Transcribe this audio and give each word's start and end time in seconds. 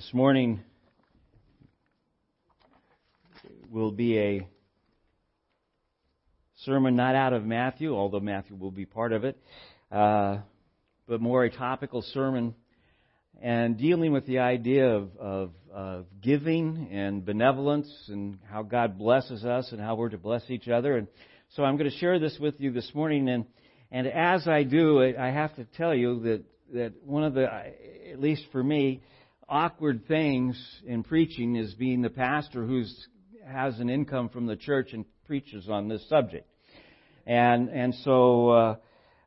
This 0.00 0.14
morning 0.14 0.60
will 3.70 3.92
be 3.92 4.18
a 4.18 4.48
sermon 6.64 6.96
not 6.96 7.14
out 7.14 7.34
of 7.34 7.44
Matthew, 7.44 7.94
although 7.94 8.18
Matthew 8.18 8.56
will 8.56 8.70
be 8.70 8.86
part 8.86 9.12
of 9.12 9.24
it, 9.24 9.36
uh, 9.92 10.38
but 11.06 11.20
more 11.20 11.44
a 11.44 11.50
topical 11.50 12.00
sermon 12.00 12.54
and 13.42 13.76
dealing 13.76 14.10
with 14.10 14.24
the 14.24 14.38
idea 14.38 14.88
of, 14.88 15.10
of, 15.18 15.50
of, 15.70 16.06
giving 16.22 16.88
and 16.90 17.22
benevolence 17.22 17.92
and 18.08 18.38
how 18.50 18.62
God 18.62 18.96
blesses 18.96 19.44
us 19.44 19.70
and 19.70 19.82
how 19.82 19.96
we're 19.96 20.08
to 20.08 20.16
bless 20.16 20.48
each 20.48 20.68
other. 20.68 20.96
And 20.96 21.08
so 21.50 21.62
I'm 21.62 21.76
going 21.76 21.90
to 21.90 21.98
share 21.98 22.18
this 22.18 22.38
with 22.40 22.58
you 22.58 22.72
this 22.72 22.90
morning. 22.94 23.28
And, 23.28 23.44
and 23.92 24.06
as 24.06 24.48
I 24.48 24.62
do, 24.62 25.02
I 25.02 25.28
have 25.28 25.54
to 25.56 25.66
tell 25.76 25.94
you 25.94 26.20
that, 26.20 26.44
that 26.72 26.92
one 27.04 27.22
of 27.22 27.34
the, 27.34 27.44
at 28.10 28.18
least 28.18 28.46
for 28.50 28.64
me, 28.64 29.02
awkward 29.50 30.06
things 30.06 30.56
in 30.86 31.02
preaching 31.02 31.56
is 31.56 31.74
being 31.74 32.02
the 32.02 32.10
pastor 32.10 32.64
who 32.64 32.84
has 33.46 33.78
an 33.80 33.90
income 33.90 34.28
from 34.28 34.46
the 34.46 34.56
church 34.56 34.92
and 34.92 35.04
preaches 35.26 35.68
on 35.68 35.88
this 35.88 36.08
subject. 36.08 36.48
And 37.26 37.68
and 37.68 37.94
so 38.04 38.50
uh, 38.50 38.76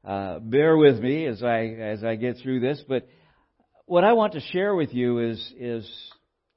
uh, 0.06 0.40
bear 0.40 0.78
with 0.78 1.00
me 1.00 1.26
as 1.26 1.44
I 1.44 1.66
as 1.66 2.04
I 2.04 2.16
get 2.16 2.38
through 2.42 2.62
this. 2.62 2.82
But 2.88 3.08
what 3.86 4.04
I 4.04 4.14
want 4.14 4.34
to 4.34 4.40
share 4.40 4.74
with 4.74 4.94
you 4.94 5.20
is 5.20 5.54
is 5.60 6.12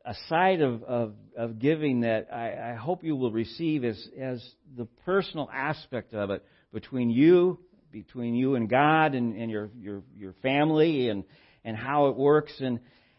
a 0.05 0.15
side 0.29 0.61
of, 0.61 0.85
of, 0.85 1.15
of 1.37 1.59
giving 1.59 2.03
that 2.03 2.29
I, 2.33 2.73
I 2.73 2.75
hope 2.75 3.03
you 3.03 3.17
will 3.17 3.33
receive 3.33 3.85
as 3.85 4.09
as 4.21 4.49
the 4.77 4.87
personal 5.05 5.51
aspect 5.53 6.15
of 6.15 6.31
it 6.31 6.45
between 6.73 7.11
you 7.11 7.59
between 7.91 8.35
you 8.35 8.55
and 8.55 8.69
God 8.69 9.15
and, 9.15 9.37
and 9.37 9.51
your 9.51 9.71
your 9.77 10.03
your 10.17 10.35
family 10.43 11.09
and 11.09 11.25
and 11.65 11.77
how 11.77 12.07
it 12.07 12.17
works 12.17 12.53
and 12.61 12.79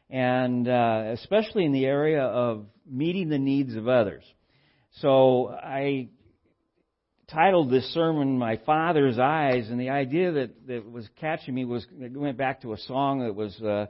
and 0.10 0.68
uh, 0.68 1.12
especially 1.14 1.66
in 1.66 1.72
the 1.72 1.86
area 1.86 2.24
of 2.24 2.66
meeting 2.90 3.30
the 3.30 3.38
needs 3.38 3.76
of 3.76 3.88
others. 3.88 4.24
So 5.02 5.50
I 5.50 6.10
titled 7.28 7.70
this 7.70 7.86
sermon 7.94 8.38
"My 8.38 8.58
Father's 8.66 9.20
Eyes," 9.20 9.70
and 9.70 9.80
the 9.80 9.90
idea 9.90 10.32
that 10.32 10.68
that 10.68 10.92
was 10.92 11.08
catching 11.20 11.54
me 11.54 11.66
was 11.66 11.86
it 12.00 12.16
went 12.16 12.38
back 12.38 12.62
to 12.62 12.74
a 12.74 12.78
song 12.78 13.20
that 13.20 13.36
was 13.36 13.60
uh, 13.62 13.88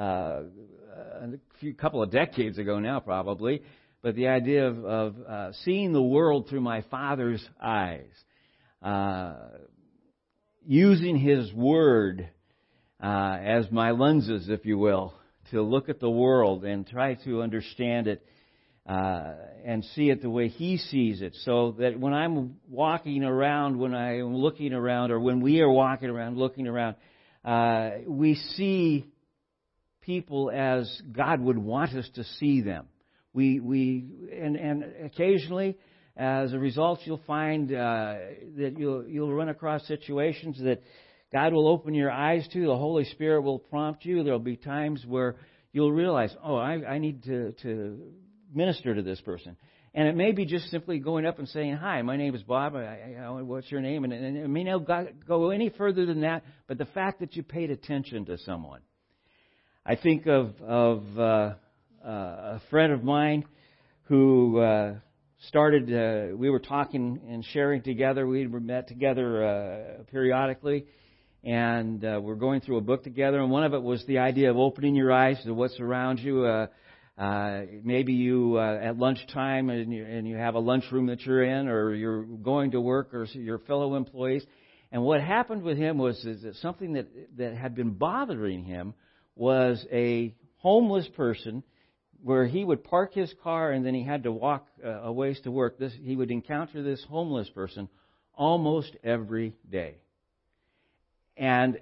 uh, 0.00 0.44
a 1.22 1.28
few 1.60 1.74
couple 1.74 2.02
of 2.02 2.10
decades 2.10 2.58
ago 2.58 2.78
now, 2.78 3.00
probably. 3.00 3.62
But 4.02 4.14
the 4.14 4.28
idea 4.28 4.66
of, 4.66 4.84
of 4.84 5.16
uh, 5.28 5.52
seeing 5.64 5.92
the 5.92 6.02
world 6.02 6.48
through 6.48 6.62
my 6.62 6.82
Father's 6.90 7.46
eyes, 7.62 8.08
uh, 8.82 9.34
using 10.66 11.18
His 11.18 11.52
Word 11.52 12.30
uh, 13.02 13.36
as 13.42 13.70
my 13.70 13.90
lenses, 13.90 14.48
if 14.48 14.64
you 14.64 14.78
will, 14.78 15.12
to 15.50 15.62
look 15.62 15.88
at 15.88 16.00
the 16.00 16.10
world 16.10 16.64
and 16.64 16.86
try 16.86 17.14
to 17.24 17.42
understand 17.42 18.06
it 18.06 18.24
uh, 18.86 19.34
and 19.64 19.84
see 19.94 20.10
it 20.10 20.22
the 20.22 20.30
way 20.30 20.48
He 20.48 20.78
sees 20.78 21.22
it. 21.22 21.36
So 21.44 21.76
that 21.78 21.98
when 21.98 22.12
I'm 22.12 22.56
walking 22.68 23.22
around, 23.24 23.78
when 23.78 23.94
I'm 23.94 24.34
looking 24.34 24.72
around, 24.72 25.10
or 25.10 25.20
when 25.20 25.40
we 25.40 25.60
are 25.60 25.70
walking 25.70 26.08
around, 26.08 26.38
looking 26.38 26.66
around, 26.66 26.96
uh, 27.44 27.90
we 28.06 28.34
see 28.34 29.06
people 30.00 30.50
as 30.50 31.00
God 31.12 31.40
would 31.40 31.58
want 31.58 31.94
us 31.94 32.08
to 32.14 32.24
see 32.24 32.62
them. 32.62 32.86
We, 33.32 33.60
we, 33.60 34.04
and, 34.32 34.56
and 34.56 34.84
occasionally, 35.04 35.76
as 36.16 36.52
a 36.52 36.58
result, 36.58 37.00
you'll 37.04 37.22
find 37.26 37.72
uh, 37.72 38.14
that 38.56 38.74
you'll, 38.76 39.06
you'll 39.06 39.32
run 39.32 39.48
across 39.48 39.86
situations 39.86 40.58
that 40.62 40.82
God 41.32 41.52
will 41.52 41.68
open 41.68 41.94
your 41.94 42.10
eyes 42.10 42.46
to. 42.52 42.66
The 42.66 42.76
Holy 42.76 43.04
Spirit 43.04 43.42
will 43.42 43.58
prompt 43.58 44.04
you. 44.04 44.22
There'll 44.24 44.38
be 44.38 44.56
times 44.56 45.04
where 45.06 45.36
you'll 45.72 45.92
realize, 45.92 46.34
oh, 46.42 46.56
I, 46.56 46.94
I 46.94 46.98
need 46.98 47.22
to, 47.24 47.52
to 47.62 48.00
minister 48.52 48.94
to 48.94 49.02
this 49.02 49.20
person. 49.20 49.56
And 49.92 50.06
it 50.06 50.14
may 50.14 50.30
be 50.32 50.44
just 50.44 50.70
simply 50.70 51.00
going 51.00 51.26
up 51.26 51.40
and 51.40 51.48
saying, 51.48 51.74
"Hi, 51.74 52.00
my 52.02 52.16
name 52.16 52.34
is 52.36 52.42
Bob. 52.44 52.76
I, 52.76 53.16
I, 53.20 53.42
what's 53.42 53.70
your 53.72 53.80
name?" 53.80 54.04
And, 54.04 54.12
and 54.12 54.36
it 54.36 54.48
may 54.48 54.62
not 54.62 54.86
go 55.26 55.50
any 55.50 55.68
further 55.70 56.06
than 56.06 56.20
that. 56.20 56.44
But 56.68 56.78
the 56.78 56.84
fact 56.84 57.20
that 57.20 57.34
you 57.34 57.42
paid 57.42 57.70
attention 57.70 58.26
to 58.26 58.38
someone, 58.38 58.82
I 59.84 59.96
think 59.96 60.26
of 60.28 60.54
of 60.62 61.18
uh, 61.18 61.54
uh, 62.04 62.08
a 62.08 62.62
friend 62.70 62.92
of 62.92 63.02
mine 63.02 63.44
who 64.04 64.60
uh, 64.60 64.94
started. 65.48 65.92
Uh, 65.92 66.36
we 66.36 66.50
were 66.50 66.60
talking 66.60 67.20
and 67.28 67.44
sharing 67.46 67.82
together. 67.82 68.28
We 68.28 68.46
met 68.46 68.86
together 68.86 69.44
uh, 69.44 70.02
periodically, 70.12 70.86
and 71.42 72.04
uh, 72.04 72.20
we're 72.22 72.34
going 72.34 72.60
through 72.60 72.76
a 72.76 72.82
book 72.82 73.02
together. 73.02 73.40
And 73.40 73.50
one 73.50 73.64
of 73.64 73.74
it 73.74 73.82
was 73.82 74.04
the 74.06 74.18
idea 74.18 74.50
of 74.50 74.56
opening 74.56 74.94
your 74.94 75.12
eyes 75.12 75.42
to 75.44 75.54
what's 75.54 75.78
around 75.80 76.18
you. 76.18 76.44
Uh, 76.44 76.66
uh, 77.18 77.62
maybe 77.82 78.12
you 78.12 78.56
uh, 78.56 78.80
at 78.82 78.98
lunchtime 78.98 79.68
and 79.70 79.92
you, 79.92 80.04
and 80.04 80.26
you 80.26 80.36
have 80.36 80.54
a 80.54 80.58
lunchroom 80.58 81.06
that 81.06 81.20
you're 81.22 81.42
in, 81.42 81.68
or 81.68 81.94
you're 81.94 82.22
going 82.22 82.70
to 82.72 82.80
work, 82.80 83.12
or 83.12 83.24
your 83.24 83.58
fellow 83.58 83.94
employees. 83.94 84.44
And 84.92 85.02
what 85.02 85.20
happened 85.20 85.62
with 85.62 85.76
him 85.76 85.98
was 85.98 86.24
is 86.24 86.42
that 86.42 86.56
something 86.56 86.94
that 86.94 87.08
that 87.36 87.54
had 87.54 87.74
been 87.74 87.90
bothering 87.90 88.64
him 88.64 88.94
was 89.36 89.84
a 89.92 90.34
homeless 90.56 91.08
person 91.16 91.62
where 92.22 92.46
he 92.46 92.64
would 92.64 92.84
park 92.84 93.14
his 93.14 93.32
car 93.42 93.72
and 93.72 93.84
then 93.84 93.94
he 93.94 94.04
had 94.04 94.24
to 94.24 94.32
walk 94.32 94.66
uh, 94.84 95.02
a 95.02 95.12
ways 95.12 95.40
to 95.44 95.50
work. 95.50 95.78
This, 95.78 95.92
he 96.02 96.16
would 96.16 96.30
encounter 96.30 96.82
this 96.82 97.04
homeless 97.08 97.48
person 97.50 97.88
almost 98.34 98.96
every 99.02 99.54
day. 99.70 99.96
And 101.40 101.78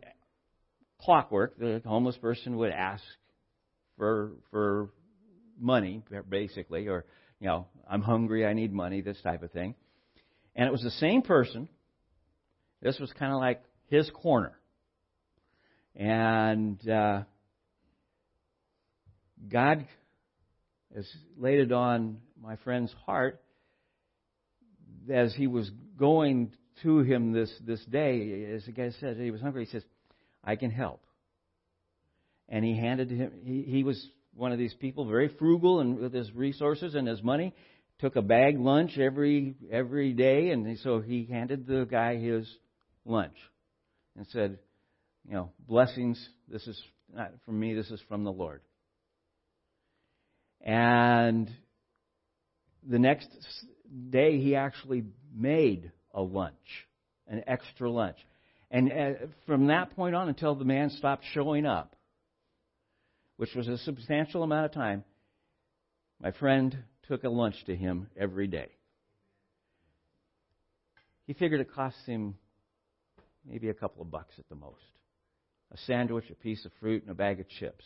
clockwork, 1.01 1.59
the 1.59 1.83
homeless 1.85 2.17
person 2.17 2.57
would 2.59 2.71
ask 2.71 3.03
for 3.97 4.31
for 4.53 4.91
money, 5.59 6.05
basically, 6.29 6.87
or 6.87 7.05
you 7.41 7.49
know, 7.49 7.67
I'm 7.91 8.01
hungry, 8.01 8.47
I 8.47 8.53
need 8.53 8.73
money, 8.73 9.01
this 9.01 9.21
type 9.21 9.43
of 9.43 9.51
thing. 9.51 9.75
And 10.55 10.69
it 10.69 10.71
was 10.71 10.83
the 10.83 10.93
same 10.93 11.23
person. 11.23 11.69
This 12.81 13.01
was 13.01 13.13
kind 13.19 13.33
of 13.33 13.41
like 13.41 13.65
his 13.89 14.09
corner. 14.11 14.53
And 15.97 16.89
uh, 16.89 17.23
God 19.49 19.89
has 20.95 21.09
laid 21.37 21.59
it 21.59 21.73
on 21.73 22.19
my 22.41 22.55
friend's 22.63 22.95
heart 23.07 23.41
as 25.13 25.35
he 25.35 25.49
was 25.49 25.69
going 25.97 26.53
to 26.83 27.01
him 27.01 27.33
this, 27.33 27.53
this 27.67 27.85
day, 27.87 28.53
as 28.55 28.65
the 28.65 28.73
guy 28.73 28.91
said, 29.01 29.17
he 29.17 29.31
was 29.31 29.41
hungry. 29.41 29.65
He 29.65 29.71
says, 29.71 29.85
I 30.45 30.57
can 30.57 30.71
help. 30.71 31.03
And 32.49 32.65
he 32.65 32.77
handed 32.77 33.11
him, 33.11 33.33
he, 33.45 33.63
he 33.63 33.85
was 33.85 34.09
one 34.35 34.53
of 34.53 34.59
these 34.59 34.75
people, 34.75 35.05
very 35.07 35.29
frugal 35.29 35.81
and 35.81 35.99
with 35.99 36.15
his 36.15 36.33
resources 36.33 36.95
and 36.95 37.07
his 37.07 37.23
money, 37.23 37.55
took 37.99 38.17
a 38.17 38.23
bag 38.23 38.59
lunch 38.59 38.97
every 38.97 39.57
every 39.71 40.13
day, 40.13 40.51
and 40.51 40.79
so 40.79 41.01
he 41.01 41.27
handed 41.31 41.67
the 41.67 41.85
guy 41.91 42.17
his 42.17 42.49
lunch 43.05 43.37
and 44.17 44.27
said, 44.29 44.59
you 45.27 45.35
know, 45.35 45.51
blessings. 45.67 46.29
This 46.49 46.67
is 46.67 46.81
not 47.13 47.33
from 47.45 47.59
me. 47.59 47.75
This 47.75 47.91
is 47.91 48.01
from 48.09 48.25
the 48.25 48.33
Lord. 48.33 48.61
And 50.61 51.51
the 52.89 52.99
next 52.99 53.29
day, 54.11 54.39
he 54.41 54.55
actually 54.55 55.05
made 55.35 55.93
a 56.13 56.23
lunch, 56.23 56.87
an 57.27 57.43
extra 57.47 57.91
lunch. 57.91 58.17
And 58.71 58.93
uh, 58.93 59.13
from 59.47 59.69
that 59.69 59.95
point 59.97 60.15
on 60.15 60.29
until 60.29 60.55
the 60.55 60.65
man 60.65 60.91
stopped 60.91 61.25
showing 61.33 61.67
up, 61.67 61.97
which 63.37 63.55
was 63.55 63.69
a 63.69 63.79
substantial 63.79 64.43
amount 64.43 64.67
of 64.67 64.73
time, 64.73 65.05
my 66.21 66.33
friend 66.33 66.77
took 67.07 67.25
a 67.25 67.29
lunch 67.29 67.55
to 67.67 67.77
him 67.77 68.09
every 68.17 68.47
day. 68.47 68.69
He 71.27 71.35
figured 71.35 71.61
it 71.61 71.73
cost 71.73 71.97
him 72.07 72.35
maybe 73.47 73.69
a 73.69 73.75
couple 73.75 74.03
of 74.03 74.11
bucks 74.11 74.35
at 74.39 74.49
the 74.49 74.55
most 74.55 74.83
a 75.71 75.77
sandwich, 75.87 76.25
a 76.31 76.35
piece 76.35 76.65
of 76.65 76.73
fruit, 76.81 77.03
and 77.03 77.11
a 77.11 77.15
bag 77.15 77.41
of 77.41 77.49
chips. 77.49 77.85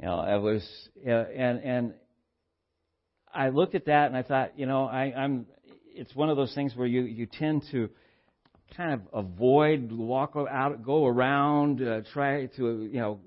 You 0.00 0.06
know, 0.06 0.14
I 0.14 0.36
was, 0.36 0.64
and 1.04 1.58
and 1.58 1.94
I 3.34 3.48
looked 3.50 3.74
at 3.74 3.86
that 3.86 4.06
and 4.06 4.16
I 4.16 4.22
thought, 4.22 4.58
you 4.58 4.66
know, 4.66 4.84
I, 4.84 5.12
I'm. 5.16 5.46
It's 5.94 6.14
one 6.14 6.30
of 6.30 6.36
those 6.36 6.54
things 6.54 6.74
where 6.76 6.86
you 6.86 7.02
you 7.02 7.26
tend 7.26 7.64
to 7.72 7.88
kind 8.76 8.92
of 8.92 9.00
avoid, 9.12 9.90
walk 9.90 10.36
out, 10.36 10.84
go 10.84 11.06
around, 11.06 11.82
uh, 11.82 12.02
try 12.12 12.46
to, 12.46 12.88
you 12.90 13.00
know, 13.00 13.20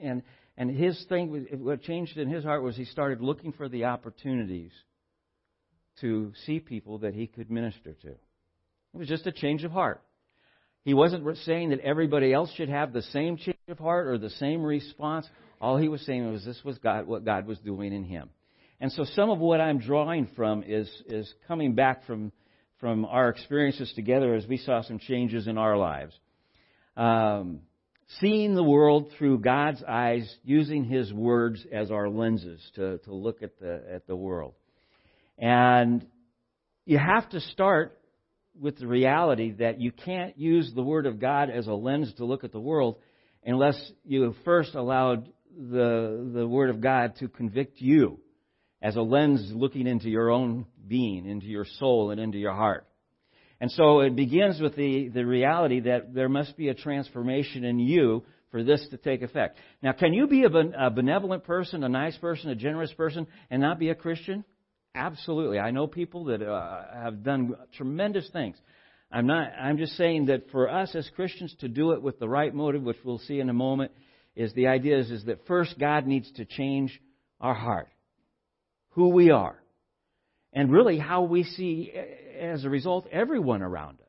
and 0.00 0.22
and 0.56 0.70
his 0.70 1.02
thing, 1.08 1.46
what 1.60 1.82
changed 1.82 2.18
in 2.18 2.28
his 2.28 2.44
heart 2.44 2.62
was 2.62 2.76
he 2.76 2.84
started 2.84 3.20
looking 3.20 3.52
for 3.52 3.68
the 3.68 3.86
opportunities 3.86 4.72
to 6.00 6.32
see 6.46 6.60
people 6.60 6.98
that 6.98 7.14
he 7.14 7.26
could 7.26 7.50
minister 7.50 7.94
to. 7.94 8.08
It 8.08 8.98
was 8.98 9.08
just 9.08 9.26
a 9.26 9.32
change 9.32 9.64
of 9.64 9.72
heart. 9.72 10.02
He 10.84 10.94
wasn't 10.94 11.36
saying 11.38 11.70
that 11.70 11.80
everybody 11.80 12.32
else 12.32 12.52
should 12.54 12.68
have 12.68 12.92
the 12.92 13.02
same 13.02 13.36
change 13.36 13.56
of 13.68 13.78
heart 13.78 14.08
or 14.08 14.18
the 14.18 14.30
same 14.30 14.62
response. 14.62 15.26
All 15.60 15.78
he 15.78 15.88
was 15.88 16.04
saying 16.04 16.30
was 16.30 16.44
this 16.44 16.60
was 16.64 16.76
God, 16.78 17.06
what 17.06 17.24
God 17.24 17.46
was 17.46 17.58
doing 17.60 17.92
in 17.92 18.04
him. 18.04 18.30
And 18.82 18.90
so 18.92 19.04
some 19.14 19.30
of 19.30 19.38
what 19.38 19.60
I'm 19.60 19.78
drawing 19.78 20.26
from 20.34 20.64
is, 20.66 20.90
is 21.06 21.32
coming 21.46 21.74
back 21.74 22.04
from 22.04 22.32
from 22.80 23.04
our 23.04 23.28
experiences 23.28 23.92
together 23.94 24.34
as 24.34 24.44
we 24.44 24.56
saw 24.56 24.82
some 24.82 24.98
changes 24.98 25.46
in 25.46 25.56
our 25.56 25.76
lives. 25.76 26.12
Um, 26.96 27.60
seeing 28.18 28.56
the 28.56 28.62
world 28.64 29.12
through 29.16 29.38
God's 29.38 29.84
eyes, 29.84 30.28
using 30.42 30.82
His 30.82 31.12
words 31.12 31.64
as 31.72 31.92
our 31.92 32.08
lenses 32.08 32.60
to, 32.74 32.98
to 32.98 33.14
look 33.14 33.40
at 33.44 33.56
the, 33.60 33.84
at 33.88 34.08
the 34.08 34.16
world. 34.16 34.54
And 35.38 36.04
you 36.84 36.98
have 36.98 37.30
to 37.30 37.40
start 37.40 37.96
with 38.60 38.78
the 38.78 38.88
reality 38.88 39.52
that 39.60 39.80
you 39.80 39.92
can't 39.92 40.36
use 40.36 40.72
the 40.74 40.82
Word 40.82 41.06
of 41.06 41.20
God 41.20 41.50
as 41.50 41.68
a 41.68 41.72
lens 41.72 42.12
to 42.16 42.24
look 42.24 42.42
at 42.42 42.50
the 42.50 42.58
world 42.58 42.96
unless 43.44 43.80
you 44.04 44.34
first 44.44 44.74
allowed 44.74 45.28
the, 45.56 46.32
the 46.34 46.48
Word 46.48 46.70
of 46.70 46.80
God 46.80 47.14
to 47.20 47.28
convict 47.28 47.80
you 47.80 48.18
as 48.82 48.96
a 48.96 49.00
lens 49.00 49.50
looking 49.54 49.86
into 49.86 50.10
your 50.10 50.30
own 50.30 50.66
being, 50.86 51.26
into 51.26 51.46
your 51.46 51.64
soul, 51.78 52.10
and 52.10 52.20
into 52.20 52.38
your 52.38 52.52
heart. 52.52 52.86
And 53.60 53.70
so 53.70 54.00
it 54.00 54.16
begins 54.16 54.60
with 54.60 54.74
the, 54.74 55.08
the 55.08 55.24
reality 55.24 55.80
that 55.80 56.12
there 56.12 56.28
must 56.28 56.56
be 56.56 56.68
a 56.68 56.74
transformation 56.74 57.64
in 57.64 57.78
you 57.78 58.24
for 58.50 58.64
this 58.64 58.84
to 58.90 58.96
take 58.96 59.22
effect. 59.22 59.56
Now, 59.82 59.92
can 59.92 60.12
you 60.12 60.26
be 60.26 60.44
a, 60.44 60.86
a 60.86 60.90
benevolent 60.90 61.44
person, 61.44 61.84
a 61.84 61.88
nice 61.88 62.16
person, 62.18 62.50
a 62.50 62.56
generous 62.56 62.92
person, 62.92 63.28
and 63.50 63.62
not 63.62 63.78
be 63.78 63.90
a 63.90 63.94
Christian? 63.94 64.44
Absolutely. 64.94 65.58
I 65.58 65.70
know 65.70 65.86
people 65.86 66.24
that 66.24 66.42
uh, 66.42 66.82
have 66.92 67.22
done 67.22 67.54
tremendous 67.76 68.28
things. 68.30 68.56
I'm 69.10 69.26
not. 69.26 69.52
I'm 69.58 69.78
just 69.78 69.96
saying 69.96 70.26
that 70.26 70.50
for 70.50 70.70
us 70.70 70.94
as 70.94 71.08
Christians 71.14 71.54
to 71.60 71.68
do 71.68 71.92
it 71.92 72.02
with 72.02 72.18
the 72.18 72.28
right 72.28 72.54
motive, 72.54 72.82
which 72.82 72.96
we'll 73.04 73.18
see 73.18 73.40
in 73.40 73.48
a 73.48 73.54
moment, 73.54 73.92
is 74.34 74.52
the 74.54 74.68
idea 74.68 74.98
is, 74.98 75.10
is 75.10 75.24
that 75.26 75.46
first 75.46 75.78
God 75.78 76.06
needs 76.06 76.30
to 76.32 76.44
change 76.44 76.98
our 77.40 77.54
heart, 77.54 77.88
who 78.92 79.08
we 79.08 79.30
are, 79.30 79.56
and 80.52 80.70
really 80.70 80.98
how 80.98 81.22
we 81.22 81.44
see, 81.44 81.92
as 82.38 82.64
a 82.64 82.70
result, 82.70 83.06
everyone 83.10 83.62
around 83.62 84.00
us 84.00 84.06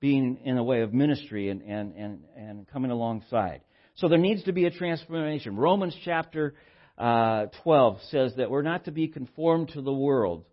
being 0.00 0.38
in 0.44 0.58
a 0.58 0.64
way 0.64 0.82
of 0.82 0.92
ministry 0.92 1.48
and 1.48 1.62
and 1.62 1.94
and, 1.94 2.24
and 2.36 2.68
coming 2.68 2.90
alongside. 2.90 3.62
So 3.96 4.08
there 4.08 4.18
needs 4.18 4.44
to 4.44 4.52
be 4.52 4.64
a 4.64 4.70
transformation. 4.70 5.56
Romans 5.56 5.96
chapter 6.04 6.54
uh, 6.98 7.46
12 7.62 7.98
says 8.10 8.34
that 8.36 8.50
we're 8.50 8.62
not 8.62 8.84
to 8.86 8.90
be 8.90 9.08
conformed 9.08 9.70
to 9.70 9.82
the 9.82 9.92
world, 9.92 10.44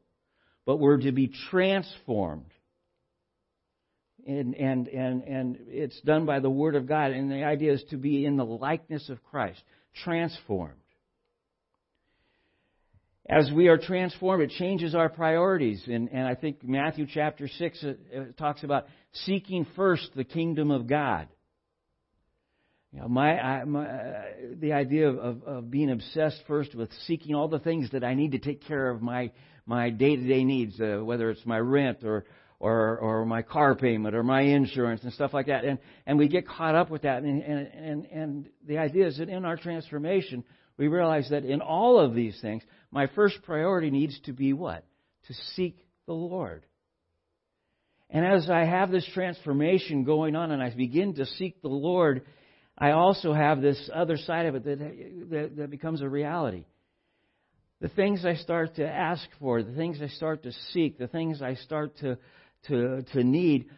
but 0.66 0.78
we're 0.78 0.98
to 0.98 1.12
be 1.12 1.32
transformed. 1.50 2.52
And, 4.28 4.54
and, 4.56 4.88
and, 4.88 5.24
and 5.24 5.58
it's 5.68 6.00
done 6.02 6.26
by 6.26 6.40
the 6.40 6.50
Word 6.50 6.76
of 6.76 6.88
God. 6.88 7.12
And 7.12 7.32
the 7.32 7.44
idea 7.44 7.74
is 7.74 7.84
to 7.90 7.98
be 7.98 8.26
in 8.26 8.38
the 8.38 8.46
likeness 8.46 9.10
of 9.10 9.24
Christ, 9.24 9.62
transformed. 10.04 10.74
As 13.30 13.52
we 13.52 13.68
are 13.68 13.78
transformed, 13.78 14.42
it 14.42 14.50
changes 14.58 14.96
our 14.96 15.08
priorities. 15.08 15.84
And, 15.86 16.10
and 16.12 16.28
I 16.28 16.34
think 16.34 16.64
Matthew 16.64 17.06
chapter 17.06 17.48
6 17.48 17.84
uh, 17.84 17.94
talks 18.40 18.64
about 18.64 18.88
seeking 19.12 19.68
first 19.76 20.10
the 20.16 20.24
kingdom 20.24 20.72
of 20.72 20.88
God. 20.88 21.28
You 22.92 23.02
know, 23.02 23.08
my, 23.08 23.40
I, 23.40 23.64
my 23.66 23.86
uh, 23.86 24.22
the 24.60 24.74
idea 24.74 25.10
of, 25.10 25.20
of, 25.20 25.44
of 25.44 25.70
being 25.70 25.92
obsessed 25.92 26.42
first 26.48 26.74
with 26.74 26.90
seeking 27.06 27.36
all 27.36 27.48
the 27.48 27.60
things 27.60 27.92
that 27.92 28.04
I 28.04 28.16
need 28.16 28.32
to 28.32 28.40
take 28.40 28.66
care 28.66 28.90
of 28.90 29.04
my 29.04 29.32
my 29.68 29.92
day 29.92 30.16
to 30.16 30.28
day 30.28 30.44
needs, 30.44 30.82
uh, 30.82 30.98
whether 31.04 31.30
it's 31.30 31.46
my 31.46 31.60
rent 31.60 32.00
or 32.04 32.26
or 32.60 32.98
or 32.98 33.26
my 33.28 33.44
car 33.44 33.76
payment 33.76 34.16
or 34.16 34.24
my 34.24 34.42
insurance 34.42 35.04
and 35.04 35.14
stuff 35.14 35.36
like 35.36 35.46
that, 35.46 35.66
and 35.66 35.78
and 36.08 36.18
we 36.18 36.28
get 36.28 36.48
caught 36.48 36.74
up 36.74 36.90
with 36.90 37.04
that, 37.04 37.22
and 37.22 37.44
and 37.44 37.68
and, 37.68 38.06
and 38.08 38.50
the 38.68 38.80
idea 38.80 39.06
is 39.06 39.20
that 39.20 39.30
in 39.30 39.46
our 39.46 39.56
transformation 39.56 40.44
we 40.80 40.88
realize 40.88 41.30
that 41.30 41.44
in 41.44 41.62
all 41.62 42.00
of 42.00 42.16
these 42.16 42.40
things, 42.42 42.64
my 42.92 43.08
first 43.16 43.42
priority 43.44 43.92
needs 43.92 44.20
to 44.22 44.34
be 44.34 44.54
what 44.54 44.86
to 45.28 45.34
seek 45.56 45.78
the 46.06 46.14
Lord. 46.14 46.66
And 48.10 48.26
as 48.26 48.50
I 48.50 48.66
have 48.66 48.90
this 48.90 49.08
transformation 49.14 50.04
going 50.04 50.36
on, 50.36 50.52
and 50.52 50.64
I 50.64 50.72
begin 50.76 51.16
to 51.16 51.26
seek 51.26 51.62
the 51.62 51.68
Lord 51.68 52.26
I 52.80 52.92
also 52.92 53.34
have 53.34 53.62
this 53.62 53.90
other 53.94 54.16
side 54.16 54.46
of 54.46 54.56
it 54.56 54.64
that, 54.64 54.80
that, 55.30 55.58
that 55.58 55.70
becomes 55.70 56.02
a 56.02 56.08
reality. 56.08 56.64
The 57.82 57.90
things 57.90 58.26
I 58.26 58.36
start 58.36 58.76
to 58.76 58.88
ask 58.88 59.28
for, 59.40 59.62
the 59.62 59.74
things 59.74 60.00
I 60.02 60.08
start 60.08 60.44
to 60.44 60.54
seek, 60.72 60.98
the 60.98 61.08
things 61.08 61.42
I 61.42 61.56
start 61.56 61.98
to, 61.98 62.18
to, 62.68 63.04
to 63.14 63.24
need, 63.24 63.70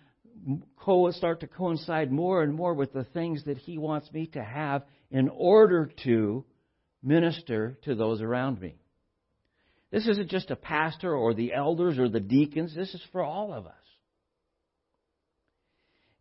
co- 0.77 1.09
start 1.11 1.39
to 1.39 1.47
coincide 1.47 2.11
more 2.11 2.43
and 2.43 2.53
more 2.53 2.75
with 2.75 2.93
the 2.93 3.03
things 3.05 3.43
that 3.45 3.57
He 3.57 3.79
wants 3.79 4.11
me 4.11 4.27
to 4.27 4.43
have 4.43 4.83
in 5.09 5.29
order 5.29 5.91
to 6.03 6.45
minister 7.03 7.79
to 7.83 7.95
those 7.95 8.21
around 8.21 8.61
me. 8.61 8.75
This 9.91 10.07
isn't 10.07 10.29
just 10.29 10.51
a 10.51 10.55
pastor 10.55 11.13
or 11.13 11.33
the 11.33 11.53
elders 11.53 11.99
or 11.99 12.07
the 12.07 12.19
deacons, 12.19 12.73
this 12.73 12.93
is 12.93 13.01
for 13.11 13.21
all 13.21 13.53
of 13.53 13.65
us. 13.65 13.73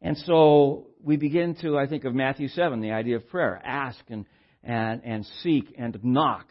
And 0.03 0.17
so 0.19 0.89
we 1.03 1.17
begin 1.17 1.57
to, 1.63 1.79
I 1.79 1.87
think, 1.87 2.05
of 2.05 2.15
Matthew 2.15 2.49
7, 2.49 2.81
the 2.81 2.93
idea 2.93 3.17
of 3.17 3.29
prayer. 3.29 3.61
Ask 3.63 4.01
and, 4.09 4.25
and, 4.65 5.03
and 5.05 5.27
seek 5.43 5.75
and 5.79 5.99
knock. 6.03 6.47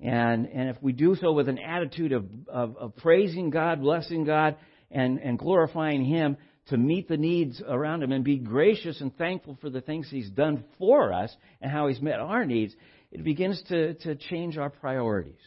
And, 0.00 0.46
and 0.46 0.68
if 0.68 0.76
we 0.82 0.92
do 0.92 1.16
so 1.16 1.32
with 1.32 1.48
an 1.48 1.58
attitude 1.58 2.12
of, 2.12 2.26
of, 2.48 2.76
of 2.76 2.96
praising 2.96 3.50
God, 3.50 3.80
blessing 3.80 4.24
God, 4.24 4.56
and, 4.90 5.18
and 5.18 5.38
glorifying 5.38 6.04
Him 6.04 6.36
to 6.68 6.76
meet 6.76 7.08
the 7.08 7.16
needs 7.16 7.62
around 7.66 8.02
Him 8.02 8.12
and 8.12 8.24
be 8.24 8.36
gracious 8.36 9.00
and 9.00 9.16
thankful 9.16 9.56
for 9.60 9.70
the 9.70 9.80
things 9.80 10.08
He's 10.10 10.30
done 10.30 10.64
for 10.78 11.12
us 11.12 11.34
and 11.60 11.70
how 11.70 11.86
He's 11.88 12.00
met 12.00 12.20
our 12.20 12.44
needs, 12.44 12.74
it 13.12 13.24
begins 13.24 13.62
to, 13.68 13.94
to 13.94 14.16
change 14.16 14.58
our 14.58 14.70
priorities. 14.70 15.40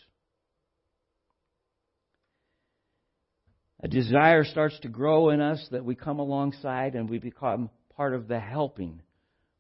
A 3.82 3.88
desire 3.88 4.44
starts 4.44 4.78
to 4.82 4.90
grow 4.90 5.30
in 5.30 5.40
us 5.40 5.66
that 5.72 5.86
we 5.86 5.96
come 5.96 6.20
alongside 6.20 6.96
and 6.96 7.10
we 7.10 7.18
become 7.18 7.70
part 7.96 8.14
of 8.14 8.28
the 8.28 8.40
helping 8.40 9.02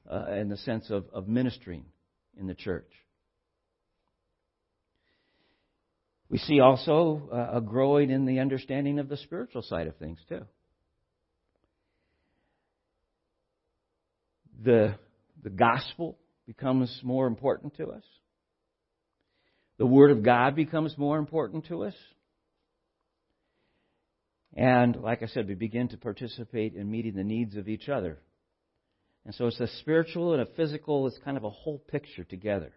uh, 0.09 0.33
in 0.33 0.49
the 0.49 0.57
sense 0.57 0.89
of, 0.89 1.05
of 1.13 1.27
ministering 1.27 1.85
in 2.37 2.47
the 2.47 2.55
church. 2.55 2.89
We 6.29 6.37
see 6.37 6.59
also 6.59 7.29
uh, 7.33 7.57
a 7.57 7.61
growing 7.61 8.11
in 8.11 8.25
the 8.25 8.39
understanding 8.39 8.99
of 8.99 9.09
the 9.09 9.17
spiritual 9.17 9.61
side 9.63 9.87
of 9.87 9.95
things, 9.95 10.19
too. 10.27 10.45
The, 14.63 14.95
the 15.41 15.49
gospel 15.49 16.17
becomes 16.45 16.99
more 17.03 17.25
important 17.25 17.77
to 17.77 17.87
us. 17.91 18.03
The 19.77 19.85
Word 19.85 20.11
of 20.11 20.23
God 20.23 20.55
becomes 20.55 20.97
more 20.97 21.17
important 21.17 21.67
to 21.67 21.83
us. 21.85 21.95
And 24.55 24.95
like 24.95 25.21
I 25.21 25.27
said, 25.27 25.47
we 25.47 25.55
begin 25.55 25.89
to 25.89 25.97
participate 25.97 26.73
in 26.73 26.89
meeting 26.89 27.15
the 27.15 27.23
needs 27.23 27.55
of 27.55 27.67
each 27.67 27.89
other. 27.89 28.17
And 29.25 29.35
so 29.35 29.47
it's 29.47 29.59
a 29.59 29.67
spiritual 29.79 30.33
and 30.33 30.41
a 30.41 30.45
physical, 30.45 31.05
it's 31.07 31.19
kind 31.23 31.37
of 31.37 31.43
a 31.43 31.49
whole 31.49 31.77
picture 31.77 32.23
together. 32.23 32.73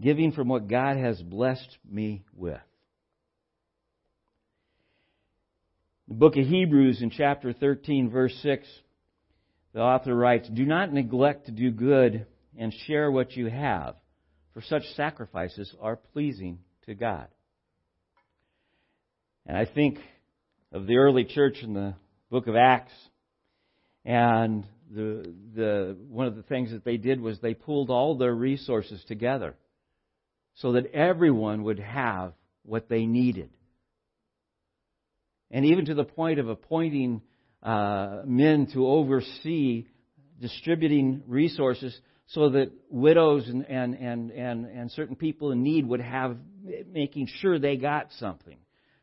Giving 0.00 0.32
from 0.32 0.48
what 0.48 0.66
God 0.66 0.96
has 0.96 1.22
blessed 1.22 1.78
me 1.88 2.24
with. 2.34 2.60
The 6.08 6.14
book 6.14 6.36
of 6.36 6.46
Hebrews 6.46 7.00
in 7.00 7.10
chapter 7.10 7.52
13, 7.52 8.10
verse 8.10 8.36
6, 8.42 8.66
the 9.72 9.80
author 9.80 10.14
writes, 10.14 10.48
Do 10.48 10.66
not 10.66 10.92
neglect 10.92 11.46
to 11.46 11.52
do 11.52 11.70
good 11.70 12.26
and 12.58 12.74
share 12.86 13.10
what 13.10 13.36
you 13.36 13.46
have, 13.46 13.94
for 14.52 14.60
such 14.60 14.82
sacrifices 14.96 15.74
are 15.80 15.96
pleasing 15.96 16.58
to 16.86 16.94
God. 16.94 17.28
And 19.46 19.56
I 19.56 19.66
think 19.66 19.98
of 20.72 20.86
the 20.86 20.96
early 20.96 21.24
church 21.24 21.58
in 21.62 21.74
the 21.74 21.94
book 22.30 22.46
of 22.46 22.56
Acts, 22.56 22.92
and 24.04 24.66
the, 24.90 25.34
the, 25.54 25.96
one 26.08 26.26
of 26.26 26.36
the 26.36 26.42
things 26.42 26.70
that 26.70 26.84
they 26.84 26.96
did 26.96 27.20
was 27.20 27.38
they 27.40 27.54
pooled 27.54 27.90
all 27.90 28.16
their 28.16 28.34
resources 28.34 29.02
together 29.06 29.54
so 30.56 30.72
that 30.72 30.92
everyone 30.94 31.64
would 31.64 31.78
have 31.78 32.32
what 32.64 32.88
they 32.88 33.06
needed. 33.06 33.50
And 35.50 35.66
even 35.66 35.86
to 35.86 35.94
the 35.94 36.04
point 36.04 36.38
of 36.38 36.48
appointing 36.48 37.22
uh, 37.62 38.22
men 38.24 38.68
to 38.72 38.86
oversee 38.86 39.86
distributing 40.40 41.22
resources 41.26 41.98
so 42.26 42.50
that 42.50 42.72
widows 42.88 43.48
and, 43.48 43.66
and, 43.68 43.94
and, 43.94 44.30
and, 44.30 44.66
and 44.66 44.90
certain 44.90 45.16
people 45.16 45.52
in 45.52 45.62
need 45.62 45.86
would 45.86 46.00
have, 46.00 46.36
making 46.90 47.28
sure 47.40 47.58
they 47.58 47.76
got 47.76 48.08
something 48.18 48.56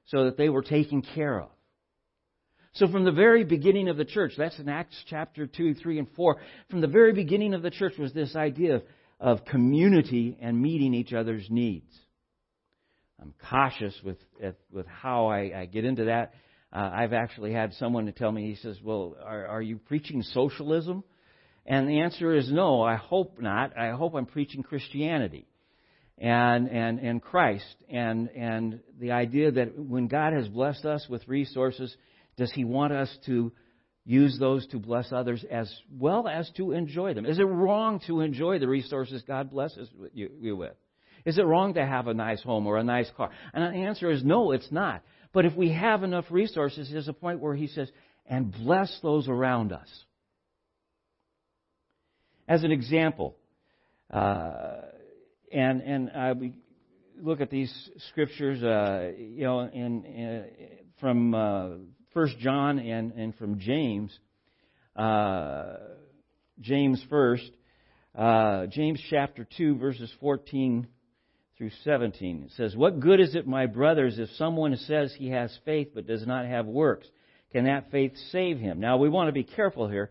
so 0.05 0.25
that 0.25 0.37
they 0.37 0.49
were 0.49 0.61
taken 0.61 1.01
care 1.01 1.39
of. 1.41 1.49
So 2.73 2.87
from 2.87 3.03
the 3.03 3.11
very 3.11 3.43
beginning 3.43 3.89
of 3.89 3.97
the 3.97 4.05
church, 4.05 4.33
that's 4.37 4.57
in 4.57 4.69
Acts 4.69 4.95
chapter 5.09 5.45
2, 5.45 5.75
3, 5.75 5.99
and 5.99 6.07
4, 6.15 6.37
from 6.69 6.81
the 6.81 6.87
very 6.87 7.11
beginning 7.11 7.53
of 7.53 7.61
the 7.61 7.69
church 7.69 7.97
was 7.97 8.13
this 8.13 8.35
idea 8.35 8.75
of, 8.75 8.83
of 9.19 9.45
community 9.45 10.37
and 10.41 10.61
meeting 10.61 10.93
each 10.93 11.11
other's 11.11 11.45
needs. 11.49 11.91
I'm 13.21 13.33
cautious 13.49 13.93
with, 14.03 14.17
with 14.71 14.87
how 14.87 15.27
I, 15.27 15.51
I 15.61 15.65
get 15.65 15.83
into 15.83 16.05
that. 16.05 16.33
Uh, 16.73 16.89
I've 16.93 17.13
actually 17.13 17.51
had 17.51 17.73
someone 17.73 18.05
to 18.05 18.13
tell 18.13 18.31
me, 18.31 18.47
he 18.47 18.55
says, 18.55 18.77
well, 18.81 19.17
are, 19.23 19.45
are 19.47 19.61
you 19.61 19.77
preaching 19.77 20.23
socialism? 20.23 21.03
And 21.65 21.89
the 21.89 21.99
answer 21.99 22.33
is 22.33 22.49
no, 22.51 22.81
I 22.81 22.95
hope 22.95 23.39
not. 23.39 23.77
I 23.77 23.91
hope 23.91 24.15
I'm 24.15 24.25
preaching 24.25 24.63
Christianity 24.63 25.45
and, 26.21 26.69
and, 26.69 26.99
and 26.99 27.21
Christ 27.21 27.75
and, 27.89 28.29
and 28.29 28.79
the 28.99 29.11
idea 29.11 29.51
that 29.51 29.77
when 29.77 30.07
God 30.07 30.31
has 30.31 30.47
blessed 30.47 30.85
us 30.85 31.07
with 31.09 31.27
resources, 31.27 31.93
does 32.37 32.51
He 32.53 32.63
want 32.63 32.93
us 32.93 33.09
to, 33.25 33.51
use 34.05 34.37
those 34.39 34.65
to 34.67 34.79
bless 34.79 35.11
others 35.11 35.45
as 35.51 35.71
well 35.97 36.27
as 36.27 36.49
to 36.57 36.71
enjoy 36.71 37.13
them? 37.13 37.25
Is 37.25 37.39
it 37.39 37.43
wrong 37.43 38.01
to 38.07 38.21
enjoy 38.21 38.59
the 38.59 38.67
resources 38.67 39.23
God 39.27 39.51
blesses 39.51 39.89
you, 40.13 40.55
with? 40.55 40.73
Is 41.25 41.37
it 41.37 41.45
wrong 41.45 41.75
to 41.75 41.85
have 41.85 42.07
a 42.07 42.13
nice 42.13 42.41
home 42.41 42.65
or 42.65 42.77
a 42.77 42.83
nice 42.83 43.09
car? 43.15 43.29
And 43.53 43.73
the 43.73 43.79
answer 43.79 44.09
is 44.09 44.23
no, 44.23 44.51
it's 44.51 44.71
not. 44.71 45.03
But 45.33 45.45
if 45.45 45.55
we 45.55 45.71
have 45.71 46.03
enough 46.03 46.25
resources, 46.31 46.89
there's 46.91 47.07
a 47.07 47.13
point 47.13 47.39
where 47.39 47.55
he 47.55 47.67
says, 47.67 47.89
and 48.25 48.51
bless 48.51 48.99
those 49.01 49.27
around 49.27 49.71
us. 49.71 49.87
As 52.47 52.63
an 52.63 52.71
example, 52.71 53.35
uh, 54.11 54.81
and 55.53 55.81
and 55.81 56.11
uh, 56.13 56.33
we 56.37 56.53
look 57.19 57.41
at 57.41 57.49
these 57.49 57.71
scriptures, 58.09 58.63
uh, 58.63 59.11
you 59.17 59.43
know, 59.43 59.61
in, 59.61 60.03
in 60.05 60.45
from 60.99 61.33
uh, 61.33 61.69
First 62.13 62.37
John 62.39 62.79
and 62.79 63.11
and 63.13 63.35
from 63.35 63.59
James. 63.59 64.17
Uh, 64.95 65.77
James 66.59 67.03
first, 67.09 67.49
uh, 68.15 68.67
James 68.67 69.01
chapter 69.09 69.47
two, 69.57 69.77
verses 69.77 70.11
fourteen 70.19 70.87
through 71.57 71.71
17. 71.83 72.45
It 72.47 72.51
says, 72.57 72.75
What 72.75 72.99
good 72.99 73.19
is 73.19 73.35
it, 73.35 73.45
my 73.45 73.67
brothers, 73.67 74.17
if 74.17 74.29
someone 74.31 74.75
says 74.77 75.13
he 75.15 75.29
has 75.29 75.55
faith 75.63 75.89
but 75.93 76.07
does 76.07 76.25
not 76.25 76.47
have 76.47 76.65
works? 76.65 77.07
Can 77.51 77.65
that 77.65 77.91
faith 77.91 78.13
save 78.31 78.57
him? 78.57 78.79
Now, 78.79 78.97
we 78.97 79.09
want 79.09 79.27
to 79.27 79.31
be 79.31 79.43
careful 79.43 79.87
here. 79.87 80.09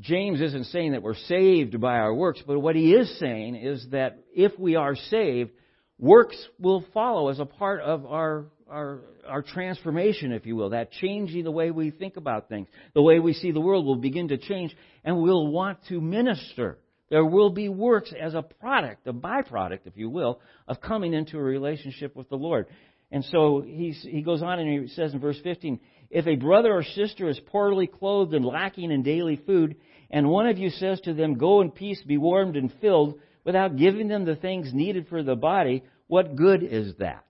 James 0.00 0.40
isn't 0.40 0.64
saying 0.64 0.92
that 0.92 1.02
we're 1.02 1.14
saved 1.14 1.80
by 1.80 1.96
our 1.98 2.14
works, 2.14 2.42
but 2.46 2.58
what 2.58 2.76
he 2.76 2.92
is 2.92 3.18
saying 3.18 3.56
is 3.56 3.86
that 3.90 4.18
if 4.34 4.58
we 4.58 4.76
are 4.76 4.96
saved, 4.96 5.50
works 5.98 6.36
will 6.58 6.84
follow 6.94 7.28
as 7.28 7.38
a 7.38 7.44
part 7.44 7.80
of 7.80 8.06
our, 8.06 8.46
our, 8.68 9.00
our 9.26 9.42
transformation, 9.42 10.32
if 10.32 10.46
you 10.46 10.56
will. 10.56 10.70
That 10.70 10.92
changing 10.92 11.44
the 11.44 11.50
way 11.50 11.70
we 11.70 11.90
think 11.90 12.16
about 12.16 12.48
things, 12.48 12.68
the 12.94 13.02
way 13.02 13.18
we 13.18 13.34
see 13.34 13.52
the 13.52 13.60
world 13.60 13.84
will 13.84 13.96
begin 13.96 14.28
to 14.28 14.38
change, 14.38 14.74
and 15.04 15.20
we'll 15.20 15.46
want 15.46 15.78
to 15.88 16.00
minister 16.00 16.78
there 17.12 17.26
will 17.26 17.50
be 17.50 17.68
works 17.68 18.10
as 18.18 18.32
a 18.32 18.40
product, 18.40 19.06
a 19.06 19.12
byproduct, 19.12 19.80
if 19.84 19.98
you 19.98 20.08
will, 20.08 20.40
of 20.66 20.80
coming 20.80 21.12
into 21.12 21.36
a 21.36 21.42
relationship 21.42 22.16
with 22.16 22.30
the 22.30 22.36
Lord. 22.36 22.68
And 23.10 23.22
so 23.26 23.60
he 23.60 24.22
goes 24.24 24.42
on 24.42 24.58
and 24.58 24.88
he 24.88 24.88
says 24.94 25.12
in 25.12 25.20
verse 25.20 25.38
15, 25.44 25.78
If 26.12 26.26
a 26.26 26.36
brother 26.36 26.70
or 26.70 26.82
sister 26.82 27.26
is 27.26 27.40
poorly 27.46 27.86
clothed 27.86 28.34
and 28.34 28.44
lacking 28.44 28.90
in 28.90 29.02
daily 29.02 29.36
food, 29.36 29.76
and 30.10 30.28
one 30.28 30.46
of 30.46 30.58
you 30.58 30.68
says 30.68 31.00
to 31.00 31.14
them, 31.14 31.38
Go 31.38 31.62
in 31.62 31.70
peace, 31.70 32.02
be 32.06 32.18
warmed 32.18 32.54
and 32.54 32.70
filled, 32.82 33.18
without 33.44 33.78
giving 33.78 34.08
them 34.08 34.26
the 34.26 34.36
things 34.36 34.74
needed 34.74 35.08
for 35.08 35.22
the 35.22 35.34
body, 35.34 35.82
what 36.08 36.36
good 36.36 36.62
is 36.62 36.94
that? 36.98 37.24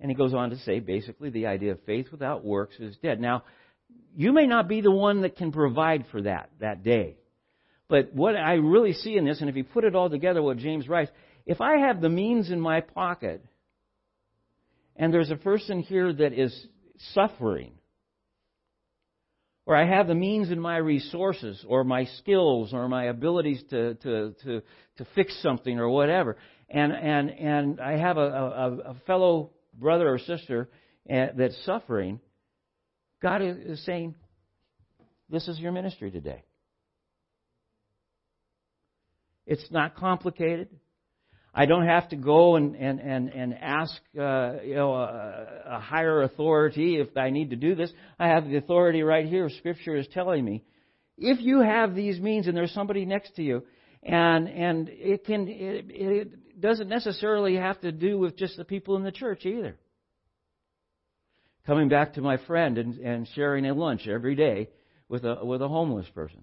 And 0.00 0.10
he 0.10 0.16
goes 0.16 0.34
on 0.34 0.50
to 0.50 0.58
say, 0.58 0.80
basically, 0.80 1.30
the 1.30 1.46
idea 1.46 1.72
of 1.72 1.82
faith 1.84 2.08
without 2.10 2.44
works 2.44 2.74
is 2.80 2.96
dead. 3.02 3.20
Now, 3.20 3.44
you 4.16 4.32
may 4.32 4.46
not 4.48 4.66
be 4.66 4.80
the 4.80 4.90
one 4.90 5.22
that 5.22 5.36
can 5.36 5.52
provide 5.52 6.06
for 6.10 6.22
that, 6.22 6.50
that 6.58 6.82
day. 6.82 7.18
But 7.88 8.12
what 8.12 8.34
I 8.34 8.54
really 8.54 8.94
see 8.94 9.16
in 9.16 9.24
this, 9.24 9.40
and 9.40 9.48
if 9.48 9.54
you 9.54 9.62
put 9.62 9.84
it 9.84 9.94
all 9.94 10.10
together, 10.10 10.42
what 10.42 10.58
James 10.58 10.88
writes, 10.88 11.12
if 11.46 11.60
I 11.60 11.78
have 11.78 12.00
the 12.00 12.08
means 12.08 12.50
in 12.50 12.60
my 12.60 12.80
pocket, 12.80 13.44
and 14.96 15.14
there's 15.14 15.30
a 15.30 15.36
person 15.36 15.80
here 15.80 16.12
that 16.12 16.32
is 16.32 16.66
suffering, 17.14 17.72
or 19.66 19.76
I 19.76 19.84
have 19.84 20.06
the 20.06 20.14
means 20.14 20.50
and 20.50 20.60
my 20.60 20.78
resources, 20.78 21.64
or 21.68 21.84
my 21.84 22.04
skills, 22.18 22.72
or 22.72 22.88
my 22.88 23.04
abilities 23.04 23.62
to, 23.70 23.94
to, 23.94 24.34
to, 24.44 24.62
to 24.96 25.06
fix 25.14 25.40
something, 25.42 25.78
or 25.78 25.88
whatever, 25.88 26.36
and, 26.70 26.92
and, 26.92 27.30
and 27.30 27.80
I 27.80 27.98
have 27.98 28.16
a, 28.16 28.20
a, 28.20 28.76
a 28.90 28.96
fellow 29.06 29.50
brother 29.74 30.12
or 30.12 30.18
sister 30.18 30.68
eh, 31.08 31.28
that's 31.36 31.56
suffering, 31.64 32.20
God 33.22 33.42
is 33.42 33.84
saying, 33.84 34.14
This 35.28 35.48
is 35.48 35.58
your 35.58 35.72
ministry 35.72 36.10
today. 36.10 36.44
It's 39.46 39.70
not 39.70 39.96
complicated. 39.96 40.68
I 41.54 41.66
don't 41.66 41.86
have 41.86 42.08
to 42.10 42.16
go 42.16 42.56
and, 42.56 42.76
and, 42.76 43.00
and, 43.00 43.28
and 43.30 43.54
ask 43.54 43.94
uh, 44.18 44.56
you 44.64 44.74
know, 44.74 44.94
a, 44.94 45.46
a 45.66 45.80
higher 45.80 46.22
authority 46.22 46.96
if 47.00 47.16
I 47.16 47.30
need 47.30 47.50
to 47.50 47.56
do 47.56 47.74
this. 47.74 47.90
I 48.18 48.28
have 48.28 48.48
the 48.48 48.56
authority 48.56 49.02
right 49.02 49.26
here. 49.26 49.48
Scripture 49.48 49.96
is 49.96 50.06
telling 50.12 50.44
me. 50.44 50.62
If 51.16 51.40
you 51.40 51.60
have 51.60 51.94
these 51.94 52.20
means 52.20 52.46
and 52.46 52.56
there's 52.56 52.72
somebody 52.72 53.04
next 53.04 53.34
to 53.36 53.42
you, 53.42 53.64
and 54.02 54.48
and 54.48 54.88
it 54.88 55.24
can 55.24 55.48
it, 55.48 55.86
it 55.88 56.60
doesn't 56.60 56.88
necessarily 56.88 57.56
have 57.56 57.80
to 57.80 57.90
do 57.90 58.18
with 58.18 58.36
just 58.36 58.56
the 58.56 58.64
people 58.64 58.96
in 58.96 59.02
the 59.02 59.10
church 59.10 59.44
either. 59.44 59.76
Coming 61.66 61.88
back 61.88 62.14
to 62.14 62.20
my 62.20 62.36
friend 62.46 62.78
and, 62.78 62.98
and 62.98 63.28
sharing 63.34 63.66
a 63.66 63.74
lunch 63.74 64.06
every 64.06 64.36
day 64.36 64.68
with 65.08 65.24
a 65.24 65.44
with 65.44 65.60
a 65.60 65.68
homeless 65.68 66.06
person. 66.14 66.42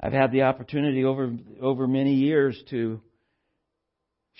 I've 0.00 0.12
had 0.12 0.32
the 0.32 0.42
opportunity 0.42 1.04
over 1.04 1.36
over 1.60 1.86
many 1.86 2.14
years 2.14 2.60
to 2.70 3.00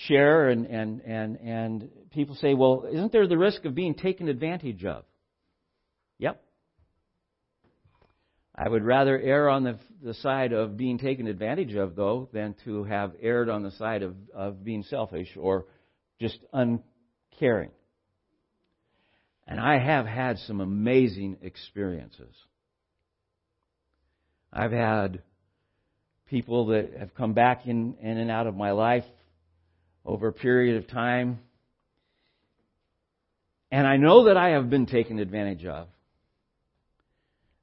share 0.07 0.49
and 0.49 0.67
and 0.67 1.03
and 1.03 1.37
and 1.37 1.91
people 2.11 2.35
say, 2.37 2.55
"Well, 2.55 2.87
isn't 2.91 3.13
there 3.13 3.27
the 3.27 3.37
risk 3.37 3.65
of 3.67 3.75
being 3.75 3.95
taken 3.95 4.29
advantage 4.29 4.85
of?" 4.85 5.05
Yep. 6.19 6.43
I 8.55 8.69
would 8.69 8.85
rather 8.85 9.19
err 9.19 9.49
on 9.49 9.65
the, 9.65 9.79
the 10.03 10.13
side 10.15 10.53
of 10.53 10.77
being 10.77 10.99
taken 10.99 11.27
advantage 11.27 11.75
of, 11.75 11.97
though, 11.97 12.29
than 12.31 12.55
to 12.65 12.85
have 12.85 13.15
erred 13.21 13.49
on 13.49 13.63
the 13.63 13.71
side 13.71 14.03
of, 14.03 14.15
of 14.35 14.63
being 14.63 14.83
selfish 14.83 15.35
or 15.39 15.65
just 16.21 16.39
uncaring. 16.53 17.71
And 19.47 19.59
I 19.59 19.79
have 19.79 20.05
had 20.05 20.39
some 20.41 20.61
amazing 20.61 21.39
experiences. 21.41 22.35
I've 24.53 24.73
had 24.73 25.23
people 26.31 26.67
that 26.67 26.93
have 26.99 27.15
come 27.15 27.35
back 27.35 27.67
in, 27.67 27.97
in 28.01 28.17
and 28.17 28.31
out 28.31 28.47
of 28.47 28.57
my 28.57 28.71
life 28.71 29.05
over 30.07 30.29
a 30.29 30.33
period 30.33 30.77
of 30.77 30.89
time. 30.89 31.41
And 33.71 33.87
I 33.87 33.97
know 33.97 34.25
that 34.25 34.37
I 34.37 34.51
have 34.51 34.71
been 34.71 34.87
taken 34.87 35.19
advantage 35.19 35.65
of. 35.67 35.89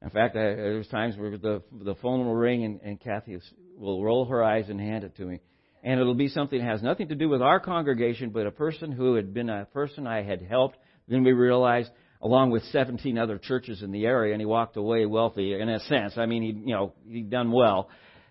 In 0.01 0.09
fact, 0.09 0.36
I, 0.36 0.41
there's 0.41 0.88
times 0.88 1.17
where 1.17 1.38
the 1.38 1.63
the 1.71 1.95
phone 1.95 2.25
will 2.25 2.36
ring 2.36 2.63
and, 2.63 2.79
and 2.83 3.00
Kathy 3.00 3.39
will 3.77 4.03
roll 4.03 4.25
her 4.25 4.43
eyes 4.43 4.69
and 4.69 4.79
hand 4.79 5.03
it 5.03 5.15
to 5.17 5.25
me, 5.25 5.39
and 5.83 6.00
it'll 6.00 6.13
be 6.13 6.27
something 6.27 6.59
that 6.59 6.65
has 6.65 6.83
nothing 6.83 7.07
to 7.07 7.15
do 7.15 7.27
with 7.27 7.41
our 7.41 7.59
congregation, 7.59 8.29
but 8.29 8.45
a 8.45 8.51
person 8.51 8.91
who 8.91 9.15
had 9.15 9.33
been 9.33 9.50
a 9.50 9.65
person 9.65 10.05
I 10.05 10.21
had 10.21 10.41
helped. 10.43 10.77
Then 11.07 11.24
we 11.24 11.31
realized, 11.31 11.89
along 12.21 12.51
with 12.51 12.63
17 12.65 13.17
other 13.17 13.39
churches 13.39 13.81
in 13.81 13.91
the 13.91 14.05
area, 14.05 14.33
and 14.33 14.41
he 14.41 14.45
walked 14.45 14.77
away 14.77 15.05
wealthy 15.07 15.59
in 15.59 15.67
a 15.67 15.79
sense. 15.79 16.13
I 16.15 16.27
mean, 16.27 16.43
he 16.43 16.69
you 16.69 16.75
know 16.75 16.93
he'd 17.07 17.31
done 17.31 17.51
well, 17.51 17.89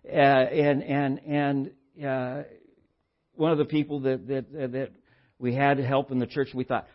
uh, 0.09 0.17
and 0.17 0.83
and 0.83 1.19
and 1.27 1.71
uh, 2.05 2.43
one 3.35 3.53
of 3.53 3.59
the 3.59 3.65
people 3.65 4.01
that 4.01 4.27
that 4.29 4.73
that 4.73 4.91
we 5.39 5.55
had 5.55 5.79
help 5.79 6.11
in 6.11 6.19
the 6.19 6.27
church, 6.27 6.49
we 6.55 6.65
thought, 6.65 6.87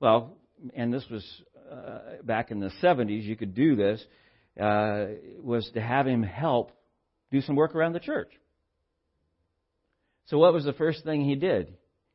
well, 0.00 0.36
and 0.74 0.92
this 0.92 1.04
was 1.10 1.24
uh, 1.70 2.22
back 2.22 2.50
in 2.50 2.60
the 2.60 2.70
70s, 2.82 3.24
you 3.24 3.36
could 3.36 3.54
do 3.54 3.74
this, 3.74 4.04
uh, 4.60 5.06
was 5.42 5.68
to 5.74 5.80
have 5.80 6.06
him 6.06 6.22
help 6.22 6.72
do 7.30 7.40
some 7.40 7.56
work 7.56 7.74
around 7.74 7.92
the 7.92 8.00
church. 8.00 8.30
So 10.26 10.38
what 10.38 10.52
was 10.52 10.64
the 10.64 10.72
first 10.72 11.04
thing 11.04 11.24
he 11.24 11.36
did? 11.36 11.74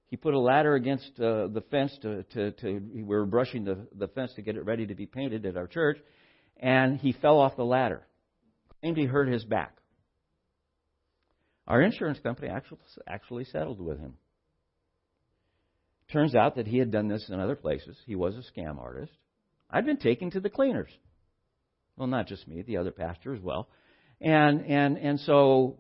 He 0.10 0.18
put 0.18 0.34
a 0.34 0.40
ladder 0.40 0.76
against 0.76 1.12
uh, 1.20 1.48
the 1.48 1.64
fence 1.72 1.98
to, 2.02 2.24
to, 2.24 2.52
to, 2.52 2.82
we 2.94 3.04
were 3.04 3.26
brushing 3.26 3.64
the, 3.64 3.88
the 3.98 4.10
fence 4.10 4.34
to 4.36 4.42
get 4.42 4.58
it 4.58 4.66
ready 4.66 4.86
to 4.88 4.96
be 4.96 5.06
painted 5.06 5.46
at 5.46 5.56
our 5.56 5.68
church, 5.68 5.98
and 6.58 6.98
he 6.98 7.14
fell 7.14 7.40
off 7.40 7.56
the 7.56 7.64
ladder. 7.64 8.06
Claimed 8.82 8.98
he 8.98 9.06
hurt 9.06 9.30
his 9.30 9.46
back. 9.46 9.78
Our 11.68 11.82
insurance 11.82 12.20
company 12.20 12.50
actually, 12.50 12.80
actually 13.08 13.46
settled 13.46 13.80
with 13.80 14.00
him. 14.00 14.16
Turns 16.12 16.36
out 16.36 16.56
that 16.56 16.68
he 16.68 16.78
had 16.78 16.92
done 16.92 17.08
this 17.08 17.30
in 17.30 17.40
other 17.40 17.56
places. 17.56 17.98
He 18.06 18.16
was 18.16 18.36
a 18.36 18.60
scam 18.60 18.78
artist. 18.80 19.14
I'd 19.70 19.86
been 19.86 19.98
taken 19.98 20.32
to 20.32 20.40
the 20.40 20.50
cleaners. 20.50 20.90
Well, 21.96 22.08
not 22.08 22.28
just 22.28 22.48
me, 22.48 22.62
the 22.62 22.78
other 22.78 22.92
pastor 22.92 23.34
as 23.34 23.42
well. 23.42 23.70
And 24.20 24.66
and 24.66 24.98
and 24.98 25.20
so, 25.22 25.80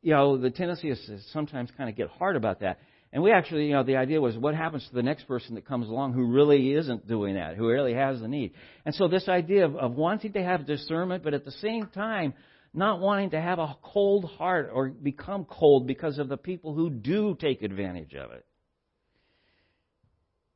you 0.00 0.14
know, 0.14 0.38
the 0.38 0.50
tendency 0.50 0.90
is 0.90 1.28
sometimes 1.32 1.70
kind 1.76 1.90
of 1.90 1.96
get 1.96 2.08
hard 2.08 2.36
about 2.36 2.60
that. 2.60 2.78
And 3.12 3.22
we 3.22 3.32
actually, 3.32 3.66
you 3.66 3.72
know, 3.72 3.84
the 3.84 3.96
idea 3.96 4.20
was 4.20 4.36
what 4.36 4.54
happens 4.54 4.86
to 4.88 4.94
the 4.94 5.02
next 5.02 5.24
person 5.24 5.54
that 5.54 5.66
comes 5.66 5.88
along 5.88 6.12
who 6.12 6.30
really 6.30 6.72
isn't 6.72 7.08
doing 7.08 7.36
that, 7.36 7.56
who 7.56 7.66
really 7.66 7.94
has 7.94 8.20
the 8.20 8.28
need. 8.28 8.52
And 8.84 8.94
so 8.94 9.08
this 9.08 9.28
idea 9.28 9.64
of, 9.64 9.76
of 9.76 9.92
wanting 9.92 10.34
to 10.34 10.42
have 10.42 10.66
discernment, 10.66 11.24
but 11.24 11.32
at 11.32 11.44
the 11.44 11.52
same 11.52 11.86
time, 11.86 12.34
not 12.74 13.00
wanting 13.00 13.30
to 13.30 13.40
have 13.40 13.58
a 13.58 13.76
cold 13.82 14.24
heart 14.24 14.70
or 14.72 14.88
become 14.88 15.44
cold 15.44 15.86
because 15.86 16.18
of 16.18 16.28
the 16.28 16.36
people 16.36 16.74
who 16.74 16.90
do 16.90 17.36
take 17.38 17.62
advantage 17.62 18.14
of 18.14 18.30
it. 18.32 18.44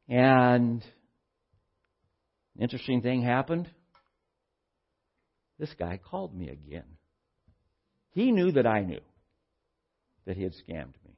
And 0.08 0.84
interesting 2.58 3.02
thing 3.02 3.22
happened. 3.22 3.70
This 5.58 5.72
guy 5.78 5.98
called 6.02 6.34
me 6.36 6.48
again. 6.48 6.98
He 8.10 8.30
knew 8.30 8.52
that 8.52 8.66
I 8.66 8.80
knew 8.80 9.00
that 10.26 10.36
he 10.36 10.42
had 10.42 10.52
scammed 10.52 10.94
me. 11.04 11.16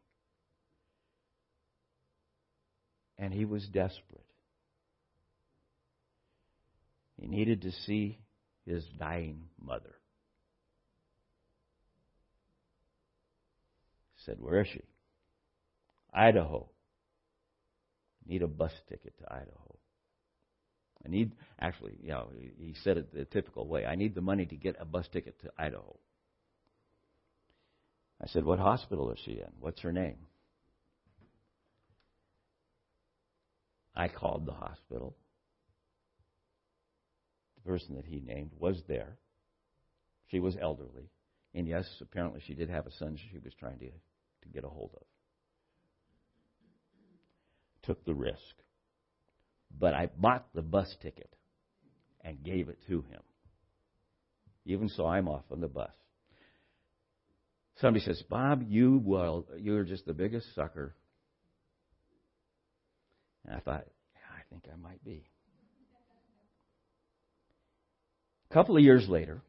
And 3.19 3.33
he 3.33 3.45
was 3.45 3.67
desperate. 3.67 4.25
He 7.17 7.27
needed 7.27 7.63
to 7.63 7.73
see 7.73 8.19
his 8.67 8.85
dying 8.99 9.45
mother. 9.61 9.95
Said, 14.25 14.37
Where 14.41 14.61
is 14.61 14.69
she? 14.69 14.83
Idaho. 16.13 16.69
Need 18.27 18.43
a 18.43 18.49
bus 18.49 18.73
ticket 18.89 19.19
to 19.19 19.33
Idaho. 19.33 19.77
I 21.05 21.11
need, 21.11 21.33
actually, 21.61 21.99
you 22.03 22.11
know, 22.11 22.29
he 22.59 22.75
said 22.83 22.97
it 22.97 23.13
the 23.13 23.27
typical 23.27 23.69
way 23.69 23.85
I 23.85 23.95
need 23.95 24.15
the 24.15 24.23
money 24.23 24.47
to 24.47 24.57
get 24.57 24.77
a 24.81 24.87
bus 24.87 25.07
ticket 25.13 25.39
to 25.43 25.51
Idaho. 25.59 25.97
I 28.23 28.27
said, 28.29 28.45
What 28.45 28.59
hospital 28.59 29.11
is 29.11 29.19
she 29.25 29.33
in? 29.33 29.51
What's 29.61 29.83
her 29.83 29.93
name? 29.93 30.17
I 33.95 34.09
called 34.09 34.47
the 34.47 34.53
hospital. 34.53 35.15
The 37.57 37.71
person 37.71 37.97
that 37.97 38.07
he 38.07 38.21
named 38.21 38.51
was 38.59 38.83
there. 38.89 39.19
She 40.31 40.41
was 40.41 40.57
elderly. 40.61 41.11
And 41.55 41.69
yes, 41.69 41.87
apparently 42.01 42.41
she 42.45 42.55
did 42.55 42.71
have 42.71 42.87
a 42.87 42.93
son 42.93 43.17
she 43.17 43.39
was 43.39 43.53
trying 43.55 43.79
to, 43.79 43.91
to 44.45 44.49
get 44.49 44.65
a 44.65 44.69
hold 44.69 44.91
of. 44.95 45.03
Took 47.83 48.05
the 48.05 48.15
risk. 48.15 48.39
But 49.79 49.95
I 49.95 50.07
bought 50.17 50.47
the 50.55 50.63
bus 50.63 50.95
ticket 51.03 51.35
and 52.23 52.43
gave 52.43 52.69
it 52.69 52.79
to 52.89 53.03
him. 53.03 53.21
Even 54.65 54.89
so, 54.89 55.07
I'm 55.07 55.29
off 55.29 55.45
on 55.51 55.61
the 55.61 55.69
bus. 55.69 55.93
Somebody 57.81 58.05
says, 58.05 58.23
Bob, 58.31 58.63
you 58.67 59.03
well, 59.05 59.47
you're 59.59 59.85
just 59.85 60.07
the 60.07 60.15
biggest 60.15 60.55
sucker 60.55 60.95
and 63.47 63.55
I 63.55 63.61
thought, 63.61 63.85
yeah, 64.15 64.39
I 64.39 64.43
think 64.51 64.65
I 64.73 64.77
might 64.77 65.05
be. 65.05 65.25
A 68.51 68.55
couple 68.55 68.77
of 68.77 68.83
years 68.83 69.09
later, 69.09 69.43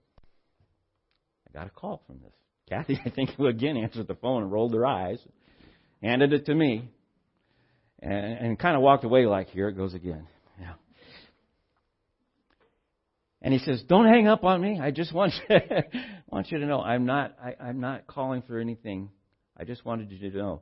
I 1.48 1.58
got 1.58 1.68
a 1.68 1.70
call 1.70 2.02
from 2.08 2.20
this. 2.22 2.34
Kathy, 2.70 3.00
I 3.06 3.10
think, 3.10 3.32
again 3.40 3.78
answered 3.78 4.08
the 4.08 4.16
phone 4.16 4.44
and 4.44 4.52
rolled 4.52 4.74
her 4.74 4.86
eyes, 4.86 5.20
handed 6.02 6.34
it 6.34 6.46
to 6.48 6.56
me, 6.56 6.90
and, 8.00 8.38
and 8.38 8.60
kind 8.60 8.76
of 8.76 8.82
walked 8.82 9.04
away 9.04 9.26
like, 9.26 9.50
here 9.50 9.70
it 9.70 9.74
goes 9.78 9.94
again. 9.94 10.28
Yeah. 10.60 10.74
And 13.42 13.54
he 13.54 13.60
says, 13.60 13.84
"Don't 13.88 14.08
hang 14.08 14.28
up 14.28 14.44
on 14.44 14.62
me. 14.62 14.80
I 14.82 14.92
just 14.92 15.14
want 15.14 15.34
you, 15.50 15.58
want 16.30 16.52
you 16.52 16.60
to 16.60 16.66
know 16.66 16.82
I'm 16.82 17.06
not 17.06 17.36
I, 17.44 17.56
I'm 17.64 17.80
not 17.80 18.08
calling 18.08 18.42
for 18.42 18.58
anything. 18.58 19.10
I 19.56 19.64
just 19.64 19.86
wanted 19.86 20.12
you 20.12 20.32
to 20.32 20.38
know 20.38 20.62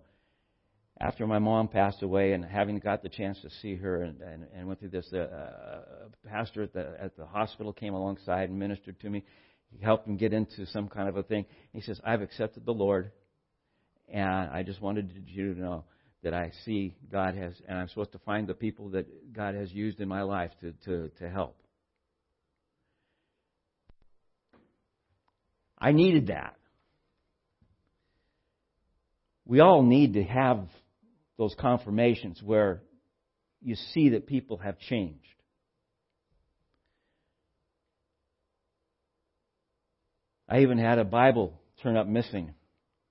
after 1.00 1.26
my 1.28 1.40
mom 1.40 1.68
passed 1.68 2.02
away 2.04 2.34
and 2.34 2.46
having 2.46 2.78
got 2.80 3.02
the 3.02 3.10
chance 3.10 3.40
to 3.42 3.50
see 3.62 3.76
her 3.76 4.04
and, 4.04 4.22
and, 4.22 4.46
and 4.56 4.68
went 4.68 4.80
through 4.80 4.90
this, 4.90 5.12
uh, 5.12 5.18
a 5.18 6.28
pastor 6.28 6.64
at 6.64 6.74
the, 6.74 6.96
at 7.02 7.18
the 7.18 7.26
hospital 7.26 7.74
came 7.74 7.94
alongside 7.94 8.50
and 8.50 8.58
ministered 8.58 9.00
to 9.02 9.10
me. 9.10 9.24
He 9.78 9.84
helped 9.84 10.08
him 10.08 10.18
get 10.18 10.34
into 10.34 10.66
some 10.68 10.88
kind 10.88 11.10
of 11.10 11.18
a 11.18 11.24
thing. 11.24 11.46
He 11.72 11.82
says, 11.82 12.00
I've 12.04 12.22
accepted 12.22 12.66
the 12.66 12.74
Lord, 12.74 13.12
and 14.08 14.30
I 14.30 14.64
just 14.64 14.82
wanted 14.82 15.12
you 15.28 15.54
to 15.54 15.60
know 15.60 15.86
that 16.24 16.34
I 16.34 16.52
see 16.64 16.96
God 17.12 17.36
has, 17.36 17.54
and 17.68 17.78
I'm 17.78 17.90
supposed 17.90 18.14
to 18.14 18.20
find 18.20 18.48
the 18.48 18.54
people 18.54 18.90
that 18.92 19.34
God 19.34 19.56
has 19.56 19.72
used 19.72 20.00
in 20.00 20.08
my 20.08 20.22
life 20.22 20.52
to, 20.62 20.72
to, 20.86 21.10
to 21.20 21.30
help. 21.30 21.58
I 25.78 25.92
needed 25.92 26.28
that. 26.28 26.56
We 29.46 29.60
all 29.60 29.84
need 29.84 30.14
to 30.14 30.24
have 30.24 30.66
those 31.38 31.54
confirmations 31.60 32.42
where 32.42 32.82
you 33.62 33.76
see 33.76 34.10
that 34.10 34.28
people 34.28 34.58
have 34.58 34.80
changed. 34.80 35.20
I 40.48 40.62
even 40.62 40.78
had 40.78 41.00
a 41.00 41.04
Bible 41.04 41.60
turn 41.82 41.98
up 41.98 42.08
missing. 42.08 42.54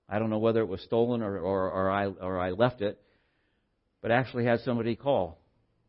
I 0.07 0.19
don't 0.19 0.29
know 0.29 0.39
whether 0.39 0.61
it 0.61 0.67
was 0.67 0.81
stolen 0.81 1.21
or, 1.21 1.37
or, 1.39 1.71
or, 1.71 1.91
I, 1.91 2.05
or 2.07 2.39
I 2.39 2.51
left 2.51 2.81
it, 2.81 2.99
but 4.01 4.11
actually 4.11 4.45
had 4.45 4.59
somebody 4.61 4.95
call 4.95 5.39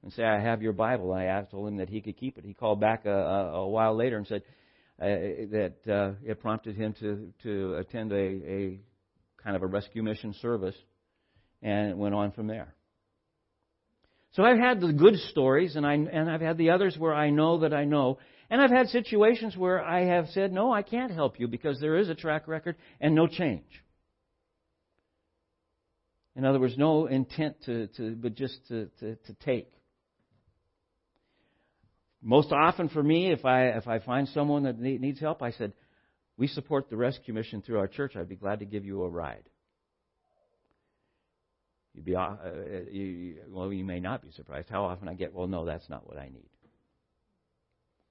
and 0.02 0.12
say, 0.12 0.24
I 0.24 0.40
have 0.40 0.62
your 0.62 0.72
Bible. 0.72 1.12
I 1.12 1.24
asked, 1.24 1.50
told 1.50 1.68
him 1.68 1.76
that 1.78 1.88
he 1.88 2.00
could 2.00 2.16
keep 2.16 2.38
it. 2.38 2.44
He 2.44 2.54
called 2.54 2.80
back 2.80 3.06
a, 3.06 3.10
a, 3.10 3.52
a 3.62 3.68
while 3.68 3.96
later 3.96 4.16
and 4.16 4.26
said 4.26 4.42
uh, 5.00 5.06
that 5.06 5.74
uh, 5.88 6.12
it 6.24 6.40
prompted 6.40 6.76
him 6.76 6.94
to, 7.00 7.32
to 7.42 7.74
attend 7.76 8.12
a, 8.12 8.16
a 8.16 8.80
kind 9.42 9.56
of 9.56 9.62
a 9.62 9.66
rescue 9.66 10.02
mission 10.02 10.34
service 10.40 10.76
and 11.64 11.90
it 11.90 11.96
went 11.96 12.14
on 12.14 12.30
from 12.30 12.46
there. 12.46 12.74
So 14.32 14.42
I've 14.42 14.58
had 14.58 14.80
the 14.80 14.92
good 14.92 15.16
stories, 15.30 15.76
and 15.76 15.86
I 15.86 15.94
and 15.94 16.28
I've 16.28 16.40
had 16.40 16.58
the 16.58 16.70
others 16.70 16.96
where 16.98 17.14
I 17.14 17.30
know 17.30 17.60
that 17.60 17.72
I 17.72 17.84
know, 17.84 18.18
and 18.50 18.60
I've 18.60 18.70
had 18.70 18.88
situations 18.88 19.56
where 19.56 19.82
I 19.82 20.04
have 20.04 20.28
said, 20.28 20.52
"No, 20.52 20.72
I 20.72 20.82
can't 20.82 21.12
help 21.12 21.40
you 21.40 21.48
because 21.48 21.80
there 21.80 21.96
is 21.96 22.08
a 22.08 22.14
track 22.14 22.46
record 22.48 22.76
and 23.00 23.14
no 23.14 23.26
change." 23.26 23.82
In 26.36 26.44
other 26.44 26.58
words, 26.58 26.76
no 26.76 27.06
intent 27.06 27.56
to, 27.64 27.86
to 27.88 28.16
but 28.16 28.34
just 28.34 28.66
to, 28.68 28.86
to, 29.00 29.16
to 29.16 29.34
take. 29.44 29.70
Most 32.20 32.52
often 32.52 32.88
for 32.88 33.02
me, 33.02 33.30
if 33.30 33.44
I 33.44 33.66
if 33.68 33.86
I 33.86 33.98
find 33.98 34.28
someone 34.28 34.64
that 34.64 34.78
needs 34.78 35.20
help, 35.20 35.42
I 35.42 35.52
said, 35.52 35.72
"We 36.36 36.48
support 36.48 36.90
the 36.90 36.96
rescue 36.96 37.34
mission 37.34 37.62
through 37.62 37.78
our 37.78 37.88
church. 37.88 38.16
I'd 38.16 38.28
be 38.28 38.36
glad 38.36 38.60
to 38.60 38.64
give 38.64 38.84
you 38.84 39.02
a 39.02 39.08
ride." 39.08 39.44
You'd 41.94 42.04
be, 42.04 42.16
uh, 42.16 42.20
uh, 42.20 42.36
you, 42.90 43.36
well, 43.48 43.72
you 43.72 43.84
may 43.84 44.00
not 44.00 44.20
be 44.20 44.32
surprised 44.32 44.68
how 44.68 44.84
often 44.84 45.08
I 45.08 45.14
get, 45.14 45.32
well, 45.32 45.46
no, 45.46 45.64
that's 45.64 45.88
not 45.88 46.06
what 46.08 46.18
I 46.18 46.28
need. 46.28 46.48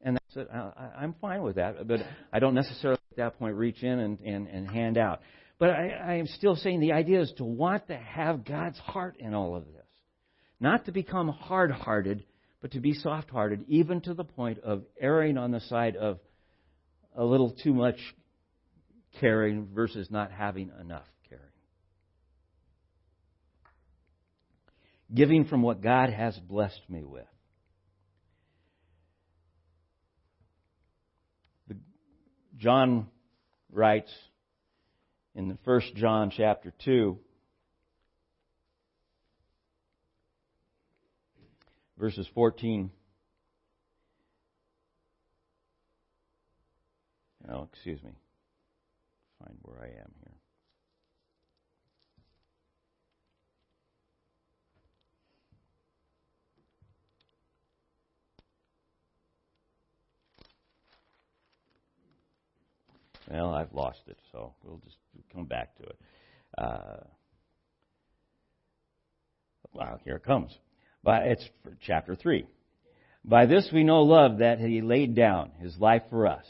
And 0.04 0.18
that's 0.18 0.36
it. 0.36 0.50
I, 0.54 0.89
I'm 0.98 1.16
fine 1.22 1.42
with 1.42 1.56
that, 1.56 1.88
but 1.88 2.02
I 2.32 2.39
don't 2.39 2.54
necessarily 2.54 3.00
at 3.12 3.18
that 3.18 3.39
point 3.39 3.56
reach 3.56 3.82
in 3.84 4.00
and, 4.00 4.20
and, 4.20 4.48
and 4.48 4.70
hand 4.70 4.98
out. 4.98 5.22
But 5.60 5.70
I, 5.70 5.89
I 5.89 6.13
am 6.16 6.28
still 6.28 6.56
saying 6.56 6.82
the 6.82 6.92
idea 6.92 7.22
is 7.22 7.32
to 7.38 7.46
want 7.46 7.88
to 7.88 7.96
have 7.96 8.44
God's 8.44 8.78
heart 8.80 9.16
in 9.20 9.34
all 9.34 9.56
of 9.56 9.66
this. 9.66 9.86
Not 10.60 10.86
to 10.86 10.92
become 10.92 11.30
hard 11.30 11.72
hearted, 11.72 12.26
but 12.62 12.72
to 12.72 12.80
be 12.80 12.94
soft 12.94 13.30
hearted, 13.30 13.66
even 13.68 14.02
to 14.02 14.13
the 14.13 14.24
point 14.24 14.60
of 14.60 14.84
erring 15.00 15.38
on 15.38 15.52
the 15.52 15.60
side 15.62 15.96
of 15.96 16.20
a 17.16 17.24
little 17.24 17.52
too 17.63 17.74
much 17.74 17.98
caring 19.20 19.68
versus 19.74 20.10
not 20.10 20.32
having 20.32 20.72
enough. 20.82 21.06
Caring. 21.30 21.44
Giving 25.13 25.46
from 25.46 25.62
what 25.62 25.82
God 25.82 26.10
has 26.10 26.38
blessed 26.39 26.82
me 26.89 27.04
with. 27.04 27.26
John 32.63 33.08
writes 33.73 34.10
in 35.36 35.49
the 35.49 35.58
first 35.65 35.93
John 35.95 36.32
chapter 36.34 36.73
2 36.86 37.17
verses 41.99 42.26
14 42.34 42.89
Oh, 47.52 47.67
excuse 47.73 48.02
me. 48.02 48.12
Find 49.43 49.58
where 49.63 49.82
I 49.82 49.88
am 49.88 50.13
here. 50.23 50.33
Well, 63.30 63.54
I've 63.54 63.74
lost 63.74 64.02
it, 64.08 64.18
so 64.32 64.54
we'll 64.64 64.82
just 64.84 64.98
come 65.34 65.46
back 65.46 65.76
to 65.78 65.84
it. 65.84 66.00
Uh, 66.58 67.04
well, 69.74 70.00
here 70.04 70.16
it 70.16 70.24
comes. 70.24 70.52
But 71.04 71.24
it's 71.24 71.50
chapter 71.82 72.16
3. 72.16 72.46
By 73.26 73.46
this 73.46 73.70
we 73.74 73.84
know 73.84 74.02
love 74.02 74.40
that 74.40 74.60
he 74.60 74.82
laid 74.82 75.16
down 75.16 75.52
his 75.60 75.78
life 75.78 76.04
for 76.10 76.28
us. 76.28 76.46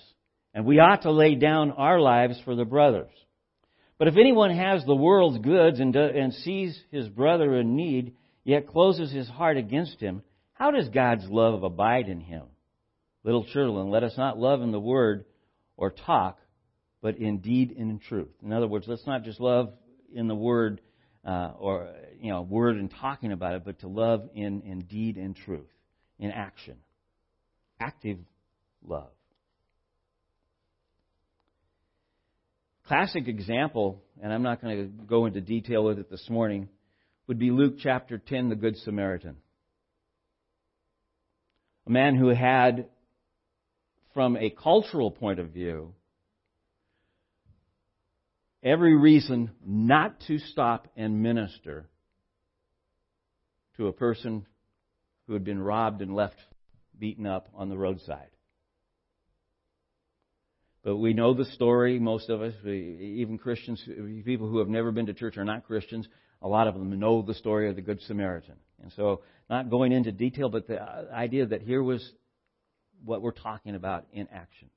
And 0.53 0.65
we 0.65 0.79
ought 0.79 1.03
to 1.03 1.11
lay 1.11 1.35
down 1.35 1.71
our 1.71 1.99
lives 1.99 2.39
for 2.45 2.55
the 2.55 2.65
brothers. 2.65 3.11
But 3.97 4.07
if 4.07 4.17
anyone 4.17 4.55
has 4.55 4.83
the 4.85 4.95
world's 4.95 5.39
goods 5.39 5.79
and, 5.79 5.95
and 5.95 6.33
sees 6.33 6.79
his 6.91 7.07
brother 7.07 7.57
in 7.57 7.75
need, 7.75 8.15
yet 8.43 8.67
closes 8.67 9.11
his 9.11 9.27
heart 9.27 9.57
against 9.57 9.99
him, 9.99 10.23
how 10.53 10.71
does 10.71 10.89
God's 10.89 11.25
love 11.27 11.63
abide 11.63 12.09
in 12.09 12.19
him? 12.19 12.43
Little 13.23 13.45
children, 13.45 13.89
let 13.89 14.03
us 14.03 14.17
not 14.17 14.37
love 14.37 14.61
in 14.61 14.71
the 14.71 14.79
word 14.79 15.25
or 15.77 15.91
talk, 15.91 16.37
but 17.03 17.17
in 17.17 17.39
deed 17.39 17.75
and 17.77 17.91
in 17.91 17.99
truth. 17.99 18.31
In 18.43 18.53
other 18.53 18.65
words, 18.65 18.85
let's 18.87 19.05
not 19.05 19.23
just 19.23 19.41
love 19.41 19.73
in 20.15 20.29
the 20.29 20.35
word 20.35 20.79
uh, 21.25 21.51
or 21.59 21.93
you 22.19 22.31
know 22.31 22.41
word 22.41 22.77
and 22.77 22.89
talking 22.99 23.33
about 23.33 23.55
it, 23.55 23.65
but 23.65 23.79
to 23.81 23.87
love 23.87 24.29
in, 24.33 24.61
in 24.61 24.79
deed 24.79 25.17
and 25.17 25.35
truth, 25.35 25.69
in 26.17 26.31
action, 26.31 26.77
active 27.79 28.17
love. 28.87 29.11
Classic 32.87 33.27
example, 33.27 34.01
and 34.21 34.31
I'm 34.31 34.43
not 34.43 34.61
going 34.61 34.77
to 34.77 35.05
go 35.05 35.25
into 35.25 35.41
detail 35.41 35.83
with 35.83 35.99
it 35.99 36.09
this 36.09 36.29
morning, 36.29 36.69
would 37.27 37.39
be 37.39 37.51
Luke 37.51 37.75
chapter 37.79 38.17
10, 38.17 38.49
the 38.49 38.55
Good 38.55 38.77
Samaritan. 38.77 39.37
A 41.87 41.89
man 41.89 42.15
who 42.15 42.29
had 42.29 42.87
from 44.13 44.37
a 44.37 44.49
cultural 44.49 45.11
point 45.11 45.39
of 45.39 45.49
view, 45.49 45.93
every 48.63 48.95
reason 48.95 49.51
not 49.65 50.19
to 50.27 50.39
stop 50.39 50.87
and 50.95 51.21
minister 51.21 51.89
to 53.77 53.87
a 53.87 53.93
person 53.93 54.45
who 55.27 55.33
had 55.33 55.43
been 55.43 55.59
robbed 55.59 56.01
and 56.01 56.15
left 56.15 56.35
beaten 56.97 57.25
up 57.25 57.49
on 57.55 57.69
the 57.69 57.77
roadside. 57.77 58.29
But 60.83 60.97
we 60.97 61.13
know 61.13 61.33
the 61.33 61.45
story, 61.45 61.97
most 61.97 62.29
of 62.29 62.41
us, 62.41 62.53
even 62.65 63.37
Christians, 63.37 63.81
people 64.25 64.49
who 64.49 64.59
have 64.59 64.67
never 64.67 64.91
been 64.91 65.05
to 65.05 65.13
church 65.13 65.37
are 65.37 65.45
not 65.45 65.65
Christians. 65.65 66.07
A 66.41 66.47
lot 66.47 66.67
of 66.67 66.73
them 66.73 66.99
know 66.99 67.21
the 67.21 67.33
story 67.33 67.69
of 67.69 67.77
the 67.77 67.81
Good 67.81 68.01
Samaritan. 68.01 68.55
And 68.81 68.91
so, 68.97 69.21
not 69.49 69.69
going 69.69 69.93
into 69.93 70.11
detail, 70.11 70.49
but 70.49 70.67
the 70.67 70.81
uh, 70.81 71.05
idea 71.13 71.45
that 71.45 71.61
here 71.61 71.81
was 71.81 72.05
what 73.05 73.21
we're 73.21 73.31
talking 73.31 73.75
about 73.75 74.05
in 74.11 74.27
action. 74.27 74.69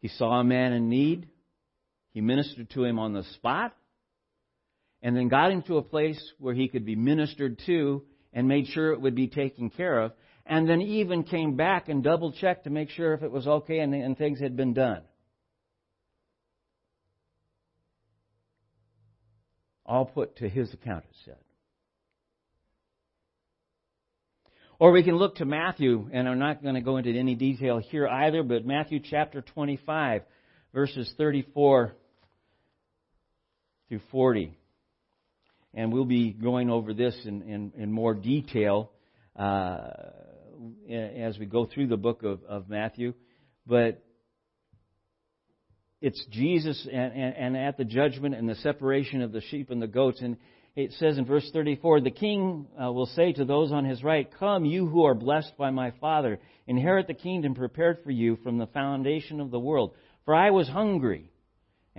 He 0.00 0.08
saw 0.08 0.40
a 0.40 0.44
man 0.44 0.74
in 0.74 0.90
need. 0.90 1.28
He 2.12 2.20
ministered 2.20 2.70
to 2.70 2.84
him 2.84 2.98
on 2.98 3.12
the 3.12 3.24
spot. 3.34 3.74
And 5.02 5.16
then 5.16 5.28
got 5.28 5.50
him 5.50 5.62
to 5.62 5.78
a 5.78 5.82
place 5.82 6.20
where 6.38 6.54
he 6.54 6.68
could 6.68 6.84
be 6.84 6.94
ministered 6.94 7.58
to 7.66 8.02
and 8.32 8.46
made 8.46 8.66
sure 8.66 8.92
it 8.92 9.00
would 9.00 9.14
be 9.14 9.28
taken 9.28 9.70
care 9.70 10.00
of 10.00 10.12
and 10.50 10.68
then 10.68 10.82
even 10.82 11.22
came 11.22 11.56
back 11.56 11.88
and 11.88 12.02
double 12.02 12.32
checked 12.32 12.64
to 12.64 12.70
make 12.70 12.90
sure 12.90 13.14
if 13.14 13.22
it 13.22 13.30
was 13.30 13.46
okay 13.46 13.78
and, 13.78 13.94
and 13.94 14.18
things 14.18 14.40
had 14.40 14.56
been 14.56 14.74
done. 14.74 15.02
All 19.86 20.04
put 20.04 20.36
to 20.38 20.48
his 20.48 20.72
account, 20.74 21.04
it 21.04 21.16
said. 21.24 21.36
Or 24.80 24.92
we 24.92 25.04
can 25.04 25.16
look 25.16 25.36
to 25.36 25.44
Matthew, 25.44 26.08
and 26.12 26.28
I'm 26.28 26.38
not 26.38 26.62
going 26.62 26.74
to 26.74 26.80
go 26.80 26.96
into 26.96 27.10
any 27.10 27.34
detail 27.34 27.78
here 27.78 28.08
either, 28.08 28.42
but 28.42 28.66
Matthew 28.66 28.98
chapter 28.98 29.42
25, 29.42 30.22
verses 30.72 31.12
34 31.16 31.94
through 33.90 34.00
40. 34.12 34.56
And 35.74 35.92
we'll 35.92 36.04
be 36.04 36.30
going 36.30 36.70
over 36.70 36.94
this 36.94 37.14
in, 37.24 37.42
in, 37.42 37.72
in 37.76 37.92
more 37.92 38.14
detail 38.14 38.92
uh, 39.36 39.88
as 40.88 41.38
we 41.38 41.46
go 41.46 41.66
through 41.66 41.88
the 41.88 41.96
book 41.96 42.22
of, 42.22 42.42
of 42.44 42.68
Matthew. 42.68 43.14
But 43.66 44.02
it's 46.00 46.24
Jesus 46.30 46.86
and, 46.90 47.12
and, 47.12 47.36
and, 47.36 47.56
at 47.56 47.76
the 47.76 47.84
judgment 47.84 48.36
and 48.36 48.48
the 48.48 48.54
separation 48.56 49.22
of 49.22 49.32
the 49.32 49.40
sheep 49.40 49.70
and 49.70 49.82
the 49.82 49.88
goats. 49.88 50.20
And 50.20 50.36
it 50.76 50.92
says 50.92 51.18
in 51.18 51.24
verse 51.24 51.48
34, 51.52 52.00
the 52.00 52.10
king 52.12 52.66
uh, 52.80 52.92
will 52.92 53.06
say 53.06 53.32
to 53.32 53.44
those 53.44 53.72
on 53.72 53.84
his 53.84 54.04
right, 54.04 54.28
Come, 54.38 54.64
you 54.64 54.86
who 54.86 55.04
are 55.04 55.14
blessed 55.14 55.56
by 55.58 55.70
my 55.70 55.92
Father, 56.00 56.38
inherit 56.68 57.08
the 57.08 57.14
kingdom 57.14 57.56
prepared 57.56 57.98
for 58.04 58.12
you 58.12 58.36
from 58.44 58.58
the 58.58 58.68
foundation 58.68 59.40
of 59.40 59.50
the 59.50 59.58
world. 59.58 59.94
For 60.24 60.34
I 60.34 60.50
was 60.50 60.68
hungry 60.68 61.29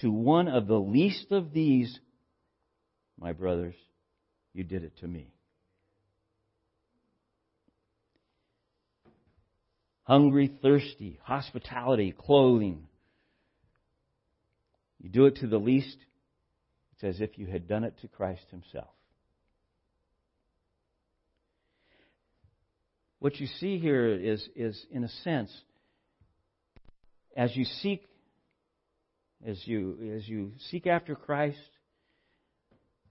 to 0.00 0.10
one 0.10 0.48
of 0.48 0.66
the 0.66 0.78
least 0.78 1.30
of 1.30 1.52
these, 1.52 1.98
my 3.18 3.32
brothers, 3.32 3.74
you 4.52 4.64
did 4.64 4.84
it 4.84 4.96
to 4.98 5.06
me. 5.06 5.32
Hungry, 10.04 10.52
thirsty, 10.60 11.18
hospitality, 11.22 12.12
clothing. 12.16 12.88
You 15.00 15.08
do 15.08 15.26
it 15.26 15.36
to 15.36 15.46
the 15.46 15.58
least, 15.58 15.96
it's 16.92 17.04
as 17.04 17.20
if 17.20 17.38
you 17.38 17.46
had 17.46 17.68
done 17.68 17.84
it 17.84 17.94
to 18.00 18.08
Christ 18.08 18.44
Himself. 18.50 18.90
What 23.20 23.38
you 23.38 23.46
see 23.46 23.78
here 23.78 24.08
is, 24.08 24.48
is 24.56 24.84
in 24.90 25.04
a 25.04 25.08
sense, 25.08 25.52
as 27.36 27.56
you 27.56 27.64
seek 27.64 28.04
as 29.46 29.60
you, 29.66 30.14
as 30.16 30.28
you 30.28 30.52
seek 30.70 30.86
after 30.86 31.14
Christ, 31.14 31.58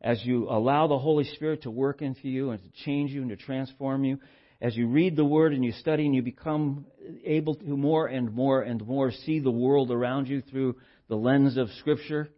as 0.02 0.24
you 0.26 0.50
allow 0.50 0.88
the 0.88 0.98
Holy 0.98 1.26
Spirit 1.26 1.64
to 1.64 1.72
work 1.72 2.02
into 2.02 2.28
you 2.28 2.52
and 2.52 2.62
to 2.62 2.84
change 2.86 3.12
you 3.12 3.22
and 3.22 3.30
to 3.30 3.36
transform 3.36 4.04
you, 4.04 4.20
as 4.62 4.76
you 4.76 4.88
read 4.88 5.16
the 5.16 5.26
Word 5.26 5.54
and 5.54 5.66
you 5.66 5.72
study 5.74 6.06
and 6.06 6.16
you 6.16 6.22
become 6.22 6.86
able 7.24 7.56
to 7.56 7.78
more 7.78 8.08
and 8.08 8.34
more 8.34 8.62
and 8.62 8.86
more 8.86 9.12
see 9.12 9.40
the 9.40 9.52
world 9.52 9.92
around 9.92 10.28
you 10.28 10.42
through 10.42 10.76
the 11.08 11.16
lens 11.16 11.58
of 11.58 11.70
Scripture, 11.80 12.30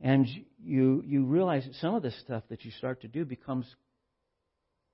and 0.00 0.26
you, 0.62 1.02
you 1.06 1.24
realize 1.24 1.64
that 1.64 1.74
some 1.76 1.94
of 1.94 2.02
the 2.02 2.10
stuff 2.24 2.42
that 2.48 2.64
you 2.64 2.72
start 2.72 3.02
to 3.02 3.08
do 3.08 3.24
becomes 3.24 3.66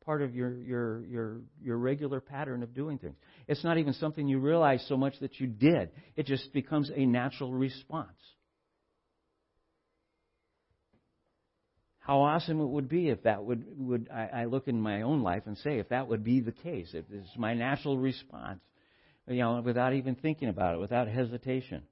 part 0.09 0.23
of 0.23 0.35
your, 0.35 0.55
your, 0.63 1.05
your, 1.05 1.41
your 1.63 1.77
regular 1.77 2.19
pattern 2.19 2.63
of 2.63 2.73
doing 2.73 2.97
things. 2.97 3.15
It's 3.47 3.63
not 3.63 3.77
even 3.77 3.93
something 3.93 4.27
you 4.27 4.39
realize 4.39 4.83
so 4.89 4.97
much 4.97 5.13
that 5.21 5.39
you 5.39 5.47
did, 5.47 5.91
it 6.17 6.25
just 6.25 6.51
becomes 6.55 6.91
a 6.97 7.05
natural 7.05 7.53
response. 7.53 8.17
How 11.99 12.23
awesome 12.23 12.59
it 12.63 12.69
would 12.69 12.89
be 12.89 13.11
if 13.11 13.25
that 13.25 13.45
would, 13.45 13.67
would 13.77 14.09
I, 14.11 14.31
I 14.33 14.45
look 14.47 14.67
in 14.67 14.81
my 14.81 15.03
own 15.03 15.23
life 15.23 15.43
and 15.45 15.59
say, 15.59 15.79
if 15.79 15.91
that 15.91 16.09
would 16.09 16.25
be 16.25 16.41
the 16.41 16.53
case, 16.53 16.89
if 16.95 17.05
is 17.13 17.29
my 17.37 17.53
natural 17.53 17.99
response, 17.99 18.61
you 19.27 19.41
know, 19.41 19.61
without 19.63 19.93
even 19.93 20.15
thinking 20.15 20.49
about 20.49 20.75
it, 20.75 20.79
without 20.79 21.09
hesitation. 21.09 21.83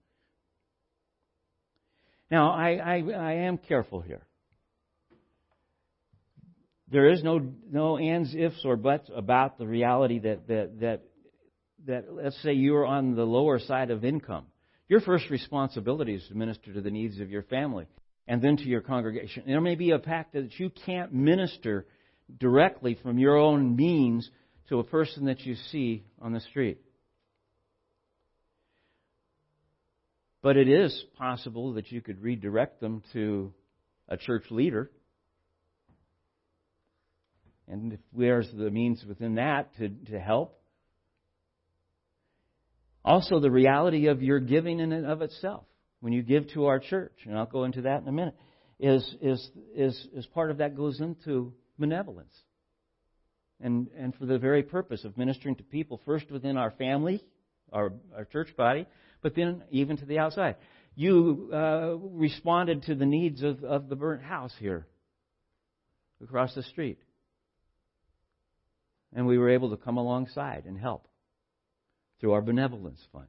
Now, 2.31 2.53
I, 2.53 2.77
I, 2.77 3.13
I 3.13 3.33
am 3.33 3.59
careful 3.59 4.01
here. 4.01 4.23
There 6.91 7.09
is 7.11 7.23
no, 7.23 7.41
no 7.71 7.99
ands, 7.99 8.35
ifs, 8.35 8.65
or 8.65 8.77
buts 8.77 9.11
about 9.15 9.59
the 9.59 9.67
reality 9.67 10.21
that, 10.21 10.47
that, 10.47 10.81
that, 10.81 11.03
that, 11.87 12.05
let's 12.13 12.41
say 12.43 12.53
you're 12.53 12.87
on 12.87 13.17
the 13.17 13.25
lower 13.25 13.59
side 13.59 13.91
of 13.91 14.05
income. 14.05 14.47
Your 14.89 15.01
first 15.01 15.29
responsibility 15.31 16.15
is 16.15 16.27
to 16.29 16.37
minister 16.37 16.73
to 16.73 16.81
the 16.81 16.91
needs 16.91 17.19
of 17.19 17.31
your 17.31 17.43
family 17.43 17.87
and 18.29 18.41
then 18.41 18.57
to 18.57 18.65
your 18.65 18.83
congregation. 18.83 19.45
There 19.47 19.61
may 19.61 19.75
be 19.75 19.91
a 19.91 19.99
fact 19.99 20.35
that 20.35 20.59
you 20.59 20.71
can't 20.71 21.13
minister 21.13 21.87
directly 22.39 22.97
from 23.03 23.19
your 23.19 23.37
own 23.37 23.75
means 23.75 24.29
to 24.69 24.79
a 24.79 24.85
person 24.85 25.27
that 25.27 25.41
you 25.41 25.57
see 25.71 26.05
on 26.21 26.33
the 26.33 26.41
street. 26.41 26.79
But 30.41 30.57
it 30.57 30.69
is 30.69 31.05
possible 31.19 31.75
that 31.75 31.91
you 31.91 32.01
could 32.01 32.23
redirect 32.23 32.81
them 32.81 33.03
to 33.13 33.53
a 34.09 34.17
church 34.17 34.45
leader 34.51 34.91
and 37.69 37.93
if 37.95 38.01
there's 38.17 38.51
the 38.57 38.71
means 38.71 39.05
within 39.07 39.37
that 39.37 39.75
to, 39.77 39.89
to 39.89 40.21
help. 40.21 40.59
Also, 43.05 43.39
the 43.41 43.51
reality 43.51 44.09
of 44.09 44.23
your 44.23 44.41
giving 44.41 44.81
in 44.81 44.93
and 44.93 45.07
of 45.07 45.23
itself. 45.23 45.65
When 46.01 46.13
you 46.13 46.23
give 46.23 46.49
to 46.53 46.67
our 46.67 46.79
church, 46.79 47.15
and 47.25 47.37
I'll 47.37 47.47
go 47.47 47.65
into 47.65 47.83
that 47.83 48.03
in 48.03 48.09
a 48.09 48.13
minute, 48.13 48.37
is, 48.79 49.17
is, 49.23 49.51
is, 49.75 50.09
is 50.15 50.27
part 50.27 50.51
of 50.51 50.59
that 50.59 50.77
goes 50.77 51.01
into 51.01 51.53
benevolence. 51.79 52.35
And, 53.61 53.89
and 53.97 54.15
for 54.15 54.27
the 54.27 54.39
very 54.39 54.63
purpose 54.63 55.05
of 55.05 55.17
ministering 55.17 55.57
to 55.57 55.63
people, 55.63 56.01
first 56.05 56.31
within 56.31 56.57
our 56.57 56.73
family, 56.73 57.23
our, 57.73 57.93
our 58.15 58.25
church 58.25 58.55
body, 58.57 58.87
but 59.23 59.35
then 59.35 59.63
even 59.71 59.97
to 59.97 60.05
the 60.05 60.19
outside. 60.19 60.57
You 60.95 61.51
uh, 61.53 61.97
responded 61.97 62.85
to 62.85 62.95
the 62.95 63.07
needs 63.07 63.43
of, 63.43 63.65
of 63.65 63.89
the 63.89 63.97
burnt 63.97 64.23
house 64.23 64.53
here 64.59 64.87
across 66.23 66.55
the 66.55 66.63
street. 66.63 66.99
And 69.15 69.27
we 69.27 69.39
were 69.39 69.51
able 69.51 69.71
to 69.71 69.77
come 69.77 69.97
alongside 69.97 70.65
and 70.67 70.79
help 70.79 71.09
through 72.21 72.33
our 72.33 72.43
benevolence 72.43 73.01
fund. 73.13 73.27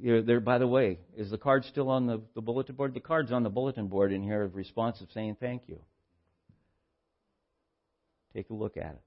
You're 0.00 0.22
there, 0.22 0.40
by 0.40 0.58
the 0.58 0.66
way, 0.66 0.98
is 1.16 1.30
the 1.30 1.38
card 1.38 1.64
still 1.64 1.88
on 1.90 2.06
the, 2.06 2.20
the 2.34 2.40
bulletin 2.40 2.76
board? 2.76 2.94
The 2.94 3.00
card's 3.00 3.32
on 3.32 3.42
the 3.42 3.50
bulletin 3.50 3.88
board 3.88 4.12
in 4.12 4.22
here 4.22 4.42
of 4.42 4.54
response 4.54 5.00
of 5.00 5.08
saying 5.12 5.38
thank 5.40 5.62
you. 5.66 5.80
Take 8.32 8.50
a 8.50 8.54
look 8.54 8.76
at 8.76 8.92
it. 8.92 9.02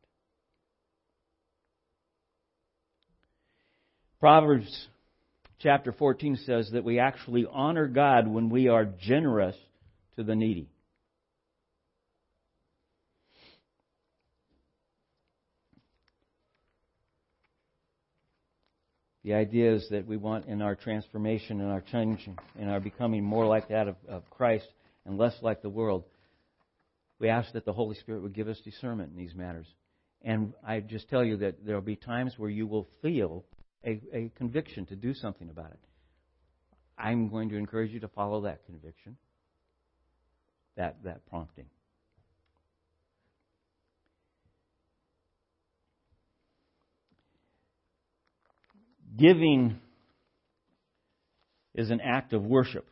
Proverbs 4.20 4.88
chapter 5.60 5.94
14 5.94 6.38
says 6.46 6.70
that 6.74 6.84
we 6.84 7.00
actually 7.00 7.46
honor 7.50 7.88
God 7.88 8.28
when 8.28 8.50
we 8.50 8.68
are 8.68 8.86
generous 8.86 9.56
to 10.18 10.24
the 10.24 10.36
needy. 10.36 10.71
The 19.24 19.34
idea 19.36 19.76
is 19.76 19.88
that 19.92 20.08
we 20.08 20.18
want 20.18 20.48
in 20.48 20.62
our 20.62 20.76
transformation 20.76 21.62
and 21.62 21.72
our 21.72 21.82
changing 21.82 22.38
and 22.58 22.70
our 22.70 22.80
becoming 22.80 23.24
more 23.24 23.46
like 23.46 23.70
that 23.70 23.88
of, 23.88 23.96
of 24.08 24.30
Christ 24.32 24.68
and 25.06 25.18
less 25.18 25.36
like 25.42 25.62
the 25.62 25.70
world, 25.70 26.06
we 27.20 27.30
ask 27.30 27.54
that 27.54 27.66
the 27.66 27.74
Holy 27.74 27.96
Spirit 27.96 28.24
would 28.24 28.34
give 28.34 28.48
us 28.48 28.60
discernment 28.62 29.12
in 29.12 29.18
these 29.18 29.36
matters. 29.36 29.68
And 30.24 30.54
I 30.66 30.80
just 30.80 31.08
tell 31.10 31.24
you 31.24 31.38
that 31.38 31.64
there 31.66 31.76
will 31.76 31.82
be 31.82 31.96
times 31.96 32.34
where 32.38 32.50
you 32.50 32.66
will 32.66 32.88
feel 33.02 33.46
a, 33.86 34.02
a 34.14 34.32
conviction 34.36 34.86
to 34.88 34.96
do 34.96 35.14
something 35.14 35.50
about 35.50 35.72
it. 35.72 35.80
I'm 36.98 37.30
going 37.30 37.50
to 37.50 37.58
encourage 37.58 37.92
you 37.92 38.00
to 38.02 38.08
follow 38.08 38.42
that 38.42 38.66
conviction, 38.66 39.18
that, 40.78 41.04
that 41.04 41.26
prompting. 41.28 41.66
Giving 49.22 49.80
is 51.76 51.92
an 51.92 52.02
act 52.02 52.34
of 52.34 52.44
worship. 52.44 52.88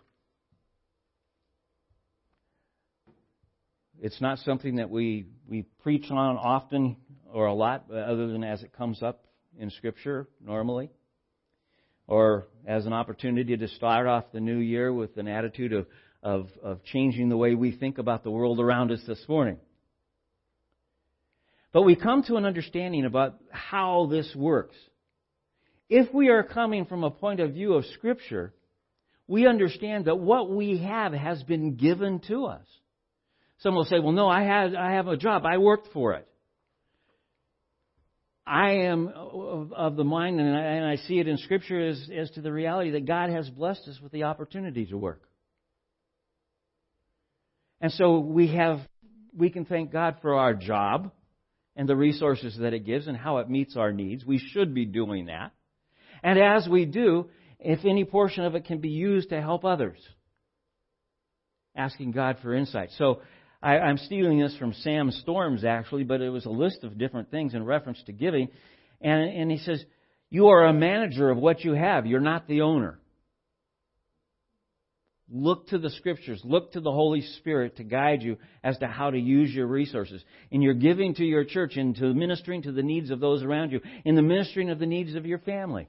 It's 3.99 4.21
not 4.21 4.37
something 4.37 4.75
that 4.75 4.91
we, 4.91 5.25
we 5.49 5.63
preach 5.81 6.05
on 6.11 6.37
often 6.37 6.97
or 7.33 7.47
a 7.47 7.53
lot, 7.55 7.85
other 7.91 8.27
than 8.27 8.43
as 8.43 8.61
it 8.61 8.73
comes 8.73 9.01
up 9.01 9.25
in 9.57 9.71
Scripture 9.71 10.27
normally, 10.39 10.91
or 12.05 12.45
as 12.67 12.85
an 12.85 12.93
opportunity 12.93 13.57
to 13.57 13.67
start 13.67 14.05
off 14.05 14.25
the 14.31 14.39
new 14.39 14.59
year 14.59 14.93
with 14.93 15.17
an 15.17 15.27
attitude 15.27 15.73
of, 15.73 15.87
of, 16.21 16.49
of 16.61 16.83
changing 16.83 17.29
the 17.29 17.37
way 17.37 17.55
we 17.55 17.71
think 17.71 17.97
about 17.97 18.23
the 18.23 18.29
world 18.29 18.59
around 18.59 18.91
us 18.91 19.01
this 19.07 19.23
morning. 19.27 19.57
But 21.73 21.81
we 21.81 21.95
come 21.95 22.21
to 22.25 22.35
an 22.35 22.45
understanding 22.45 23.05
about 23.05 23.39
how 23.49 24.07
this 24.11 24.31
works. 24.35 24.75
If 25.89 26.13
we 26.13 26.30
are 26.30 26.43
coming 26.43 26.86
from 26.86 27.04
a 27.04 27.10
point 27.10 27.39
of 27.39 27.54
view 27.54 27.73
of 27.73 27.86
Scripture, 27.86 28.54
we 29.28 29.47
understand 29.47 30.06
that 30.06 30.19
what 30.19 30.49
we 30.52 30.80
have 30.80 31.13
has 31.13 31.41
been 31.43 31.75
given 31.75 32.19
to 32.28 32.45
us. 32.45 32.65
Some 33.60 33.75
will 33.75 33.86
say, 33.86 33.99
well, 33.99 34.13
no, 34.13 34.28
I, 34.28 34.43
had, 34.43 34.75
I 34.75 34.93
have 34.93 35.08
a 35.08 35.17
job. 35.17 35.43
I 35.45 35.58
worked 35.58 35.89
for 35.91 36.13
it. 36.13 36.28
I 38.45 38.71
am 38.86 39.10
of 39.10 39.95
the 39.95 40.04
mind, 40.04 40.39
and 40.39 40.56
I, 40.56 40.62
and 40.62 40.86
I 40.86 40.95
see 40.95 41.19
it 41.19 41.28
in 41.28 41.38
Scripture 41.38 41.88
as, 41.88 42.10
as 42.15 42.32
to 42.32 42.41
the 42.41 42.52
reality 42.52 42.91
that 42.91 43.06
God 43.06 43.30
has 43.30 43.47
blessed 43.49 43.88
us 43.88 43.99
with 44.02 44.12
the 44.12 44.23
opportunity 44.23 44.88
to 44.88 44.97
work. 44.97 45.21
And 47.80 47.91
so 47.91 48.19
we 48.19 48.56
have, 48.56 48.80
we 49.38 49.52
can 49.52 49.65
thank 49.65 49.91
God 49.91 50.17
for 50.21 50.36
our 50.36 50.54
job 50.54 51.12
and 51.75 51.88
the 51.88 51.95
resources 51.95 52.58
that 52.60 52.73
it 52.73 52.86
gives 52.86 53.08
and 53.08 53.15
how 53.15 53.38
it 53.38 53.49
meets 53.49 53.78
our 53.78 53.91
needs. 53.91 54.25
We 54.25 54.39
should 54.39 54.73
be 54.73 54.86
doing 54.86 55.28
that. 55.28 55.52
And 56.23 56.39
as 56.39 56.67
we 56.67 56.86
do, 56.86 57.29
if 57.60 57.86
any 57.86 58.05
portion 58.05 58.45
of 58.45 58.55
it 58.55 58.65
can 58.65 58.79
be 58.79 58.89
used 58.89 59.29
to 59.29 59.41
help 59.41 59.65
others, 59.65 59.97
asking 61.75 62.12
God 62.12 62.38
for 62.41 62.53
insight. 62.53 62.89
So 62.97 63.21
I, 63.62 63.77
I'm 63.79 63.97
stealing 63.97 64.39
this 64.39 64.55
from 64.58 64.73
Sam 64.73 65.12
Storms, 65.12 65.65
actually, 65.65 66.03
but 66.03 66.21
it 66.21 66.29
was 66.29 66.45
a 66.45 66.51
list 66.51 66.84
of 66.84 66.97
different 66.97 67.32
things 67.32 67.53
in 67.53 67.65
reference 67.65 68.01
to 68.05 68.13
giving. 68.13 68.49
And, 69.01 69.29
and 69.29 69.51
he 69.51 69.58
says, 69.58 69.84
You 70.29 70.47
are 70.47 70.65
a 70.65 70.73
manager 70.73 71.29
of 71.29 71.38
what 71.38 71.63
you 71.63 71.73
have, 71.73 72.05
you're 72.05 72.19
not 72.19 72.47
the 72.47 72.62
owner. 72.62 72.99
Look 75.32 75.67
to 75.67 75.77
the 75.77 75.91
scriptures. 75.91 76.41
Look 76.43 76.71
to 76.71 76.82
the 76.82 76.91
Holy 76.91 77.21
Spirit 77.21 77.77
to 77.77 77.84
guide 77.84 78.23
you 78.23 78.38
as 78.63 78.79
to 78.79 78.88
how 78.88 79.12
to 79.12 79.19
use 79.19 79.53
your 79.53 79.67
resources. 79.67 80.23
In 80.49 80.63
your 80.63 80.73
giving 80.73 81.13
to 81.15 81.23
your 81.23 81.43
church, 81.43 81.77
into 81.77 82.13
ministering 82.15 82.63
to 82.63 82.71
the 82.71 82.82
needs 82.82 83.12
of 83.12 83.19
those 83.19 83.43
around 83.43 83.71
you, 83.71 83.79
in 84.05 84.15
the 84.15 84.23
ministering 84.23 84.71
of 84.71 84.79
the 84.79 84.88
needs 84.88 85.13
of 85.13 85.27
your 85.27 85.38
family. 85.38 85.88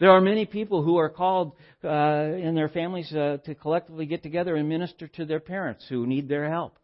There 0.00 0.10
are 0.10 0.20
many 0.20 0.44
people 0.44 0.82
who 0.82 0.96
are 0.96 1.08
called 1.08 1.52
uh, 1.84 1.88
in 1.88 2.54
their 2.54 2.68
families 2.68 3.12
uh, 3.12 3.38
to 3.44 3.54
collectively 3.54 4.06
get 4.06 4.22
together 4.22 4.56
and 4.56 4.68
minister 4.68 5.08
to 5.08 5.24
their 5.24 5.40
parents 5.40 5.84
who 5.88 6.06
need 6.06 6.28
their 6.28 6.50
help. 6.50 6.78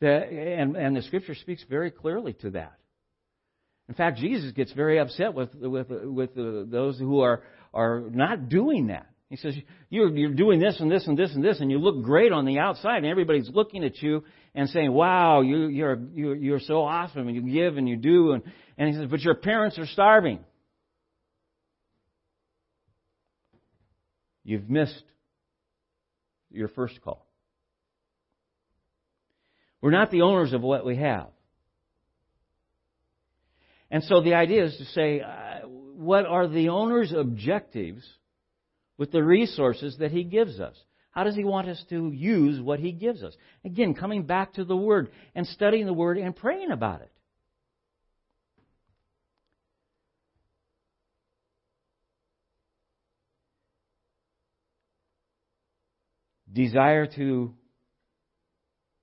The, 0.00 0.08
and, 0.08 0.76
and 0.76 0.96
the 0.96 1.02
Scripture 1.02 1.34
speaks 1.34 1.62
very 1.68 1.90
clearly 1.90 2.32
to 2.40 2.50
that. 2.50 2.72
In 3.88 3.94
fact, 3.94 4.18
Jesus 4.18 4.52
gets 4.52 4.72
very 4.72 4.98
upset 4.98 5.34
with 5.34 5.52
with 5.54 5.88
with 5.90 6.34
the, 6.34 6.66
those 6.70 6.98
who 6.98 7.20
are 7.20 7.42
are 7.74 8.04
not 8.10 8.48
doing 8.48 8.86
that. 8.86 9.06
He 9.28 9.36
says, 9.36 9.54
you're, 9.90 10.10
you're 10.10 10.34
doing 10.34 10.58
this 10.58 10.80
and 10.80 10.90
this 10.90 11.06
and 11.06 11.16
this 11.16 11.32
and 11.34 11.44
this, 11.44 11.60
and 11.60 11.70
you 11.70 11.78
look 11.78 12.02
great 12.02 12.32
on 12.32 12.46
the 12.46 12.58
outside, 12.58 12.98
and 12.98 13.06
everybody's 13.06 13.48
looking 13.48 13.84
at 13.84 14.02
you 14.02 14.24
and 14.56 14.68
saying, 14.68 14.90
wow, 14.90 15.42
you, 15.42 15.68
you're, 15.68 16.00
you're, 16.12 16.34
you're 16.34 16.60
so 16.60 16.82
awesome, 16.82 17.28
and 17.28 17.36
you 17.36 17.42
give 17.42 17.76
and 17.76 17.88
you 17.88 17.96
do. 17.96 18.32
And, 18.32 18.42
and 18.76 18.88
he 18.88 18.94
says, 18.96 19.06
but 19.08 19.20
your 19.20 19.36
parents 19.36 19.78
are 19.78 19.86
starving. 19.86 20.40
You've 24.50 24.68
missed 24.68 25.04
your 26.50 26.66
first 26.66 27.00
call. 27.02 27.24
We're 29.80 29.92
not 29.92 30.10
the 30.10 30.22
owners 30.22 30.52
of 30.52 30.60
what 30.60 30.84
we 30.84 30.96
have. 30.96 31.28
And 33.92 34.02
so 34.02 34.22
the 34.22 34.34
idea 34.34 34.64
is 34.64 34.76
to 34.76 34.84
say, 34.86 35.20
uh, 35.20 35.68
what 35.68 36.26
are 36.26 36.48
the 36.48 36.70
owner's 36.70 37.12
objectives 37.12 38.04
with 38.98 39.12
the 39.12 39.22
resources 39.22 39.98
that 40.00 40.10
he 40.10 40.24
gives 40.24 40.58
us? 40.58 40.74
How 41.12 41.22
does 41.22 41.36
he 41.36 41.44
want 41.44 41.68
us 41.68 41.84
to 41.90 42.10
use 42.10 42.60
what 42.60 42.80
he 42.80 42.90
gives 42.90 43.22
us? 43.22 43.36
Again, 43.64 43.94
coming 43.94 44.24
back 44.24 44.54
to 44.54 44.64
the 44.64 44.76
Word 44.76 45.12
and 45.36 45.46
studying 45.46 45.86
the 45.86 45.92
Word 45.92 46.18
and 46.18 46.34
praying 46.34 46.72
about 46.72 47.02
it. 47.02 47.12
Desire 56.52 57.06
to 57.16 57.54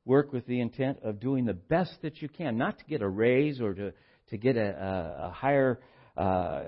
work 0.05 0.31
with 0.31 0.45
the 0.47 0.61
intent 0.61 0.99
of 1.03 1.19
doing 1.19 1.45
the 1.45 1.53
best 1.53 1.93
that 2.01 2.21
you 2.21 2.29
can, 2.29 2.57
not 2.57 2.79
to 2.79 2.85
get 2.85 3.01
a 3.01 3.07
raise 3.07 3.59
or 3.59 3.73
to, 3.73 3.93
to 4.29 4.37
get 4.37 4.55
a, 4.55 5.25
a, 5.25 5.29
higher 5.31 5.79
uh, 6.15 6.63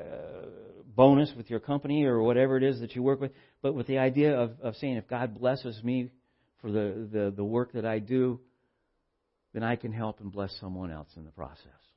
bonus 0.96 1.32
with 1.38 1.50
your 1.50 1.60
company 1.60 2.04
or 2.04 2.22
whatever 2.22 2.58
it 2.58 2.64
is 2.64 2.82
that 2.82 2.96
you 2.96 3.02
work 3.02 3.22
with, 3.22 3.32
but 3.62 3.74
with 3.74 3.88
the 3.88 3.98
idea 3.98 4.38
of, 4.38 4.52
of 4.62 4.76
saying, 4.76 4.98
if 4.98 5.08
God 5.08 5.40
blesses 5.40 5.82
me 5.84 6.10
for 6.62 6.72
the, 6.72 7.08
the, 7.12 7.34
the 7.36 7.44
work 7.44 7.72
that 7.74 7.86
I 7.86 8.00
do, 8.00 8.40
then 9.54 9.64
I 9.64 9.78
can 9.78 9.92
help 9.92 10.20
and 10.20 10.32
bless 10.32 10.56
someone 10.60 10.92
else 10.92 11.10
in 11.16 11.24
the 11.24 11.32
process. 11.32 11.89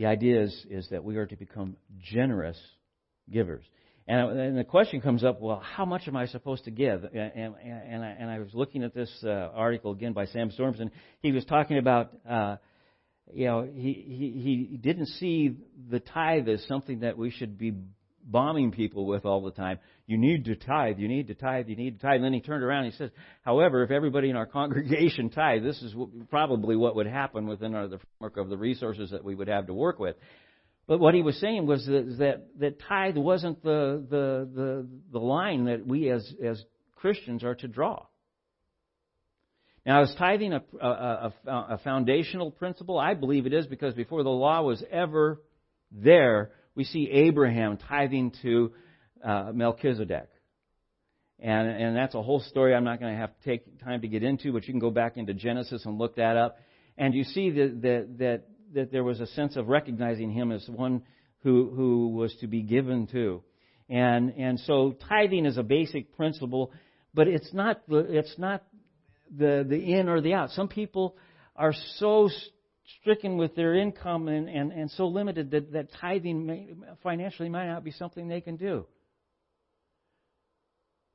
The 0.00 0.06
idea 0.06 0.44
is, 0.44 0.66
is 0.70 0.88
that 0.92 1.04
we 1.04 1.18
are 1.18 1.26
to 1.26 1.36
become 1.36 1.76
generous 2.02 2.56
givers. 3.30 3.62
And, 4.08 4.40
and 4.40 4.56
the 4.56 4.64
question 4.64 5.02
comes 5.02 5.22
up, 5.22 5.42
well, 5.42 5.60
how 5.62 5.84
much 5.84 6.08
am 6.08 6.16
I 6.16 6.24
supposed 6.24 6.64
to 6.64 6.70
give? 6.70 7.04
And, 7.04 7.14
and, 7.14 7.54
and, 7.62 8.02
I, 8.02 8.08
and 8.18 8.30
I 8.30 8.38
was 8.38 8.48
looking 8.54 8.82
at 8.82 8.94
this 8.94 9.10
uh, 9.22 9.28
article 9.28 9.92
again 9.92 10.14
by 10.14 10.24
Sam 10.24 10.52
Storms, 10.52 10.80
and 10.80 10.90
he 11.20 11.32
was 11.32 11.44
talking 11.44 11.76
about, 11.76 12.12
uh, 12.26 12.56
you 13.30 13.44
know, 13.44 13.68
he, 13.70 13.92
he, 13.92 14.66
he 14.70 14.76
didn't 14.78 15.08
see 15.08 15.58
the 15.90 16.00
tithe 16.00 16.48
as 16.48 16.64
something 16.66 17.00
that 17.00 17.18
we 17.18 17.30
should 17.30 17.58
be 17.58 17.74
bombing 18.24 18.72
people 18.72 19.06
with 19.06 19.24
all 19.24 19.42
the 19.42 19.50
time. 19.50 19.78
You 20.06 20.18
need 20.18 20.46
to 20.46 20.56
tithe, 20.56 20.98
you 20.98 21.08
need 21.08 21.28
to 21.28 21.34
tithe, 21.34 21.68
you 21.68 21.76
need 21.76 22.00
to 22.00 22.02
tithe. 22.02 22.16
And 22.16 22.24
then 22.24 22.32
he 22.32 22.40
turned 22.40 22.62
around 22.62 22.84
and 22.84 22.92
he 22.92 22.98
says, 22.98 23.10
however, 23.42 23.82
if 23.82 23.90
everybody 23.90 24.30
in 24.30 24.36
our 24.36 24.46
congregation 24.46 25.30
tithe, 25.30 25.62
this 25.62 25.80
is 25.82 25.94
probably 26.30 26.76
what 26.76 26.96
would 26.96 27.06
happen 27.06 27.46
within 27.46 27.74
our, 27.74 27.88
the 27.88 27.98
framework 27.98 28.36
of 28.36 28.48
the 28.48 28.56
resources 28.56 29.10
that 29.10 29.24
we 29.24 29.34
would 29.34 29.48
have 29.48 29.66
to 29.66 29.74
work 29.74 29.98
with. 29.98 30.16
But 30.86 30.98
what 30.98 31.14
he 31.14 31.22
was 31.22 31.38
saying 31.38 31.66
was 31.66 31.86
that, 31.86 32.16
that, 32.18 32.46
that 32.58 32.80
tithe 32.80 33.16
wasn't 33.16 33.62
the, 33.62 34.04
the, 34.10 34.48
the, 34.52 34.88
the 35.12 35.18
line 35.20 35.66
that 35.66 35.86
we 35.86 36.10
as, 36.10 36.34
as 36.44 36.62
Christians 36.96 37.44
are 37.44 37.54
to 37.54 37.68
draw. 37.68 38.06
Now, 39.86 40.02
is 40.02 40.14
tithing 40.18 40.52
a, 40.52 40.62
a, 40.80 40.86
a, 40.86 41.50
a 41.50 41.80
foundational 41.82 42.50
principle? 42.50 42.98
I 42.98 43.14
believe 43.14 43.46
it 43.46 43.54
is 43.54 43.66
because 43.66 43.94
before 43.94 44.22
the 44.22 44.28
law 44.28 44.62
was 44.62 44.82
ever 44.90 45.40
there, 45.90 46.50
we 46.74 46.84
see 46.84 47.10
Abraham 47.10 47.76
tithing 47.76 48.32
to 48.42 48.72
uh, 49.24 49.50
Melchizedek. 49.52 50.28
And, 51.38 51.68
and 51.68 51.96
that's 51.96 52.14
a 52.14 52.22
whole 52.22 52.40
story 52.40 52.74
I'm 52.74 52.84
not 52.84 53.00
going 53.00 53.14
to 53.14 53.18
have 53.18 53.30
to 53.30 53.44
take 53.44 53.80
time 53.82 54.02
to 54.02 54.08
get 54.08 54.22
into, 54.22 54.52
but 54.52 54.66
you 54.66 54.72
can 54.72 54.80
go 54.80 54.90
back 54.90 55.16
into 55.16 55.32
Genesis 55.32 55.84
and 55.86 55.98
look 55.98 56.16
that 56.16 56.36
up. 56.36 56.58
And 56.98 57.14
you 57.14 57.24
see 57.24 57.50
that, 57.50 57.82
that, 57.82 58.18
that, 58.18 58.42
that 58.74 58.92
there 58.92 59.04
was 59.04 59.20
a 59.20 59.26
sense 59.28 59.56
of 59.56 59.68
recognizing 59.68 60.30
him 60.30 60.52
as 60.52 60.68
one 60.68 61.02
who, 61.42 61.70
who 61.74 62.08
was 62.08 62.34
to 62.40 62.46
be 62.46 62.62
given 62.62 63.06
to. 63.08 63.42
And, 63.88 64.34
and 64.36 64.60
so 64.60 64.94
tithing 65.08 65.46
is 65.46 65.56
a 65.56 65.62
basic 65.62 66.14
principle, 66.14 66.72
but 67.14 67.26
it's 67.26 67.52
not 67.52 67.82
it's 67.88 68.38
not 68.38 68.62
the, 69.36 69.66
the 69.68 69.76
in 69.76 70.08
or 70.08 70.20
the 70.20 70.34
out. 70.34 70.50
Some 70.50 70.68
people 70.68 71.16
are 71.56 71.74
so 71.96 72.28
stricken 73.00 73.36
with 73.36 73.54
their 73.54 73.74
income 73.74 74.28
and, 74.28 74.48
and, 74.48 74.72
and 74.72 74.90
so 74.92 75.06
limited 75.06 75.50
that, 75.52 75.72
that 75.72 75.88
tithing 76.00 76.46
may, 76.46 76.68
financially 77.02 77.48
might 77.48 77.68
not 77.68 77.84
be 77.84 77.90
something 77.90 78.28
they 78.28 78.40
can 78.40 78.56
do. 78.56 78.86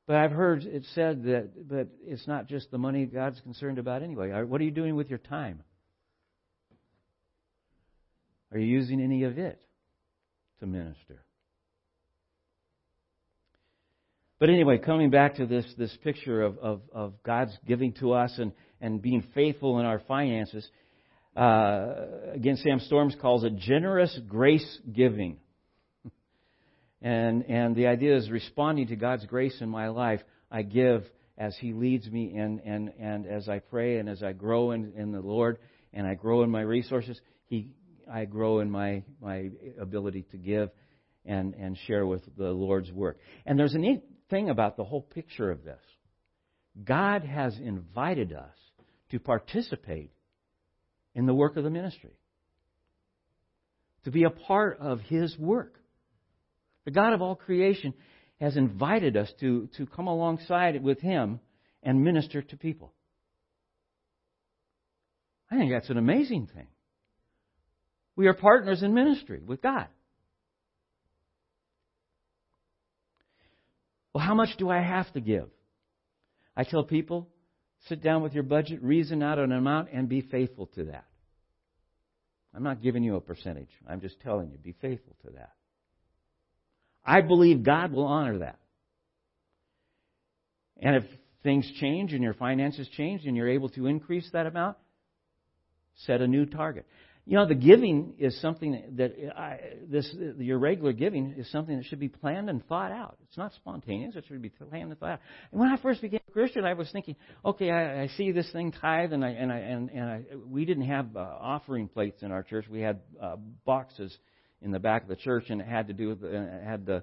But 0.06 0.16
I've 0.16 0.30
heard 0.30 0.62
it 0.64 0.84
said 0.94 1.24
that, 1.24 1.68
but 1.68 1.88
it's 2.04 2.28
not 2.28 2.46
just 2.46 2.70
the 2.70 2.78
money 2.78 3.06
God's 3.06 3.40
concerned 3.40 3.78
about 3.78 4.02
anyway. 4.02 4.30
What 4.44 4.60
are 4.60 4.64
you 4.64 4.70
doing 4.70 4.94
with 4.94 5.10
your 5.10 5.18
time? 5.18 5.62
Are 8.52 8.58
you 8.58 8.66
using 8.66 9.00
any 9.00 9.24
of 9.24 9.38
it 9.38 9.60
to 10.60 10.66
minister? 10.66 11.24
But 14.38 14.50
anyway, 14.50 14.78
coming 14.78 15.10
back 15.10 15.36
to 15.36 15.46
this, 15.46 15.64
this 15.78 15.96
picture 16.04 16.42
of, 16.42 16.58
of, 16.58 16.80
of 16.92 17.22
God's 17.22 17.56
giving 17.66 17.92
to 17.94 18.12
us 18.12 18.32
and, 18.38 18.52
and 18.80 19.00
being 19.00 19.24
faithful 19.34 19.80
in 19.80 19.86
our 19.86 19.98
finances, 20.00 20.68
uh, 21.36 21.94
again, 22.32 22.56
Sam 22.56 22.80
Storms 22.80 23.14
calls 23.20 23.44
it 23.44 23.56
generous 23.56 24.18
grace 24.26 24.78
giving. 24.90 25.36
and, 27.02 27.44
and 27.44 27.76
the 27.76 27.88
idea 27.88 28.16
is 28.16 28.30
responding 28.30 28.88
to 28.88 28.96
God's 28.96 29.26
grace 29.26 29.56
in 29.60 29.68
my 29.68 29.88
life. 29.88 30.20
I 30.50 30.62
give 30.62 31.04
as 31.36 31.54
He 31.58 31.74
leads 31.74 32.08
me 32.10 32.36
and, 32.36 32.60
and, 32.60 32.90
and 32.98 33.26
as 33.26 33.48
I 33.48 33.58
pray 33.58 33.98
and 33.98 34.08
as 34.08 34.22
I 34.22 34.32
grow 34.32 34.70
in, 34.70 34.94
in 34.96 35.12
the 35.12 35.20
Lord 35.20 35.58
and 35.92 36.06
I 36.06 36.14
grow 36.14 36.42
in 36.42 36.50
my 36.50 36.62
resources, 36.62 37.20
He, 37.46 37.68
I 38.10 38.24
grow 38.24 38.60
in 38.60 38.70
my, 38.70 39.02
my 39.20 39.50
ability 39.78 40.26
to 40.30 40.38
give 40.38 40.70
and, 41.26 41.54
and 41.54 41.76
share 41.86 42.06
with 42.06 42.22
the 42.38 42.50
Lord's 42.50 42.90
work. 42.90 43.18
And 43.44 43.58
there's 43.58 43.74
a 43.74 43.78
neat 43.78 44.02
thing 44.30 44.48
about 44.48 44.78
the 44.78 44.84
whole 44.84 45.02
picture 45.02 45.50
of 45.50 45.64
this. 45.64 45.80
God 46.82 47.24
has 47.24 47.58
invited 47.58 48.32
us 48.32 48.54
to 49.10 49.18
participate 49.18 50.12
in 51.16 51.26
the 51.26 51.34
work 51.34 51.56
of 51.56 51.64
the 51.64 51.70
ministry, 51.70 52.12
to 54.04 54.10
be 54.12 54.24
a 54.24 54.30
part 54.30 54.78
of 54.78 55.00
His 55.00 55.36
work. 55.38 55.80
The 56.84 56.90
God 56.92 57.14
of 57.14 57.22
all 57.22 57.34
creation 57.34 57.94
has 58.38 58.56
invited 58.56 59.16
us 59.16 59.32
to, 59.40 59.68
to 59.78 59.86
come 59.86 60.06
alongside 60.06 60.80
with 60.82 61.00
Him 61.00 61.40
and 61.82 62.04
minister 62.04 62.42
to 62.42 62.56
people. 62.56 62.92
I 65.50 65.56
think 65.56 65.72
that's 65.72 65.88
an 65.88 65.96
amazing 65.96 66.48
thing. 66.54 66.66
We 68.14 68.26
are 68.26 68.34
partners 68.34 68.82
in 68.82 68.92
ministry 68.92 69.40
with 69.44 69.62
God. 69.62 69.86
Well, 74.12 74.24
how 74.24 74.34
much 74.34 74.56
do 74.58 74.68
I 74.68 74.82
have 74.82 75.10
to 75.14 75.20
give? 75.20 75.48
I 76.56 76.64
tell 76.64 76.84
people, 76.84 77.28
sit 77.88 78.02
down 78.02 78.22
with 78.22 78.32
your 78.32 78.42
budget, 78.42 78.82
reason 78.82 79.22
out 79.22 79.38
an 79.38 79.52
amount, 79.52 79.88
and 79.92 80.08
be 80.08 80.20
faithful 80.20 80.66
to 80.74 80.84
that. 80.84 81.04
I'm 82.54 82.62
not 82.62 82.82
giving 82.82 83.02
you 83.02 83.16
a 83.16 83.20
percentage. 83.20 83.68
I'm 83.88 84.00
just 84.00 84.20
telling 84.20 84.50
you, 84.50 84.58
be 84.58 84.74
faithful 84.80 85.14
to 85.24 85.32
that. 85.32 85.52
I 87.04 87.20
believe 87.20 87.62
God 87.62 87.92
will 87.92 88.06
honor 88.06 88.38
that. 88.38 88.58
And 90.78 90.96
if 90.96 91.04
things 91.42 91.70
change 91.80 92.12
and 92.12 92.22
your 92.22 92.34
finances 92.34 92.88
change 92.96 93.24
and 93.24 93.36
you're 93.36 93.48
able 93.48 93.68
to 93.70 93.86
increase 93.86 94.28
that 94.32 94.46
amount, 94.46 94.76
set 96.06 96.20
a 96.20 96.26
new 96.26 96.46
target. 96.46 96.86
You 97.28 97.36
know, 97.38 97.46
the 97.46 97.56
giving 97.56 98.14
is 98.20 98.40
something 98.40 98.80
that 98.98 99.12
I, 99.36 99.58
this 99.88 100.14
your 100.38 100.60
regular 100.60 100.92
giving 100.92 101.34
is 101.36 101.50
something 101.50 101.76
that 101.76 101.84
should 101.86 101.98
be 101.98 102.08
planned 102.08 102.48
and 102.48 102.64
thought 102.66 102.92
out. 102.92 103.16
It's 103.26 103.36
not 103.36 103.52
spontaneous. 103.54 104.14
It 104.14 104.26
should 104.28 104.40
be 104.40 104.48
planned 104.48 104.90
and 104.90 104.98
thought 104.98 105.10
out. 105.10 105.20
And 105.50 105.60
when 105.60 105.68
I 105.68 105.76
first 105.76 106.00
became 106.00 106.20
a 106.28 106.30
Christian, 106.30 106.64
I 106.64 106.74
was 106.74 106.88
thinking, 106.92 107.16
okay, 107.44 107.72
I, 107.72 108.02
I 108.02 108.06
see 108.16 108.30
this 108.30 108.48
thing 108.52 108.70
tithe, 108.70 109.12
and 109.12 109.24
I 109.24 109.30
and 109.30 109.52
I 109.52 109.58
and, 109.58 109.90
and 109.90 110.04
I, 110.04 110.22
we 110.48 110.64
didn't 110.64 110.86
have 110.86 111.16
uh, 111.16 111.18
offering 111.18 111.88
plates 111.88 112.22
in 112.22 112.30
our 112.30 112.44
church. 112.44 112.66
We 112.70 112.80
had 112.80 113.00
uh, 113.20 113.34
boxes 113.64 114.16
in 114.62 114.70
the 114.70 114.78
back 114.78 115.02
of 115.02 115.08
the 115.08 115.16
church, 115.16 115.46
and 115.48 115.60
it 115.60 115.66
had 115.66 115.88
to 115.88 115.94
do 115.94 116.10
with 116.10 116.20
the, 116.20 116.28
it 116.28 116.64
had 116.64 116.86
the 116.86 117.02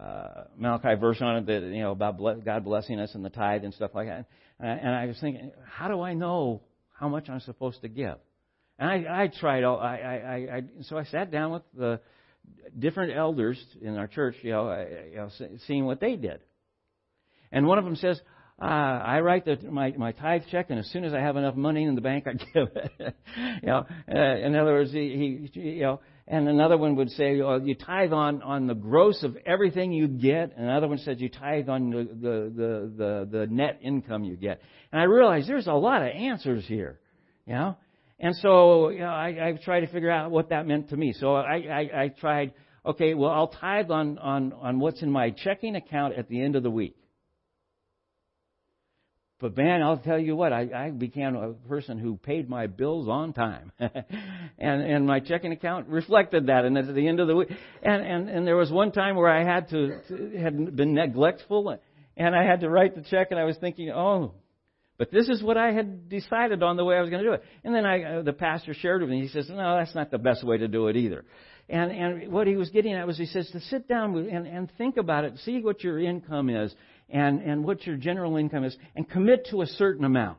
uh, 0.00 0.44
Malachi 0.56 0.94
verse 1.00 1.20
on 1.20 1.38
it 1.38 1.46
that 1.46 1.62
you 1.62 1.82
know 1.82 1.90
about 1.90 2.16
God 2.44 2.62
blessing 2.62 3.00
us 3.00 3.12
and 3.16 3.24
the 3.24 3.30
tithe 3.30 3.64
and 3.64 3.74
stuff 3.74 3.90
like 3.92 4.06
that. 4.06 4.26
And, 4.60 4.80
and 4.80 4.94
I 4.94 5.06
was 5.06 5.18
thinking, 5.20 5.50
how 5.66 5.88
do 5.88 6.00
I 6.00 6.14
know 6.14 6.62
how 6.92 7.08
much 7.08 7.28
I'm 7.28 7.40
supposed 7.40 7.80
to 7.82 7.88
give? 7.88 8.18
And 8.78 8.90
I, 8.90 9.24
I 9.24 9.28
tried 9.28 9.64
all. 9.64 9.78
I, 9.78 9.96
I, 9.96 10.56
I, 10.56 10.62
so 10.82 10.98
I 10.98 11.04
sat 11.04 11.30
down 11.30 11.52
with 11.52 11.62
the 11.76 12.00
different 12.78 13.16
elders 13.16 13.62
in 13.80 13.96
our 13.96 14.06
church, 14.06 14.36
you 14.42 14.50
know, 14.50 14.86
you 15.10 15.16
know 15.16 15.28
seeing 15.66 15.84
what 15.84 16.00
they 16.00 16.16
did. 16.16 16.40
And 17.52 17.66
one 17.66 17.78
of 17.78 17.84
them 17.84 17.96
says, 17.96 18.20
uh, 18.60 18.64
I 18.64 19.20
write 19.20 19.44
the, 19.44 19.56
my 19.70 19.92
my 19.96 20.12
tithe 20.12 20.42
check, 20.50 20.66
and 20.70 20.78
as 20.78 20.88
soon 20.90 21.04
as 21.04 21.12
I 21.12 21.20
have 21.20 21.36
enough 21.36 21.56
money 21.56 21.84
in 21.84 21.96
the 21.96 22.00
bank, 22.00 22.26
I 22.26 22.32
give 22.54 22.68
it. 22.74 23.16
you 23.62 23.66
know, 23.66 23.84
uh, 24.08 24.36
in 24.46 24.54
other 24.54 24.72
words, 24.72 24.92
he, 24.92 25.48
he, 25.52 25.60
you 25.60 25.82
know. 25.82 26.00
And 26.26 26.48
another 26.48 26.78
one 26.78 26.96
would 26.96 27.10
say, 27.10 27.38
oh, 27.42 27.60
you 27.62 27.74
tithe 27.74 28.12
on, 28.12 28.40
on 28.40 28.66
the 28.66 28.74
gross 28.74 29.22
of 29.24 29.36
everything 29.44 29.92
you 29.92 30.08
get. 30.08 30.54
And 30.56 30.64
another 30.70 30.88
one 30.88 30.96
says 30.96 31.20
you 31.20 31.28
tithe 31.28 31.68
on 31.68 31.90
the, 31.90 32.04
the, 32.04 32.52
the, 32.56 32.92
the, 32.96 33.38
the 33.40 33.46
net 33.46 33.80
income 33.82 34.24
you 34.24 34.34
get. 34.34 34.62
And 34.90 35.02
I 35.02 35.04
realized 35.04 35.50
there's 35.50 35.66
a 35.66 35.74
lot 35.74 36.00
of 36.00 36.08
answers 36.08 36.64
here. 36.66 36.98
You 37.46 37.52
know? 37.52 37.76
And 38.18 38.34
so 38.36 38.90
you 38.90 39.00
know, 39.00 39.06
I, 39.06 39.48
I 39.48 39.58
tried 39.64 39.80
to 39.80 39.86
figure 39.88 40.10
out 40.10 40.30
what 40.30 40.50
that 40.50 40.66
meant 40.66 40.90
to 40.90 40.96
me. 40.96 41.12
So 41.12 41.34
I, 41.34 41.56
I, 41.56 42.02
I 42.04 42.08
tried, 42.08 42.54
okay, 42.86 43.14
well, 43.14 43.30
I'll 43.30 43.48
tithe 43.48 43.90
on, 43.90 44.18
on, 44.18 44.52
on 44.52 44.78
what's 44.78 45.02
in 45.02 45.10
my 45.10 45.30
checking 45.30 45.76
account 45.76 46.14
at 46.14 46.28
the 46.28 46.42
end 46.42 46.56
of 46.56 46.62
the 46.62 46.70
week. 46.70 46.96
But 49.40 49.56
man, 49.56 49.82
I'll 49.82 49.98
tell 49.98 50.18
you 50.18 50.36
what, 50.36 50.52
I, 50.52 50.68
I 50.74 50.90
became 50.90 51.34
a 51.34 51.52
person 51.68 51.98
who 51.98 52.16
paid 52.16 52.48
my 52.48 52.66
bills 52.66 53.08
on 53.08 53.32
time. 53.32 53.72
and, 53.78 53.92
and 54.58 55.06
my 55.06 55.20
checking 55.20 55.52
account 55.52 55.88
reflected 55.88 56.46
that. 56.46 56.64
And 56.64 56.78
at 56.78 56.94
the 56.94 57.06
end 57.06 57.20
of 57.20 57.26
the 57.26 57.36
week, 57.36 57.48
and, 57.82 58.02
and, 58.06 58.30
and 58.30 58.46
there 58.46 58.56
was 58.56 58.70
one 58.70 58.92
time 58.92 59.16
where 59.16 59.28
I 59.28 59.44
had 59.44 59.68
to, 59.70 60.00
to 60.08 60.38
had 60.38 60.76
been 60.76 60.94
neglectful 60.94 61.76
and 62.16 62.34
I 62.34 62.44
had 62.44 62.60
to 62.60 62.70
write 62.70 62.94
the 62.94 63.02
check 63.02 63.28
and 63.32 63.40
I 63.40 63.44
was 63.44 63.56
thinking, 63.58 63.90
oh, 63.90 64.34
but 64.96 65.10
this 65.10 65.28
is 65.28 65.42
what 65.42 65.56
I 65.56 65.72
had 65.72 66.08
decided 66.08 66.62
on 66.62 66.76
the 66.76 66.84
way 66.84 66.96
I 66.96 67.00
was 67.00 67.10
going 67.10 67.22
to 67.22 67.28
do 67.28 67.34
it. 67.34 67.42
And 67.64 67.74
then 67.74 67.84
I, 67.84 68.02
uh, 68.02 68.22
the 68.22 68.32
pastor 68.32 68.74
shared 68.74 69.00
with 69.00 69.10
me. 69.10 69.22
He 69.22 69.28
says, 69.28 69.48
"No, 69.48 69.76
that's 69.76 69.94
not 69.94 70.10
the 70.10 70.18
best 70.18 70.44
way 70.44 70.58
to 70.58 70.68
do 70.68 70.86
it 70.88 70.96
either." 70.96 71.24
And 71.68 71.90
and 71.90 72.32
what 72.32 72.46
he 72.46 72.56
was 72.56 72.70
getting 72.70 72.94
at 72.94 73.06
was 73.06 73.18
he 73.18 73.26
says 73.26 73.50
to 73.50 73.60
sit 73.60 73.88
down 73.88 74.16
and 74.16 74.46
and 74.46 74.70
think 74.78 74.96
about 74.96 75.24
it, 75.24 75.36
see 75.38 75.60
what 75.60 75.82
your 75.82 75.98
income 75.98 76.48
is, 76.48 76.74
and 77.08 77.40
and 77.42 77.64
what 77.64 77.84
your 77.86 77.96
general 77.96 78.36
income 78.36 78.64
is, 78.64 78.76
and 78.94 79.08
commit 79.08 79.46
to 79.50 79.62
a 79.62 79.66
certain 79.66 80.04
amount. 80.04 80.38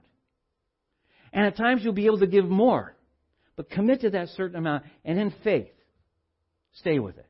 And 1.34 1.46
at 1.46 1.58
times 1.58 1.82
you'll 1.84 1.94
be 1.94 2.06
able 2.06 2.20
to 2.20 2.28
give 2.28 2.46
more, 2.46 2.96
but 3.58 3.70
commit 3.70 4.02
to 4.02 4.12
that 4.12 4.30
certain 4.30 4.56
amount, 4.56 4.86
and 5.04 5.20
in 5.20 5.34
faith, 5.44 5.68
stay 6.74 7.00
with 7.00 7.18
it. 7.18 7.25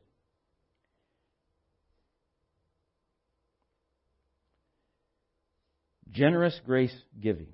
Generous 6.15 6.57
grace 6.65 6.95
giving. 7.19 7.49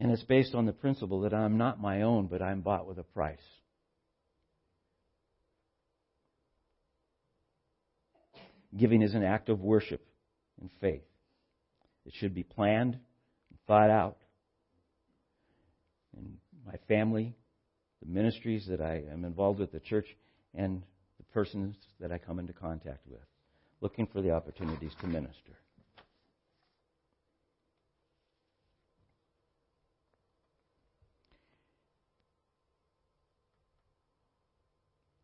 And 0.00 0.10
it's 0.10 0.24
based 0.24 0.54
on 0.54 0.66
the 0.66 0.72
principle 0.72 1.20
that 1.20 1.32
I'm 1.32 1.56
not 1.56 1.80
my 1.80 2.02
own, 2.02 2.26
but 2.26 2.42
I'm 2.42 2.62
bought 2.62 2.86
with 2.86 2.98
a 2.98 3.04
price. 3.04 3.38
Giving 8.76 9.02
is 9.02 9.14
an 9.14 9.22
act 9.22 9.48
of 9.48 9.60
worship 9.60 10.04
and 10.60 10.68
faith. 10.80 11.04
It 12.04 12.12
should 12.16 12.34
be 12.34 12.42
planned 12.42 12.94
and 12.94 13.58
thought 13.68 13.90
out. 13.90 14.18
And 16.16 16.38
my 16.66 16.74
family, 16.88 17.36
the 18.02 18.12
ministries 18.12 18.66
that 18.68 18.80
I 18.80 19.04
am 19.12 19.24
involved 19.24 19.60
with, 19.60 19.70
the 19.70 19.80
church, 19.80 20.06
and 20.54 20.82
persons 21.32 21.76
that 22.00 22.12
I 22.12 22.18
come 22.18 22.38
into 22.38 22.52
contact 22.52 23.06
with, 23.06 23.20
looking 23.80 24.06
for 24.06 24.22
the 24.22 24.30
opportunities 24.30 24.92
to 25.00 25.06
minister. 25.06 25.52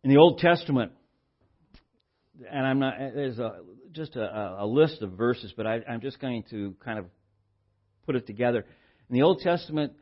In 0.04 0.10
the 0.10 0.16
Old 0.16 0.38
Testament, 0.38 0.92
and 2.50 2.66
I'm 2.66 2.80
not, 2.80 2.94
there's 2.98 3.38
a, 3.38 3.60
just 3.92 4.16
a, 4.16 4.56
a 4.58 4.66
list 4.66 5.00
of 5.00 5.12
verses, 5.12 5.54
but 5.56 5.66
I, 5.66 5.78
I'm 5.88 6.00
just 6.00 6.18
going 6.18 6.42
to 6.50 6.74
kind 6.84 6.98
of 6.98 7.06
put 8.04 8.16
it 8.16 8.26
together. 8.26 8.66
In 9.08 9.14
the 9.14 9.22
Old 9.22 9.40
Testament, 9.40 9.92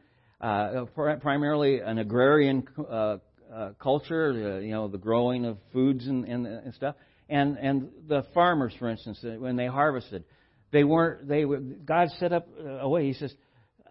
uh, 0.41 0.87
primarily 0.95 1.81
an 1.81 1.99
agrarian 1.99 2.65
uh, 2.91 3.19
uh, 3.53 3.71
culture, 3.81 4.57
uh, 4.57 4.61
you 4.61 4.73
know, 4.73 4.89
the 4.89 4.99
growing 4.99 5.45
of 5.45 5.59
foods 5.73 6.07
and, 6.07 6.25
and, 6.25 6.47
and 6.47 6.75
stuff. 6.75 6.95
And, 7.29 7.57
and 7.59 7.89
the 8.09 8.25
farmers, 8.35 8.73
for 8.79 8.89
instance, 8.89 9.19
uh, 9.25 9.39
when 9.39 9.57
they 9.57 9.67
harvested, 9.67 10.25
they 10.73 10.85
weren't, 10.85 11.29
they 11.29 11.45
were, 11.45 11.59
God 11.59 12.09
set 12.19 12.33
up 12.33 12.49
a 12.59 12.89
way. 12.89 13.07
He 13.07 13.15
says, 13.15 13.35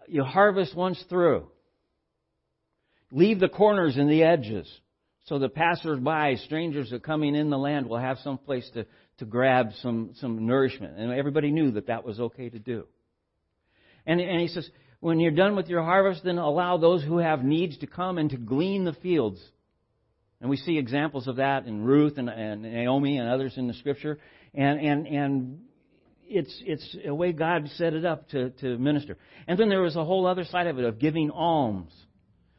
you 0.08 0.24
harvest 0.24 0.74
once 0.74 1.02
through. 1.08 1.48
Leave 3.12 3.40
the 3.40 3.48
corners 3.48 3.96
and 3.96 4.10
the 4.10 4.22
edges 4.22 4.70
so 5.24 5.38
the 5.38 5.48
passers-by, 5.48 6.34
strangers 6.46 6.90
that 6.90 6.96
are 6.96 7.00
coming 7.00 7.34
in 7.34 7.50
the 7.50 7.58
land 7.58 7.88
will 7.88 7.98
have 7.98 8.18
some 8.18 8.38
place 8.38 8.68
to, 8.74 8.86
to 9.18 9.24
grab 9.24 9.68
some, 9.80 10.10
some 10.16 10.46
nourishment. 10.46 10.98
And 10.98 11.12
everybody 11.12 11.50
knew 11.50 11.72
that 11.72 11.86
that 11.86 12.04
was 12.04 12.18
okay 12.18 12.48
to 12.48 12.58
do. 12.58 12.86
And, 14.06 14.20
and 14.20 14.40
he 14.40 14.48
says, 14.48 14.68
when 15.00 15.18
you're 15.18 15.32
done 15.32 15.56
with 15.56 15.68
your 15.68 15.82
harvest, 15.82 16.22
then 16.24 16.38
allow 16.38 16.76
those 16.76 17.02
who 17.02 17.18
have 17.18 17.42
needs 17.42 17.78
to 17.78 17.86
come 17.86 18.18
and 18.18 18.30
to 18.30 18.36
glean 18.36 18.84
the 18.84 18.92
fields. 18.92 19.40
And 20.40 20.48
we 20.48 20.56
see 20.56 20.78
examples 20.78 21.26
of 21.26 21.36
that 21.36 21.66
in 21.66 21.84
Ruth 21.84 22.16
and, 22.16 22.28
and 22.28 22.62
Naomi 22.62 23.18
and 23.18 23.28
others 23.28 23.54
in 23.56 23.66
the 23.66 23.74
scripture. 23.74 24.18
And, 24.54 24.80
and, 24.80 25.06
and 25.06 25.60
it's, 26.26 26.54
it's 26.64 26.96
a 27.06 27.14
way 27.14 27.32
God 27.32 27.68
set 27.76 27.92
it 27.92 28.04
up 28.04 28.28
to, 28.30 28.50
to 28.50 28.78
minister. 28.78 29.18
And 29.46 29.58
then 29.58 29.68
there 29.68 29.82
was 29.82 29.96
a 29.96 30.04
whole 30.04 30.26
other 30.26 30.44
side 30.44 30.66
of 30.66 30.78
it 30.78 30.84
of 30.84 30.98
giving 30.98 31.30
alms, 31.30 31.92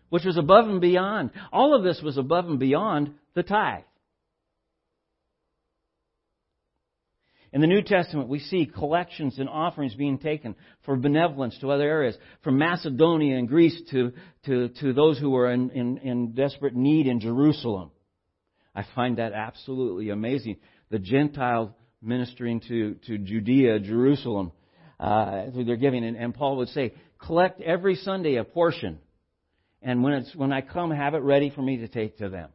which 0.09 0.25
was 0.25 0.37
above 0.37 0.67
and 0.67 0.81
beyond. 0.81 1.31
All 1.51 1.75
of 1.75 1.83
this 1.83 2.01
was 2.03 2.17
above 2.17 2.45
and 2.45 2.59
beyond 2.59 3.13
the 3.33 3.43
tithe. 3.43 3.83
In 7.53 7.59
the 7.59 7.67
New 7.67 7.81
Testament, 7.81 8.29
we 8.29 8.39
see 8.39 8.65
collections 8.65 9.37
and 9.37 9.49
offerings 9.49 9.93
being 9.93 10.19
taken 10.19 10.55
for 10.85 10.95
benevolence 10.95 11.57
to 11.59 11.71
other 11.71 11.83
areas, 11.83 12.17
from 12.43 12.57
Macedonia 12.57 13.37
and 13.37 13.47
Greece 13.47 13.79
to, 13.91 14.13
to, 14.45 14.69
to 14.79 14.93
those 14.93 15.19
who 15.19 15.31
were 15.31 15.51
in, 15.51 15.69
in, 15.71 15.97
in 15.97 16.31
desperate 16.31 16.75
need 16.75 17.07
in 17.07 17.19
Jerusalem. 17.19 17.91
I 18.73 18.85
find 18.95 19.17
that 19.17 19.33
absolutely 19.33 20.11
amazing. 20.11 20.57
The 20.91 20.99
Gentiles 20.99 21.71
ministering 22.01 22.61
to, 22.69 22.95
to 23.07 23.17
Judea, 23.17 23.79
Jerusalem, 23.79 24.53
uh, 24.97 25.47
their 25.53 25.75
giving. 25.75 26.05
And, 26.05 26.15
and 26.15 26.33
Paul 26.33 26.57
would 26.57 26.69
say, 26.69 26.93
collect 27.19 27.59
every 27.61 27.95
Sunday 27.95 28.35
a 28.35 28.45
portion. 28.45 28.99
And 29.81 30.03
when, 30.03 30.13
it's, 30.13 30.33
when 30.33 30.53
I 30.53 30.61
come, 30.61 30.91
have 30.91 31.15
it 31.15 31.21
ready 31.21 31.49
for 31.49 31.61
me 31.61 31.77
to 31.77 31.89
take 31.89 32.19
to 32.19 32.29
them. 32.29 32.49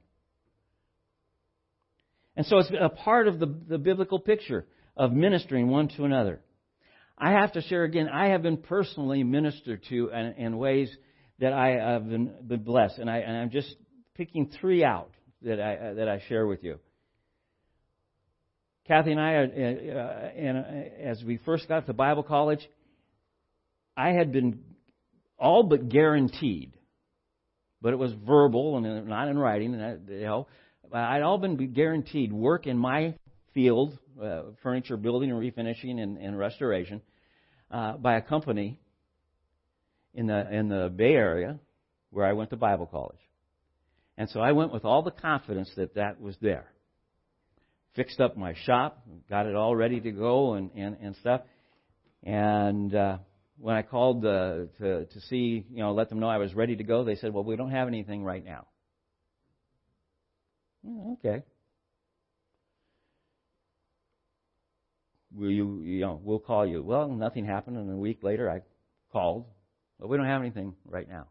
And 2.34 2.46
so 2.46 2.58
it's 2.58 2.70
a 2.78 2.88
part 2.88 3.28
of 3.28 3.38
the, 3.38 3.54
the 3.68 3.78
biblical 3.78 4.18
picture 4.18 4.66
of 4.96 5.12
ministering 5.12 5.68
one 5.68 5.88
to 5.96 6.04
another. 6.04 6.40
I 7.18 7.32
have 7.32 7.52
to 7.52 7.62
share 7.62 7.84
again, 7.84 8.08
I 8.08 8.28
have 8.28 8.42
been 8.42 8.58
personally 8.58 9.22
ministered 9.24 9.82
to 9.88 10.10
in, 10.10 10.34
in 10.38 10.58
ways 10.58 10.94
that 11.38 11.52
I 11.52 11.68
have 11.68 12.08
been, 12.08 12.32
been 12.46 12.62
blessed. 12.62 12.98
And, 12.98 13.10
I, 13.10 13.20
I'm 13.20 13.50
just 13.50 13.74
picking 14.14 14.50
three 14.60 14.84
out 14.84 15.10
that 15.42 15.60
I, 15.60 15.94
that 15.94 16.08
I 16.08 16.22
share 16.28 16.46
with 16.46 16.62
you. 16.62 16.78
Kathy 18.86 19.12
and 19.12 19.20
I, 19.20 19.34
uh, 19.34 19.40
uh, 19.40 20.30
and, 20.36 20.58
uh, 20.58 21.08
as 21.10 21.22
we 21.24 21.38
first 21.38 21.68
got 21.68 21.86
to 21.86 21.92
Bible 21.92 22.22
college, 22.22 22.66
I 23.96 24.10
had 24.10 24.32
been 24.32 24.60
all 25.38 25.64
but 25.64 25.88
guaranteed, 25.88 26.74
but 27.82 27.92
it 27.92 27.96
was 27.96 28.12
verbal 28.26 28.76
and 28.76 29.08
not 29.08 29.28
in 29.28 29.38
writing. 29.38 29.74
And 29.74 30.08
you 30.08 30.20
know, 30.20 30.46
I'd 30.92 31.22
all 31.22 31.38
been 31.38 31.72
guaranteed 31.72 32.32
work 32.32 32.66
in 32.66 32.78
my 32.78 33.14
field, 33.54 33.98
uh, 34.22 34.42
furniture 34.62 34.96
building 34.96 35.30
and 35.30 35.40
refinishing 35.40 36.00
and, 36.00 36.16
and 36.18 36.38
restoration, 36.38 37.02
uh, 37.70 37.96
by 37.96 38.16
a 38.16 38.22
company 38.22 38.78
in 40.14 40.26
the 40.26 40.50
in 40.52 40.68
the 40.68 40.92
Bay 40.94 41.14
Area 41.14 41.58
where 42.10 42.26
I 42.26 42.32
went 42.32 42.50
to 42.50 42.56
Bible 42.56 42.86
college. 42.86 43.18
And 44.18 44.30
so 44.30 44.40
I 44.40 44.52
went 44.52 44.72
with 44.72 44.84
all 44.84 45.02
the 45.02 45.10
confidence 45.10 45.70
that 45.76 45.94
that 45.94 46.20
was 46.20 46.36
there. 46.40 46.66
Fixed 47.94 48.20
up 48.20 48.36
my 48.36 48.54
shop, 48.64 49.06
got 49.28 49.46
it 49.46 49.54
all 49.54 49.74
ready 49.74 50.00
to 50.00 50.10
go 50.10 50.54
and, 50.54 50.70
and, 50.74 50.96
and 51.00 51.16
stuff. 51.16 51.42
And 52.22 52.94
uh, 52.94 53.18
when 53.58 53.76
I 53.76 53.82
called 53.82 54.24
uh, 54.24 54.66
to, 54.78 55.06
to 55.06 55.20
see, 55.28 55.64
you 55.70 55.78
know, 55.78 55.92
let 55.92 56.08
them 56.08 56.18
know 56.18 56.28
I 56.28 56.38
was 56.38 56.54
ready 56.54 56.76
to 56.76 56.84
go, 56.84 57.04
they 57.04 57.16
said, 57.16 57.32
well, 57.32 57.44
we 57.44 57.56
don't 57.56 57.70
have 57.70 57.88
anything 57.88 58.22
right 58.22 58.44
now. 58.44 58.66
okay. 61.14 61.42
Will 65.36 65.50
you, 65.50 65.82
you 65.82 66.00
know, 66.00 66.20
we'll 66.22 66.38
call 66.38 66.66
you. 66.66 66.82
Well, 66.82 67.08
nothing 67.08 67.44
happened, 67.44 67.76
and 67.76 67.92
a 67.92 67.96
week 67.96 68.22
later 68.22 68.50
I 68.50 68.62
called, 69.12 69.44
but 70.00 70.08
we 70.08 70.16
don't 70.16 70.26
have 70.26 70.40
anything 70.40 70.74
right 70.86 71.08
now. 71.08 71.26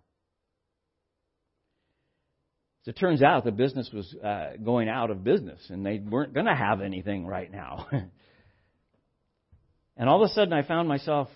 So 2.84 2.92
it 2.92 3.00
turns 3.00 3.24
out 3.24 3.44
the 3.44 3.52
business 3.52 3.90
was 3.92 4.16
uh, 4.24 4.52
going 4.64 4.90
out 4.90 5.10
of 5.10 5.24
business, 5.24 5.60
and 5.70 5.86
they 5.86 5.98
weren't 5.98 6.34
going 6.34 6.46
to 6.46 6.56
have 6.56 6.82
anything 6.82 7.26
right 7.26 7.52
now. 7.52 7.88
and 9.98 10.08
all 10.08 10.24
of 10.24 10.30
a 10.30 10.34
sudden, 10.34 10.54
I 10.54 10.62
found 10.62 10.88
myself 10.88 11.28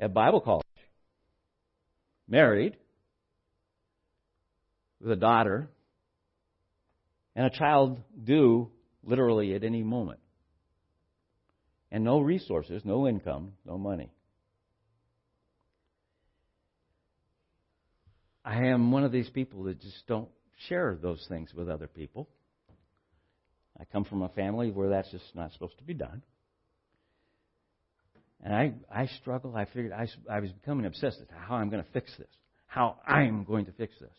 at 0.00 0.12
Bible 0.12 0.40
college, 0.40 0.66
married, 2.26 2.76
with 5.00 5.12
a 5.12 5.16
daughter, 5.16 5.70
and 7.36 7.46
a 7.46 7.50
child 7.50 8.00
due 8.22 8.70
literally 9.04 9.54
at 9.54 9.62
any 9.62 9.84
moment 9.84 10.19
and 11.90 12.04
no 12.04 12.20
resources, 12.20 12.82
no 12.84 13.06
income, 13.08 13.52
no 13.66 13.76
money. 13.76 14.10
I 18.44 18.66
am 18.66 18.90
one 18.90 19.04
of 19.04 19.12
these 19.12 19.28
people 19.28 19.64
that 19.64 19.80
just 19.80 20.06
don't 20.06 20.28
share 20.68 20.98
those 21.00 21.24
things 21.28 21.52
with 21.54 21.68
other 21.68 21.86
people. 21.86 22.28
I 23.78 23.84
come 23.84 24.04
from 24.04 24.22
a 24.22 24.28
family 24.30 24.70
where 24.70 24.90
that's 24.90 25.10
just 25.10 25.24
not 25.34 25.52
supposed 25.52 25.78
to 25.78 25.84
be 25.84 25.94
done. 25.94 26.22
And 28.42 28.54
I, 28.54 28.72
I 28.90 29.06
struggle. 29.20 29.54
I 29.54 29.66
figured 29.66 29.92
I, 29.92 30.08
I 30.30 30.40
was 30.40 30.50
becoming 30.52 30.86
obsessed 30.86 31.20
with 31.20 31.28
how 31.30 31.56
I'm 31.56 31.70
going 31.70 31.82
to 31.82 31.90
fix 31.90 32.10
this, 32.18 32.28
how 32.66 32.96
I'm 33.06 33.44
going 33.44 33.66
to 33.66 33.72
fix 33.72 33.94
this. 34.00 34.10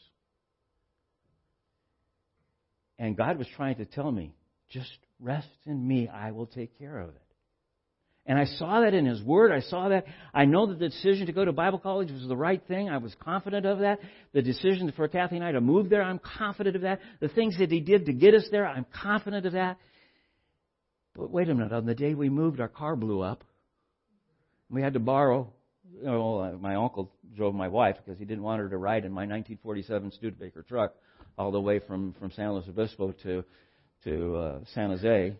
And 2.99 3.17
God 3.17 3.37
was 3.37 3.47
trying 3.55 3.77
to 3.77 3.85
tell 3.85 4.11
me, 4.11 4.35
just 4.69 4.91
rest 5.19 5.47
in 5.65 5.87
me. 5.87 6.07
I 6.07 6.31
will 6.31 6.45
take 6.45 6.77
care 6.77 6.99
of 6.99 7.09
it. 7.09 7.30
And 8.25 8.37
I 8.37 8.45
saw 8.45 8.81
that 8.81 8.93
in 8.93 9.05
His 9.05 9.21
Word. 9.23 9.51
I 9.51 9.61
saw 9.61 9.89
that. 9.89 10.05
I 10.33 10.45
know 10.45 10.67
that 10.67 10.77
the 10.77 10.89
decision 10.89 11.25
to 11.25 11.33
go 11.33 11.43
to 11.43 11.51
Bible 11.51 11.79
college 11.79 12.11
was 12.11 12.27
the 12.27 12.37
right 12.37 12.61
thing. 12.67 12.87
I 12.87 12.97
was 12.97 13.15
confident 13.19 13.65
of 13.65 13.79
that. 13.79 13.99
The 14.33 14.43
decision 14.43 14.91
for 14.95 15.07
Kathy 15.07 15.37
and 15.37 15.45
I 15.45 15.51
to 15.53 15.61
move 15.61 15.89
there, 15.89 16.03
I'm 16.03 16.19
confident 16.19 16.75
of 16.75 16.83
that. 16.83 16.99
The 17.19 17.29
things 17.29 17.57
that 17.57 17.71
He 17.71 17.79
did 17.79 18.05
to 18.05 18.13
get 18.13 18.35
us 18.35 18.47
there, 18.51 18.67
I'm 18.67 18.85
confident 19.01 19.47
of 19.47 19.53
that. 19.53 19.77
But 21.15 21.31
wait 21.31 21.49
a 21.49 21.55
minute. 21.55 21.73
On 21.73 21.85
the 21.85 21.95
day 21.95 22.13
we 22.13 22.29
moved, 22.29 22.59
our 22.59 22.67
car 22.67 22.95
blew 22.95 23.21
up. 23.21 23.43
We 24.69 24.81
had 24.81 24.93
to 24.93 24.99
borrow. 24.99 25.51
You 25.97 26.05
know, 26.05 26.39
uh, 26.39 26.51
my 26.53 26.75
uncle 26.75 27.11
drove 27.35 27.53
my 27.53 27.67
wife 27.67 27.97
because 28.03 28.19
he 28.19 28.25
didn't 28.25 28.43
want 28.43 28.61
her 28.61 28.69
to 28.69 28.77
ride 28.77 29.03
in 29.03 29.11
my 29.11 29.21
1947 29.21 30.11
Studebaker 30.11 30.63
truck 30.63 30.93
all 31.37 31.51
the 31.51 31.59
way 31.59 31.79
from, 31.79 32.13
from 32.19 32.31
San 32.31 32.53
Luis 32.53 32.65
Obispo 32.67 33.11
to, 33.23 33.43
to 34.03 34.35
uh, 34.35 34.59
San 34.73 34.89
Jose. 34.89 35.35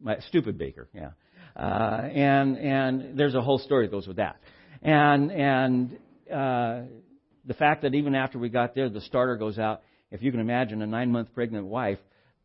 My 0.00 0.18
stupid 0.28 0.58
Baker, 0.58 0.88
yeah. 0.92 1.10
Uh, 1.58 2.08
and 2.14 2.56
and 2.56 3.18
there's 3.18 3.34
a 3.34 3.42
whole 3.42 3.58
story 3.58 3.86
that 3.86 3.90
goes 3.90 4.06
with 4.06 4.18
that. 4.18 4.36
And 4.80 5.32
and 5.32 5.98
uh, 6.32 6.82
the 7.44 7.54
fact 7.54 7.82
that 7.82 7.94
even 7.94 8.14
after 8.14 8.38
we 8.38 8.48
got 8.48 8.74
there, 8.74 8.88
the 8.88 9.00
starter 9.00 9.36
goes 9.36 9.58
out. 9.58 9.82
If 10.10 10.22
you 10.22 10.30
can 10.30 10.40
imagine 10.40 10.80
a 10.82 10.86
nine 10.86 11.10
month 11.10 11.34
pregnant 11.34 11.66
wife 11.66 11.98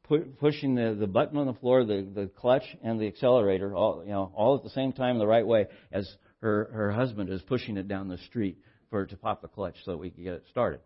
pu- 0.03 0.34
pushing 0.39 0.76
the, 0.76 0.95
the 0.99 1.07
button 1.07 1.38
on 1.38 1.45
the 1.47 1.53
floor, 1.53 1.86
the, 1.86 2.07
the 2.14 2.30
clutch 2.36 2.64
and 2.84 2.99
the 2.99 3.07
accelerator, 3.07 3.76
all 3.76 4.03
you 4.03 4.11
know, 4.11 4.32
all 4.36 4.55
at 4.55 4.64
the 4.64 4.70
same 4.70 4.93
time 4.93 5.20
the 5.20 5.28
right 5.28 5.45
way, 5.45 5.68
as 5.91 6.09
her 6.41 6.70
her 6.74 6.91
husband 6.91 7.30
is 7.30 7.41
pushing 7.43 7.78
it 7.78 7.88
down 7.88 8.07
the 8.07 8.18
street 8.18 8.57
for 8.89 9.01
her 9.01 9.05
to 9.05 9.18
pop 9.18 9.41
the 9.41 9.47
clutch 9.47 9.76
so 9.86 9.91
that 9.91 9.97
we 9.97 10.09
can 10.09 10.24
get 10.24 10.34
it 10.34 10.43
started. 10.49 10.80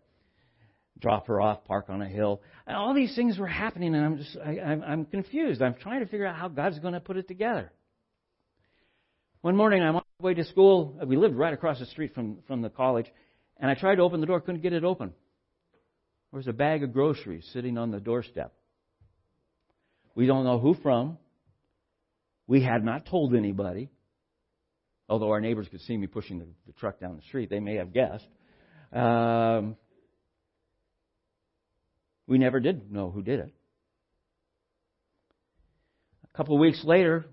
Drop 0.98 1.28
her 1.28 1.40
off, 1.40 1.64
park 1.64 1.86
on 1.88 2.02
a 2.02 2.08
hill, 2.08 2.42
and 2.66 2.76
all 2.76 2.92
these 2.92 3.14
things 3.14 3.38
were 3.38 3.46
happening, 3.46 3.94
and 3.94 4.04
I'm 4.04 4.16
just 4.18 4.36
I, 4.44 4.58
I'm, 4.58 4.82
I'm 4.82 5.04
confused. 5.04 5.62
I'm 5.62 5.74
trying 5.74 6.00
to 6.00 6.06
figure 6.06 6.26
out 6.26 6.36
how 6.36 6.48
God's 6.48 6.78
going 6.80 6.94
to 6.94 7.00
put 7.00 7.16
it 7.16 7.28
together. 7.28 7.72
One 9.40 9.54
morning, 9.54 9.82
I'm 9.82 9.94
on 9.94 10.02
my 10.18 10.24
way 10.24 10.34
to 10.34 10.44
school. 10.44 10.98
We 11.06 11.16
lived 11.16 11.36
right 11.36 11.52
across 11.52 11.78
the 11.78 11.86
street 11.86 12.12
from, 12.12 12.38
from 12.48 12.60
the 12.60 12.70
college, 12.70 13.06
and 13.56 13.70
I 13.70 13.74
tried 13.74 13.96
to 13.96 14.02
open 14.02 14.20
the 14.20 14.26
door, 14.26 14.40
couldn't 14.40 14.62
get 14.62 14.72
it 14.72 14.82
open. 14.82 15.12
There 16.32 16.38
was 16.38 16.48
a 16.48 16.52
bag 16.52 16.82
of 16.82 16.92
groceries 16.92 17.48
sitting 17.52 17.78
on 17.78 17.92
the 17.92 18.00
doorstep. 18.00 18.52
We 20.16 20.26
don't 20.26 20.42
know 20.42 20.58
who 20.58 20.74
from. 20.74 21.18
We 22.48 22.62
had 22.62 22.84
not 22.84 23.06
told 23.06 23.32
anybody. 23.36 23.90
Although 25.08 25.30
our 25.30 25.40
neighbors 25.40 25.68
could 25.70 25.82
see 25.82 25.96
me 25.96 26.08
pushing 26.08 26.40
the, 26.40 26.46
the 26.66 26.72
truck 26.72 26.98
down 26.98 27.14
the 27.14 27.22
street, 27.22 27.48
they 27.48 27.60
may 27.60 27.76
have 27.76 27.94
guessed. 27.94 28.26
Um, 28.92 29.76
we 32.26 32.38
never 32.38 32.58
did 32.58 32.90
know 32.90 33.10
who 33.10 33.22
did 33.22 33.38
it. 33.38 33.54
A 36.24 36.36
couple 36.36 36.56
of 36.56 36.60
weeks 36.60 36.82
later, 36.84 37.24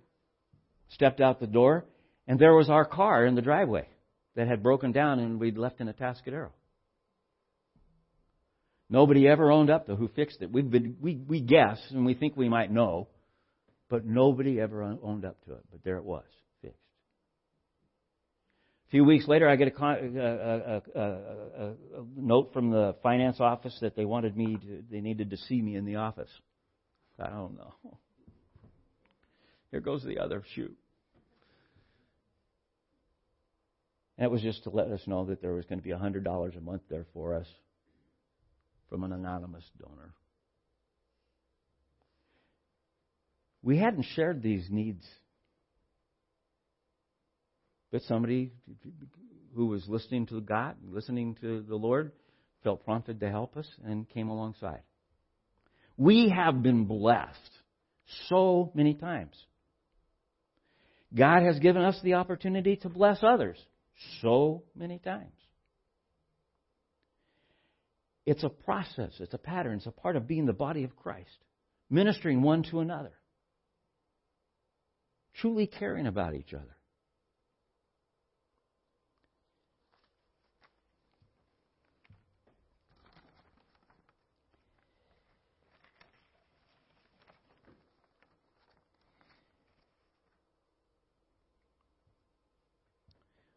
stepped 0.90 1.20
out 1.20 1.40
the 1.40 1.48
door, 1.48 1.86
and 2.28 2.40
there 2.40 2.54
was 2.54 2.70
our 2.70 2.86
car 2.86 3.26
in 3.26 3.36
the 3.36 3.42
driveway 3.42 3.88
that 4.36 4.48
had 4.48 4.64
broken 4.64 4.92
down 4.92 5.20
and 5.20 5.40
we'd 5.40 5.58
left 5.58 5.80
in 5.82 5.88
Atascadero. 5.88 6.50
Nobody 8.90 9.28
ever 9.28 9.52
owned 9.52 9.70
up 9.70 9.88
to 9.88 9.96
who 9.96 10.08
fixed 10.10 10.42
it. 10.42 10.52
We've 10.52 10.70
been, 10.70 10.98
we, 11.02 11.16
we 11.16 11.42
guess 11.42 11.80
and 11.90 12.06
we 12.06 12.14
think 12.14 12.38
we 12.38 12.50
might 12.50 12.72
know, 12.72 13.08
but 13.90 14.06
nobody 14.06 14.60
ever 14.60 14.84
owned 14.84 15.26
up 15.26 15.44
to 15.46 15.54
it. 15.54 15.64
But 15.72 15.84
there 15.84 15.98
it 15.98 16.04
was, 16.04 16.24
fixed. 16.62 16.78
A 18.88 18.92
few 18.92 19.04
weeks 19.04 19.28
later, 19.28 19.50
I 19.50 19.56
get 19.56 19.74
a, 19.76 19.84
a, 19.84 19.90
a, 19.90 19.98
uh, 19.98 20.82
uh, 20.96 21.00
uh, 21.00 21.64
a 21.66 21.74
note 22.16 22.54
from 22.54 22.70
the 22.70 22.96
finance 23.02 23.38
office 23.40 23.76
that 23.82 23.96
they 23.96 24.06
wanted 24.06 24.38
me 24.38 24.58
to, 24.58 24.84
they 24.92 25.02
needed 25.02 25.32
to 25.32 25.38
see 25.38 25.60
me 25.62 25.76
in 25.76 25.86
the 25.86 25.96
office. 25.96 26.30
I 27.20 27.30
don't 27.30 27.58
know. 27.58 27.74
Here 29.72 29.80
goes 29.80 30.04
the 30.04 30.20
other 30.20 30.44
shoe. 30.54 30.74
And 34.18 34.26
it 34.26 34.32
was 34.32 34.42
just 34.42 34.64
to 34.64 34.70
let 34.70 34.88
us 34.88 35.02
know 35.08 35.26
that 35.26 35.42
there 35.42 35.54
was 35.54 35.66
going 35.66 35.80
to 35.80 35.84
be 35.84 35.92
$100 35.92 36.58
a 36.58 36.62
month 36.62 36.82
there 36.90 37.06
for 37.14 37.36
us. 37.36 37.48
from 38.90 39.04
an 39.04 39.12
anonymous 39.12 39.64
donor. 39.80 40.14
We 43.64 43.80
hadn't 43.80 44.06
shared 44.16 44.44
these 44.44 44.68
needs. 44.70 45.04
But 47.92 48.04
somebody 48.04 48.52
who 49.56 49.66
was 49.66 49.84
listening 49.88 50.28
to 50.28 50.40
God, 50.40 50.76
listening 50.88 51.36
to 51.42 51.64
the 51.64 51.76
Lord, 51.76 52.12
felt 52.64 52.86
prompted 52.86 53.20
to 53.22 53.30
help 53.30 53.58
us 53.58 53.68
and 53.84 54.08
came 54.10 54.30
alongside. 54.30 54.82
We 55.98 56.30
have 56.30 56.62
been 56.62 56.86
blessed 56.86 57.52
so 58.30 58.72
many 58.76 58.94
times. 58.94 59.36
God 61.16 61.42
has 61.42 61.58
given 61.60 61.82
us 61.82 62.00
the 62.04 62.16
opportunity 62.16 62.76
to 62.78 62.90
bless 62.90 63.20
others 63.24 63.58
so 64.22 64.64
many 64.76 65.00
times. 65.00 65.32
It's 68.26 68.44
a 68.44 68.50
process, 68.50 69.12
it's 69.20 69.34
a 69.34 69.40
pattern, 69.40 69.78
it's 69.78 69.86
a 69.86 69.92
part 69.92 70.16
of 70.16 70.28
being 70.28 70.46
the 70.46 70.54
body 70.54 70.84
of 70.84 70.96
Christ, 70.96 71.38
ministering 71.90 72.42
one 72.42 72.64
to 72.72 72.80
another, 72.80 73.14
truly 75.36 75.68
caring 75.68 76.08
about 76.08 76.34
each 76.34 76.54
other. 76.54 76.75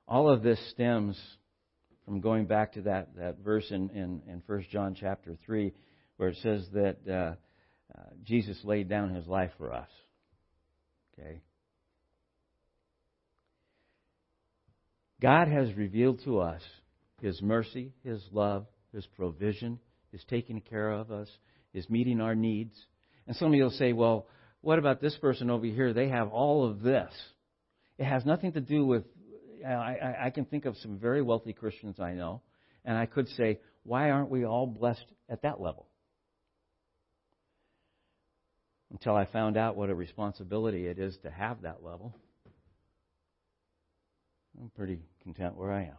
All 0.09 0.32
of 0.32 0.42
this 0.42 0.59
stems 0.70 1.20
from 2.04 2.20
going 2.20 2.46
back 2.46 2.72
to 2.72 2.82
that, 2.82 3.14
that 3.16 3.38
verse 3.44 3.66
in, 3.70 3.90
in, 3.90 4.22
in 4.26 4.42
1 4.46 4.66
John 4.72 4.96
chapter 4.98 5.36
3, 5.44 5.72
where 6.16 6.30
it 6.30 6.38
says 6.42 6.66
that 6.72 6.96
uh, 7.06 7.12
uh, 7.96 8.02
Jesus 8.24 8.59
laid 8.64 8.88
down 8.88 9.14
his 9.14 9.26
life 9.26 9.50
for 9.59 9.72
us. 9.72 9.88
Okay? 11.12 11.42
God 15.20 15.48
has 15.48 15.74
revealed 15.74 16.20
to 16.24 16.40
us 16.40 16.62
his 17.20 17.42
mercy, 17.42 17.92
his 18.02 18.22
love, 18.32 18.66
his 18.94 19.04
provision, 19.16 19.78
his 20.11 20.24
taking 20.30 20.61
care 20.62 20.90
of 20.90 21.11
us, 21.11 21.28
his 21.74 21.90
meeting 21.90 22.20
our 22.20 22.34
needs. 22.34 22.74
And 23.26 23.36
some 23.36 23.48
of 23.48 23.54
you 23.54 23.64
will 23.64 23.70
say, 23.70 23.92
well, 23.92 24.26
what 24.62 24.78
about 24.78 25.02
this 25.02 25.16
person 25.16 25.50
over 25.50 25.66
here? 25.66 25.92
They 25.92 26.09
have 26.09 26.28
all 26.28 26.64
of 26.64 26.80
this. 26.80 27.12
It 27.98 28.04
has 28.04 28.24
nothing 28.24 28.52
to 28.52 28.61
do 28.61 28.86
with 28.86 29.04
Uh, 29.64 29.68
I, 29.68 30.26
I 30.26 30.30
can 30.30 30.44
think 30.44 30.64
of 30.64 30.76
some 30.78 30.98
very 30.98 31.22
wealthy 31.22 31.52
Christians 31.52 31.98
I 32.00 32.12
know, 32.12 32.42
and 32.84 32.96
I 32.96 33.06
could 33.06 33.28
say, 33.30 33.61
why 33.82 34.11
aren't 34.11 34.30
we 34.30 34.44
all 34.44 34.66
blessed 34.66 35.04
at 35.28 35.42
that 35.42 35.61
level? 35.61 35.86
Until 38.90 39.14
I 39.14 39.26
found 39.26 39.56
out 39.56 39.76
what 39.76 39.90
a 39.90 39.94
responsibility 39.94 40.86
it 40.86 40.98
is 40.98 41.16
to 41.22 41.30
have 41.30 41.62
that 41.62 41.82
level, 41.82 42.14
I'm 44.61 44.70
pretty 44.70 44.98
content 45.22 45.56
where 45.56 45.72
I 45.72 45.82
am. 45.82 45.98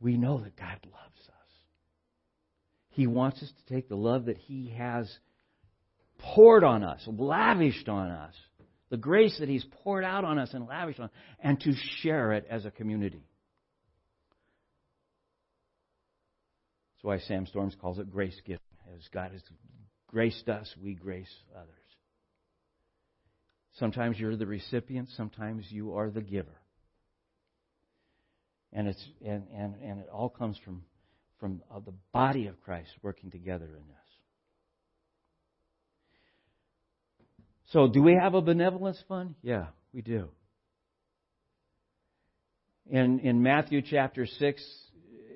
We 0.00 0.16
know 0.16 0.38
that 0.42 0.56
God 0.56 0.78
loves 0.84 1.28
us. 1.28 1.34
He 2.90 3.06
wants 3.06 3.42
us 3.42 3.50
to 3.50 3.74
take 3.74 3.88
the 3.88 3.96
love 3.96 4.26
that 4.26 4.36
He 4.36 4.74
has 4.76 5.10
poured 6.18 6.64
on 6.64 6.82
us, 6.82 7.02
lavished 7.06 7.88
on 7.88 8.10
us, 8.10 8.34
the 8.90 8.96
grace 8.96 9.36
that 9.40 9.48
He's 9.48 9.64
poured 9.82 10.04
out 10.04 10.24
on 10.24 10.38
us 10.38 10.54
and 10.54 10.66
lavished 10.66 11.00
on, 11.00 11.10
and 11.40 11.60
to 11.60 11.72
share 12.02 12.32
it 12.32 12.46
as 12.48 12.64
a 12.64 12.70
community. 12.70 13.24
That's 16.94 17.04
why 17.04 17.18
Sam 17.26 17.46
Storms 17.46 17.76
calls 17.80 17.98
it 17.98 18.10
grace 18.10 18.40
giving. 18.44 18.60
As 18.94 19.02
God 19.12 19.32
has 19.32 19.42
graced 20.08 20.48
us, 20.48 20.72
we 20.82 20.94
grace 20.94 21.32
others. 21.56 21.68
Sometimes 23.78 24.18
you're 24.18 24.36
the 24.36 24.46
recipient, 24.46 25.08
sometimes 25.16 25.66
you 25.70 25.96
are 25.96 26.10
the 26.10 26.20
giver. 26.20 26.60
And, 28.72 28.88
it's, 28.88 29.04
and, 29.24 29.44
and, 29.54 29.74
and 29.82 30.00
it 30.00 30.08
all 30.12 30.28
comes 30.28 30.58
from, 30.64 30.84
from 31.38 31.62
uh, 31.72 31.80
the 31.80 31.94
body 32.12 32.46
of 32.46 32.60
Christ 32.60 32.90
working 33.02 33.30
together 33.30 33.66
in 33.66 33.72
this. 33.72 34.03
So, 37.72 37.88
do 37.88 38.02
we 38.02 38.14
have 38.14 38.34
a 38.34 38.42
benevolence 38.42 39.02
fund? 39.08 39.34
Yeah, 39.42 39.66
we 39.92 40.02
do. 40.02 40.28
In, 42.86 43.20
in 43.20 43.42
Matthew 43.42 43.80
chapter 43.80 44.26
6, 44.26 44.62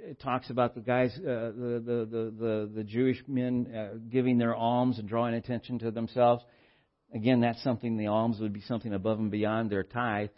it 0.05 0.21
talks 0.21 0.51
about 0.51 0.75
the 0.75 0.81
guys, 0.81 1.11
uh, 1.17 1.23
the, 1.23 1.83
the, 1.85 2.33
the, 2.39 2.71
the, 2.75 2.85
Jewish 2.85 3.23
men 3.27 3.75
uh, 3.75 3.99
giving 4.11 4.37
their 4.37 4.55
alms 4.55 4.99
and 4.99 5.09
drawing 5.09 5.35
attention 5.35 5.79
to 5.81 5.91
themselves. 5.91 6.45
Again, 7.15 7.41
that's 7.41 7.63
something, 7.63 7.97
the 7.97 8.09
alms 8.09 8.39
would 8.41 8.53
be 8.53 8.61
something 8.61 8.93
above 8.93 9.19
and 9.19 9.31
beyond 9.31 9.71
their 9.71 9.83
tithe. 9.83 10.29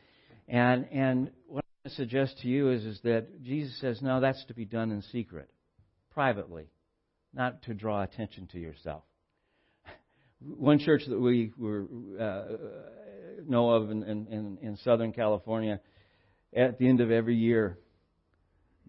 And, 0.47 0.87
and 0.93 1.31
what 1.47 1.65
I 1.85 1.89
suggest 1.91 2.39
to 2.43 2.49
you 2.49 2.71
is, 2.71 2.85
is 2.85 3.01
that 3.03 3.43
Jesus 3.43 3.79
says, 3.81 4.01
no, 4.01 4.21
that's 4.21 4.45
to 4.47 4.55
be 4.55 4.65
done 4.65 4.93
in 4.93 5.03
secret, 5.03 5.51
privately, 6.13 6.71
not 7.35 7.63
to 7.63 7.75
draw 7.75 8.03
attention 8.03 8.47
to 8.53 8.61
yourself 8.61 9.03
one 10.41 10.79
church 10.79 11.03
that 11.07 11.19
we 11.19 11.53
were, 11.59 11.87
uh, 12.19 12.43
know 13.47 13.71
of 13.71 13.91
in, 13.91 14.03
in, 14.03 14.59
in, 14.63 14.77
Southern 14.79 15.13
California, 15.13 15.81
at 16.55 16.79
the 16.79 16.89
end 16.89 17.01
of 17.01 17.11
every 17.11 17.37
year, 17.37 17.79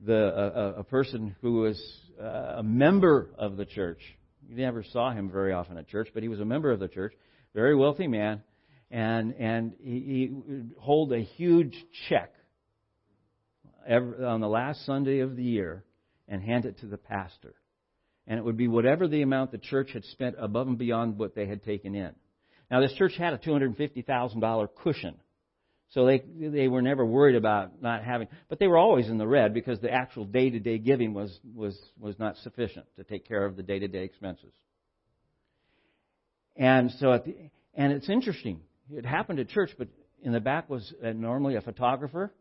the, 0.06 0.16
a, 0.16 0.80
a 0.80 0.84
person 0.84 1.36
who 1.41 1.62
was 1.62 1.82
uh, 2.22 2.56
a 2.58 2.64
member 2.64 3.30
of 3.38 3.58
the 3.58 3.66
church, 3.66 4.02
you 4.47 4.56
never 4.56 4.84
saw 4.84 5.12
him 5.12 5.30
very 5.30 5.54
often 5.54 5.78
at 5.78 5.88
church, 5.88 6.10
but 6.14 6.24
he 6.24 6.30
was 6.30 6.39
a 6.39 6.45
member 6.45 6.72
of 6.72 6.80
the 6.80 6.88
church, 6.88 7.14
very 7.54 7.76
wealthy 7.76 8.08
man, 8.08 8.41
and, 8.89 9.34
and 9.36 9.74
he, 9.82 9.99
he 9.99 10.30
would 10.32 10.72
hold 10.80 11.14
a 11.14 11.22
huge 11.22 11.76
check 12.10 12.34
every, 13.86 14.24
on 14.24 14.41
the 14.41 14.47
last 14.47 14.86
Sunday 14.86 15.20
of 15.20 15.36
the 15.36 15.43
year 15.43 15.84
and 16.28 16.41
hand 16.41 16.66
it 16.66 16.80
to 16.80 16.88
the 16.88 16.97
pastor 16.97 17.54
and 18.28 18.38
it 18.38 18.43
would 18.43 18.57
be 18.57 18.67
whatever 18.67 19.07
the 19.07 19.22
amount 19.22 19.51
the 19.51 19.57
church 19.57 19.91
had 19.93 20.03
spent 20.05 20.36
above 20.39 20.67
and 20.67 20.78
beyond 20.78 21.17
what 21.17 21.36
they 21.36 21.47
had 21.47 21.63
taken 21.63 21.95
in. 21.95 22.11
Now, 22.69 22.80
this 22.80 22.93
church 22.93 23.13
had 23.17 23.34
a 23.34 23.38
$250,000 23.38 24.67
cushion, 24.82 25.15
so 25.89 26.05
they 26.05 26.24
they 26.39 26.69
were 26.69 26.82
never 26.82 27.05
worried 27.05 27.36
about 27.36 27.82
not 27.82 28.03
having, 28.03 28.30
but 28.47 28.59
they 28.59 28.67
were 28.67 28.78
always 28.78 29.09
in 29.09 29.17
the 29.17 29.28
red 29.28 29.53
because 29.53 29.80
the 29.82 29.91
actual 29.91 30.24
day-to-day 30.24 30.78
giving 30.78 31.13
was 31.13 31.38
was 31.53 31.78
was 31.99 32.17
not 32.17 32.38
sufficient 32.38 32.86
to 32.95 33.03
take 33.03 33.28
care 33.28 33.45
of 33.45 33.57
the 33.57 33.63
day-to-day 33.63 34.03
expenses. 34.03 34.53
And 36.55 36.91
so, 36.91 37.11
at 37.11 37.26
the, 37.26 37.36
and 37.74 37.91
it's 37.91 38.09
interesting. 38.09 38.61
It 38.89 39.05
happened 39.05 39.39
at 39.39 39.49
church, 39.49 39.72
but 39.78 39.89
in 40.24 40.32
the 40.32 40.39
back 40.39 40.69
was 40.69 40.93
uh, 41.03 41.11
normally 41.11 41.55
a 41.55 41.61
photographer 41.61 42.34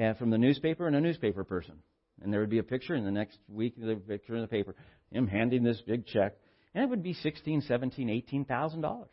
uh, 0.00 0.14
from 0.14 0.30
the 0.30 0.38
newspaper 0.38 0.86
and 0.86 0.94
a 0.94 1.00
newspaper 1.00 1.44
person. 1.44 1.74
And 2.20 2.32
there 2.32 2.40
would 2.40 2.50
be 2.50 2.58
a 2.58 2.64
picture 2.64 2.94
in 2.94 3.04
the 3.04 3.12
next 3.12 3.38
week, 3.48 3.74
the 3.76 3.94
picture 3.94 4.34
in 4.34 4.42
the 4.42 4.48
paper, 4.48 4.74
him 5.10 5.26
handing 5.26 5.62
this 5.62 5.80
big 5.86 6.06
check, 6.06 6.36
and 6.74 6.84
it 6.84 6.90
would 6.90 7.02
be 7.02 7.14
sixteen, 7.14 7.62
seventeen, 7.62 8.10
eighteen 8.10 8.44
thousand 8.44 8.82
dollars. 8.82 9.10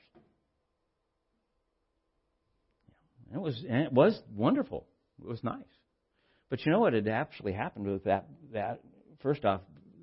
It 3.34 3.40
was, 3.40 3.64
and 3.68 3.84
it 3.84 3.92
was 3.92 4.22
wonderful. 4.34 4.86
It 5.22 5.28
was 5.28 5.44
nice. 5.44 5.64
But 6.50 6.66
you 6.66 6.72
know 6.72 6.80
what 6.80 6.94
had 6.94 7.08
actually 7.08 7.54
happened 7.54 7.88
with 7.88 8.04
that? 8.06 8.28
That 8.54 8.82
first 9.22 9.44
off, 9.46 9.62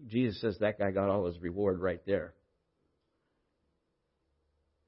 Jesus 0.08 0.40
says 0.40 0.58
that 0.60 0.78
guy 0.78 0.90
got 0.90 1.08
all 1.08 1.26
his 1.26 1.40
reward 1.40 1.80
right 1.80 2.00
there. 2.06 2.34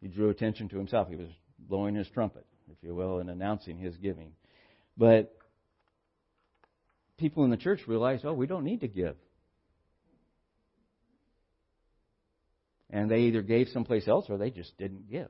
He 0.01 0.09
drew 0.09 0.29
attention 0.29 0.69
to 0.71 0.77
himself. 0.77 1.09
He 1.09 1.17
was 1.17 1.29
blowing 1.59 1.95
his 1.95 2.09
trumpet, 2.09 2.45
if 2.71 2.77
you 2.83 2.95
will, 2.95 3.21
and 3.21 3.31
announcing 3.31 3.79
his 3.79 3.97
giving. 3.97 4.33
But 4.97 5.35
people 7.17 7.45
in 7.45 7.51
the 7.51 7.57
church 7.57 7.81
realized, 7.87 8.25
oh, 8.27 8.35
we 8.35 8.47
don't 8.47 8.65
need 8.65 8.81
to 8.81 8.89
give. 8.89 9.17
And 12.95 13.11
they 13.11 13.23
either 13.23 13.43
gave 13.43 13.67
someplace 13.73 14.07
else 14.07 14.27
or 14.29 14.39
they 14.39 14.51
just 14.51 14.79
didn't 14.79 15.11
give. 15.11 15.29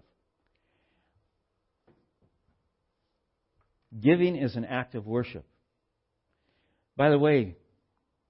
Giving 3.99 4.37
is 4.37 4.55
an 4.55 4.67
act 4.67 4.95
of 4.95 5.07
worship. 5.07 5.47
By 6.95 7.09
the 7.09 7.19
way, 7.19 7.57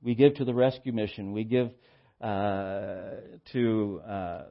we 0.00 0.14
give 0.14 0.36
to 0.36 0.44
the 0.44 0.54
rescue 0.54 0.92
mission. 0.92 1.32
We 1.32 1.42
give 1.42 1.72
uh, 2.20 3.10
to 3.52 4.00
uh, 4.08 4.42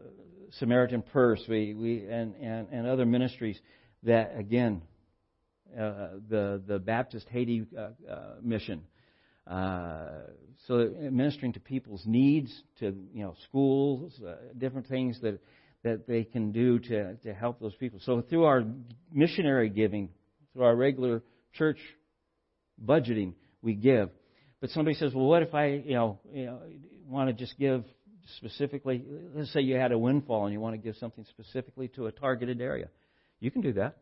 Samaritan 0.59 1.01
Purse. 1.01 1.41
We, 1.47 1.73
we 1.73 2.05
and, 2.05 2.35
and, 2.35 2.67
and 2.69 2.85
other 2.85 3.05
ministries 3.05 3.57
that 4.03 4.37
again, 4.37 4.81
uh, 5.79 6.09
the 6.29 6.61
the 6.67 6.77
Baptist 6.77 7.27
Haiti 7.29 7.65
uh, 7.75 8.11
uh, 8.11 8.17
mission 8.41 8.81
uh, 9.47 10.07
so 10.67 10.89
ministering 11.11 11.53
to 11.53 11.59
people's 11.59 12.03
needs, 12.05 12.53
to 12.79 12.95
you 13.13 13.23
know 13.23 13.35
schools, 13.49 14.13
uh, 14.25 14.35
different 14.57 14.87
things 14.87 15.19
that 15.21 15.39
that 15.83 16.07
they 16.07 16.23
can 16.23 16.51
do 16.51 16.79
to 16.79 17.15
to 17.15 17.33
help 17.33 17.59
those 17.59 17.75
people. 17.75 17.99
So 18.03 18.21
through 18.21 18.45
our 18.45 18.63
missionary 19.11 19.69
giving, 19.69 20.09
through 20.53 20.63
our 20.63 20.75
regular 20.75 21.23
church 21.53 21.79
budgeting, 22.83 23.33
we 23.61 23.73
give. 23.73 24.09
But 24.61 24.69
somebody 24.69 24.95
says, 24.95 25.13
well, 25.13 25.25
what 25.25 25.43
if 25.43 25.53
I, 25.53 25.67
you 25.85 25.95
know, 25.95 26.19
you 26.31 26.45
know 26.45 26.59
want 27.07 27.27
to 27.27 27.33
just 27.33 27.57
give 27.59 27.83
specifically? 28.37 29.03
Let's 29.35 29.51
say 29.51 29.59
you 29.59 29.75
had 29.75 29.91
a 29.91 29.97
windfall 29.97 30.45
and 30.45 30.53
you 30.53 30.61
want 30.61 30.75
to 30.75 30.81
give 30.81 30.95
something 30.95 31.25
specifically 31.29 31.89
to 31.89 32.05
a 32.05 32.13
targeted 32.13 32.61
area. 32.61 32.87
You 33.41 33.51
can 33.51 33.61
do 33.61 33.73
that. 33.73 33.97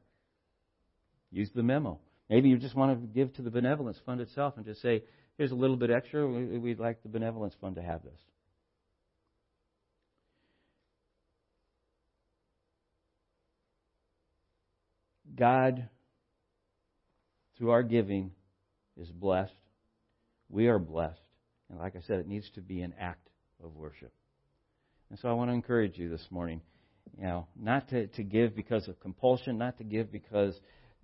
Use 1.32 1.50
the 1.56 1.64
memo. 1.64 2.00
Maybe 2.30 2.50
you 2.50 2.58
just 2.58 2.76
want 2.76 3.02
to 3.02 3.08
give 3.08 3.34
to 3.34 3.42
the 3.42 3.50
benevolence 3.50 3.98
fund 4.06 4.22
itself 4.22 4.54
and 4.56 4.66
just 4.66 4.82
say, 4.82 5.04
here's 5.42 5.52
a 5.52 5.56
little 5.56 5.76
bit 5.76 5.90
extra. 5.90 6.28
We'd 6.28 6.80
like 6.80 7.02
the 7.02 7.10
benevolence 7.10 7.56
fund 7.60 7.74
to 7.74 7.82
have 7.82 8.04
this. 8.04 8.20
God, 15.36 15.90
through 17.58 17.72
our 17.72 17.82
giving, 17.82 18.34
is 18.96 19.10
blessed. 19.10 19.52
We 20.48 20.68
are 20.68 20.78
blessed. 20.78 21.20
And 21.72 21.80
like 21.80 21.96
I 21.96 22.02
said, 22.02 22.20
it 22.20 22.28
needs 22.28 22.48
to 22.54 22.62
be 22.62 22.82
an 22.82 22.94
act 23.00 23.28
of 23.64 23.76
worship. 23.76 24.14
And 25.10 25.18
so 25.18 25.28
I 25.28 25.34
want 25.34 25.50
to 25.50 25.56
encourage 25.56 25.98
you 25.98 26.08
this 26.08 26.28
morning, 26.30 26.62
you 27.18 27.24
know, 27.24 27.48
not 27.60 27.90
to, 27.90 28.06
to 28.06 28.24
give 28.24 28.56
because 28.56 28.88
of 28.88 29.00
compulsion, 29.00 29.58
not 29.58 29.80
to 29.80 29.84
give 29.84 30.12
because 30.12 30.54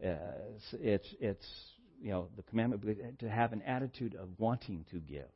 uh, 0.06 0.14
it's, 0.74 1.08
it's, 1.20 1.48
you 2.02 2.12
know, 2.12 2.28
the 2.36 2.44
commandment, 2.44 3.20
to 3.20 3.30
have 3.30 3.54
an 3.54 3.62
attitude 3.64 4.16
of 4.16 4.30
wanting 4.38 4.86
to 4.92 5.00
give. 5.00 5.30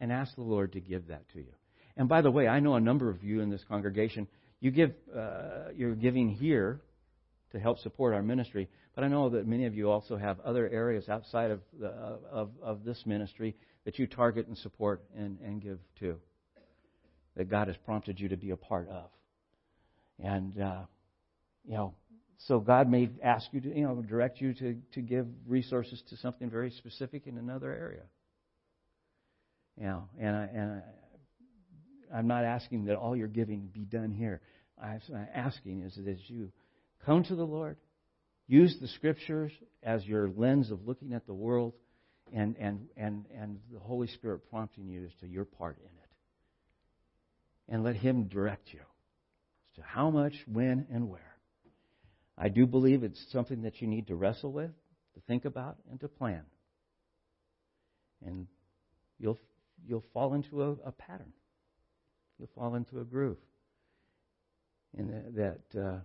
And 0.00 0.12
ask 0.12 0.34
the 0.36 0.42
Lord 0.42 0.72
to 0.74 0.80
give 0.80 1.08
that 1.08 1.28
to 1.32 1.38
you. 1.40 1.52
And 1.96 2.08
by 2.08 2.22
the 2.22 2.30
way, 2.30 2.46
I 2.46 2.60
know 2.60 2.76
a 2.76 2.80
number 2.80 3.10
of 3.10 3.24
you 3.24 3.40
in 3.40 3.50
this 3.50 3.64
congregation, 3.68 4.28
you 4.60 4.70
give, 4.70 4.92
uh, 5.16 5.70
you're 5.74 5.96
giving 5.96 6.28
here 6.30 6.80
to 7.50 7.58
help 7.58 7.78
support 7.78 8.14
our 8.14 8.22
ministry. 8.22 8.68
But 8.94 9.04
I 9.04 9.08
know 9.08 9.30
that 9.30 9.46
many 9.46 9.66
of 9.66 9.74
you 9.74 9.90
also 9.90 10.16
have 10.16 10.38
other 10.40 10.68
areas 10.68 11.08
outside 11.08 11.50
of, 11.50 11.60
the, 11.78 11.88
of, 11.88 12.50
of 12.62 12.84
this 12.84 13.02
ministry 13.06 13.56
that 13.84 13.98
you 13.98 14.06
target 14.06 14.46
and 14.46 14.56
support 14.58 15.02
and, 15.16 15.38
and 15.40 15.62
give 15.62 15.78
to, 16.00 16.16
that 17.36 17.48
God 17.48 17.68
has 17.68 17.76
prompted 17.84 18.20
you 18.20 18.28
to 18.28 18.36
be 18.36 18.50
a 18.50 18.56
part 18.56 18.88
of. 18.88 19.10
And, 20.22 20.60
uh, 20.60 20.82
you 21.64 21.74
know, 21.74 21.94
so 22.46 22.60
God 22.60 22.88
may 22.88 23.10
ask 23.22 23.46
you 23.52 23.60
to, 23.60 23.68
you 23.68 23.82
know, 23.82 24.00
direct 24.02 24.40
you 24.40 24.54
to, 24.54 24.76
to 24.92 25.00
give 25.00 25.26
resources 25.46 26.02
to 26.10 26.16
something 26.16 26.48
very 26.48 26.70
specific 26.70 27.26
in 27.26 27.36
another 27.36 27.70
area. 27.72 28.04
You 29.76 29.86
know, 29.86 30.08
and, 30.20 30.36
I, 30.36 30.42
and 30.54 30.82
I, 32.12 32.18
I'm 32.18 32.26
not 32.26 32.44
asking 32.44 32.86
that 32.86 32.96
all 32.96 33.16
your 33.16 33.28
giving 33.28 33.68
be 33.72 33.84
done 33.84 34.12
here. 34.12 34.40
I'm 34.80 35.00
asking 35.34 35.82
is 35.82 35.96
that 35.96 36.18
you 36.28 36.52
Come 37.04 37.24
to 37.24 37.34
the 37.34 37.44
Lord. 37.44 37.76
Use 38.46 38.76
the 38.80 38.88
scriptures 38.88 39.52
as 39.82 40.04
your 40.04 40.30
lens 40.36 40.70
of 40.70 40.86
looking 40.86 41.12
at 41.14 41.26
the 41.26 41.34
world 41.34 41.74
and, 42.34 42.56
and, 42.58 42.86
and, 42.96 43.24
and 43.34 43.58
the 43.72 43.78
Holy 43.78 44.08
Spirit 44.08 44.48
prompting 44.50 44.88
you 44.88 45.04
as 45.04 45.10
to 45.20 45.26
your 45.26 45.44
part 45.44 45.78
in 45.78 45.86
it. 45.86 47.72
And 47.74 47.84
let 47.84 47.96
Him 47.96 48.24
direct 48.24 48.72
you 48.72 48.80
as 48.80 49.76
to 49.76 49.82
how 49.82 50.10
much, 50.10 50.34
when, 50.46 50.86
and 50.90 51.08
where. 51.08 51.36
I 52.38 52.48
do 52.48 52.66
believe 52.66 53.02
it's 53.02 53.20
something 53.32 53.62
that 53.62 53.80
you 53.80 53.88
need 53.88 54.06
to 54.08 54.14
wrestle 54.14 54.52
with, 54.52 54.70
to 55.14 55.20
think 55.26 55.44
about, 55.44 55.76
and 55.90 55.98
to 56.00 56.08
plan. 56.08 56.42
And 58.24 58.46
you'll, 59.18 59.38
you'll 59.86 60.04
fall 60.14 60.34
into 60.34 60.62
a, 60.62 60.70
a 60.86 60.92
pattern. 60.92 61.32
You'll 62.38 62.50
fall 62.54 62.74
into 62.76 63.00
a 63.00 63.04
groove. 63.04 63.38
And 64.96 65.36
that. 65.36 65.78
Uh, 65.78 65.98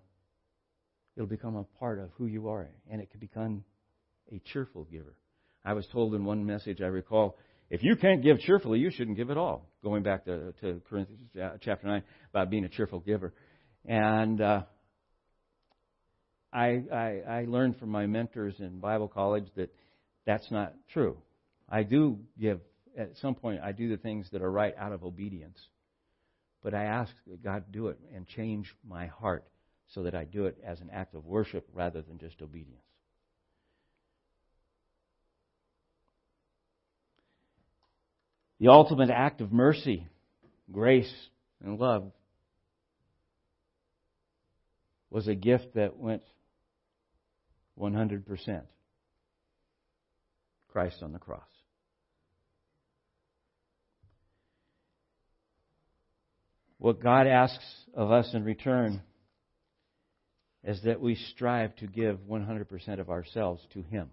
it'll 1.16 1.28
become 1.28 1.56
a 1.56 1.64
part 1.80 2.00
of 2.00 2.10
who 2.18 2.26
you 2.26 2.50
are, 2.50 2.68
and 2.90 3.02
it 3.02 3.10
can 3.12 3.20
become 3.20 3.64
a 4.32 4.42
cheerful 4.52 4.86
giver. 4.86 5.16
I 5.66 5.74
was 5.74 5.88
told 5.92 6.16
in 6.16 6.26
one 6.26 6.46
message 6.46 6.82
I 6.82 6.88
recall, 6.88 7.38
if 7.70 7.84
you 7.84 7.96
can't 7.96 8.22
give 8.22 8.40
cheerfully, 8.40 8.80
you 8.80 8.92
shouldn't 8.92 9.18
give 9.18 9.30
at 9.30 9.38
all. 9.38 9.70
Going 9.84 10.04
back 10.04 10.26
to, 10.26 10.54
to 10.62 10.82
Corinthians 10.90 11.30
chapter 11.62 11.88
9 11.88 12.04
about 12.32 12.50
being 12.50 12.66
a 12.66 12.70
cheerful 12.70 13.00
giver. 13.00 13.34
And 13.86 14.42
uh, 14.42 14.64
I, 16.54 16.84
I, 16.94 17.22
I 17.28 17.46
learned 17.48 17.78
from 17.78 17.90
my 17.90 18.06
mentors 18.06 18.56
in 18.60 18.80
Bible 18.80 19.08
college 19.08 19.48
that 19.56 19.74
that's 20.26 20.50
not 20.52 20.74
true. 20.94 21.18
I 21.68 21.84
do 21.84 22.20
give, 22.40 22.60
at 22.98 23.18
some 23.18 23.34
point, 23.34 23.62
I 23.62 23.72
do 23.72 23.90
the 23.90 23.98
things 23.98 24.28
that 24.32 24.42
are 24.42 24.52
right 24.52 24.76
out 24.78 24.92
of 24.92 25.04
obedience. 25.04 25.58
But 26.62 26.74
I 26.74 26.84
ask 26.84 27.12
that 27.28 27.44
God 27.44 27.66
to 27.66 27.72
do 27.72 27.88
it 27.88 28.00
and 28.16 28.28
change 28.28 28.74
my 28.88 29.08
heart 29.08 29.44
so 29.94 30.04
that 30.04 30.16
I 30.16 30.26
do 30.26 30.46
it 30.46 30.58
as 30.66 30.80
an 30.80 30.90
act 30.94 31.16
of 31.16 31.26
worship 31.26 31.68
rather 31.74 32.02
than 32.02 32.20
just 32.20 32.42
obedience. 32.42 32.80
The 38.60 38.70
ultimate 38.70 39.10
act 39.10 39.42
of 39.42 39.52
mercy, 39.52 40.08
grace, 40.72 41.12
and 41.62 41.80
love 41.80 42.12
was 45.10 45.28
a 45.28 45.36
gift 45.36 45.74
that 45.76 45.98
went 45.98 46.22
100%. 47.80 48.62
Christ 50.70 51.04
on 51.04 51.14
the 51.14 51.20
cross. 51.20 51.42
What 56.80 57.02
God 57.02 57.28
asks 57.28 57.64
of 57.94 58.12
us 58.12 58.30
in 58.34 58.44
return 58.44 59.02
is 60.64 60.82
that 60.84 61.00
we 61.00 61.16
strive 61.16 61.76
to 61.78 61.88
give 61.88 62.18
100% 62.30 63.00
of 63.00 63.10
ourselves 63.10 63.62
to 63.74 63.84
Him. 63.84 64.10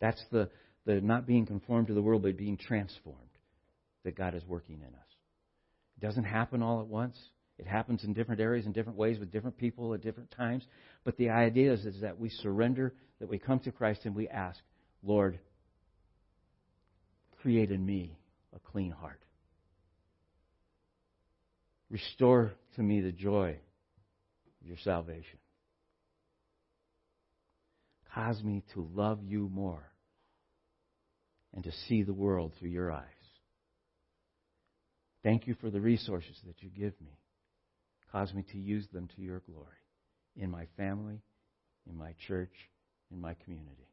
That's 0.00 0.22
the, 0.30 0.50
the 0.86 1.00
not 1.00 1.26
being 1.26 1.46
conformed 1.46 1.88
to 1.88 1.94
the 1.94 2.02
world, 2.02 2.22
but 2.22 2.36
being 2.36 2.56
transformed 2.56 3.18
that 4.04 4.16
God 4.16 4.34
is 4.34 4.44
working 4.46 4.76
in 4.76 4.94
us. 4.94 5.10
It 5.96 6.06
doesn't 6.06 6.24
happen 6.24 6.62
all 6.62 6.80
at 6.80 6.86
once. 6.86 7.16
It 7.60 7.66
happens 7.66 8.04
in 8.04 8.14
different 8.14 8.40
areas, 8.40 8.64
in 8.64 8.72
different 8.72 8.96
ways, 8.96 9.18
with 9.18 9.30
different 9.30 9.58
people 9.58 9.92
at 9.92 10.00
different 10.00 10.30
times. 10.30 10.64
But 11.04 11.18
the 11.18 11.28
idea 11.28 11.74
is, 11.74 11.84
is 11.84 12.00
that 12.00 12.18
we 12.18 12.30
surrender, 12.30 12.94
that 13.18 13.28
we 13.28 13.38
come 13.38 13.58
to 13.60 13.70
Christ 13.70 14.06
and 14.06 14.14
we 14.14 14.28
ask, 14.28 14.58
Lord, 15.02 15.38
create 17.42 17.70
in 17.70 17.84
me 17.84 18.16
a 18.56 18.58
clean 18.58 18.90
heart. 18.90 19.20
Restore 21.90 22.52
to 22.76 22.82
me 22.82 23.02
the 23.02 23.12
joy 23.12 23.50
of 23.50 24.66
your 24.66 24.78
salvation. 24.82 25.38
Cause 28.14 28.42
me 28.42 28.64
to 28.72 28.88
love 28.94 29.18
you 29.22 29.50
more 29.52 29.84
and 31.52 31.62
to 31.64 31.72
see 31.88 32.04
the 32.04 32.14
world 32.14 32.54
through 32.58 32.70
your 32.70 32.90
eyes. 32.90 33.04
Thank 35.22 35.46
you 35.46 35.54
for 35.60 35.68
the 35.68 35.80
resources 35.80 36.40
that 36.46 36.62
you 36.62 36.70
give 36.70 36.98
me. 37.02 37.19
Cause 38.12 38.34
me 38.34 38.42
to 38.50 38.58
use 38.58 38.86
them 38.92 39.08
to 39.14 39.22
your 39.22 39.42
glory 39.46 39.66
in 40.36 40.50
my 40.50 40.66
family, 40.76 41.20
in 41.88 41.96
my 41.96 42.14
church, 42.26 42.68
in 43.12 43.20
my 43.20 43.34
community. 43.44 43.88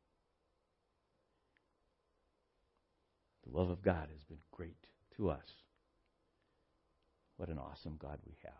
The 3.45 3.57
love 3.57 3.70
of 3.70 3.82
God 3.82 4.07
has 4.11 4.24
been 4.28 4.39
great 4.51 4.78
to 5.18 5.30
us. 5.30 5.45
What 7.38 7.49
an 7.49 7.59
awesome 7.59 7.97
God 8.01 8.18
we 8.26 8.34
have. 8.43 8.53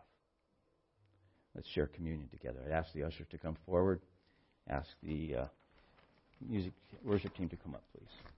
Let's 1.54 1.68
share 1.68 1.88
communion 1.88 2.28
together. 2.28 2.60
I 2.68 2.72
ask 2.72 2.92
the 2.92 3.02
usher 3.02 3.24
to 3.24 3.38
come 3.38 3.56
forward. 3.66 4.00
Ask 4.68 4.88
the 5.02 5.34
uh, 5.34 5.44
music 6.48 6.72
worship 7.04 7.36
team 7.36 7.48
to 7.48 7.56
come 7.56 7.74
up, 7.74 7.82
please. 7.92 8.37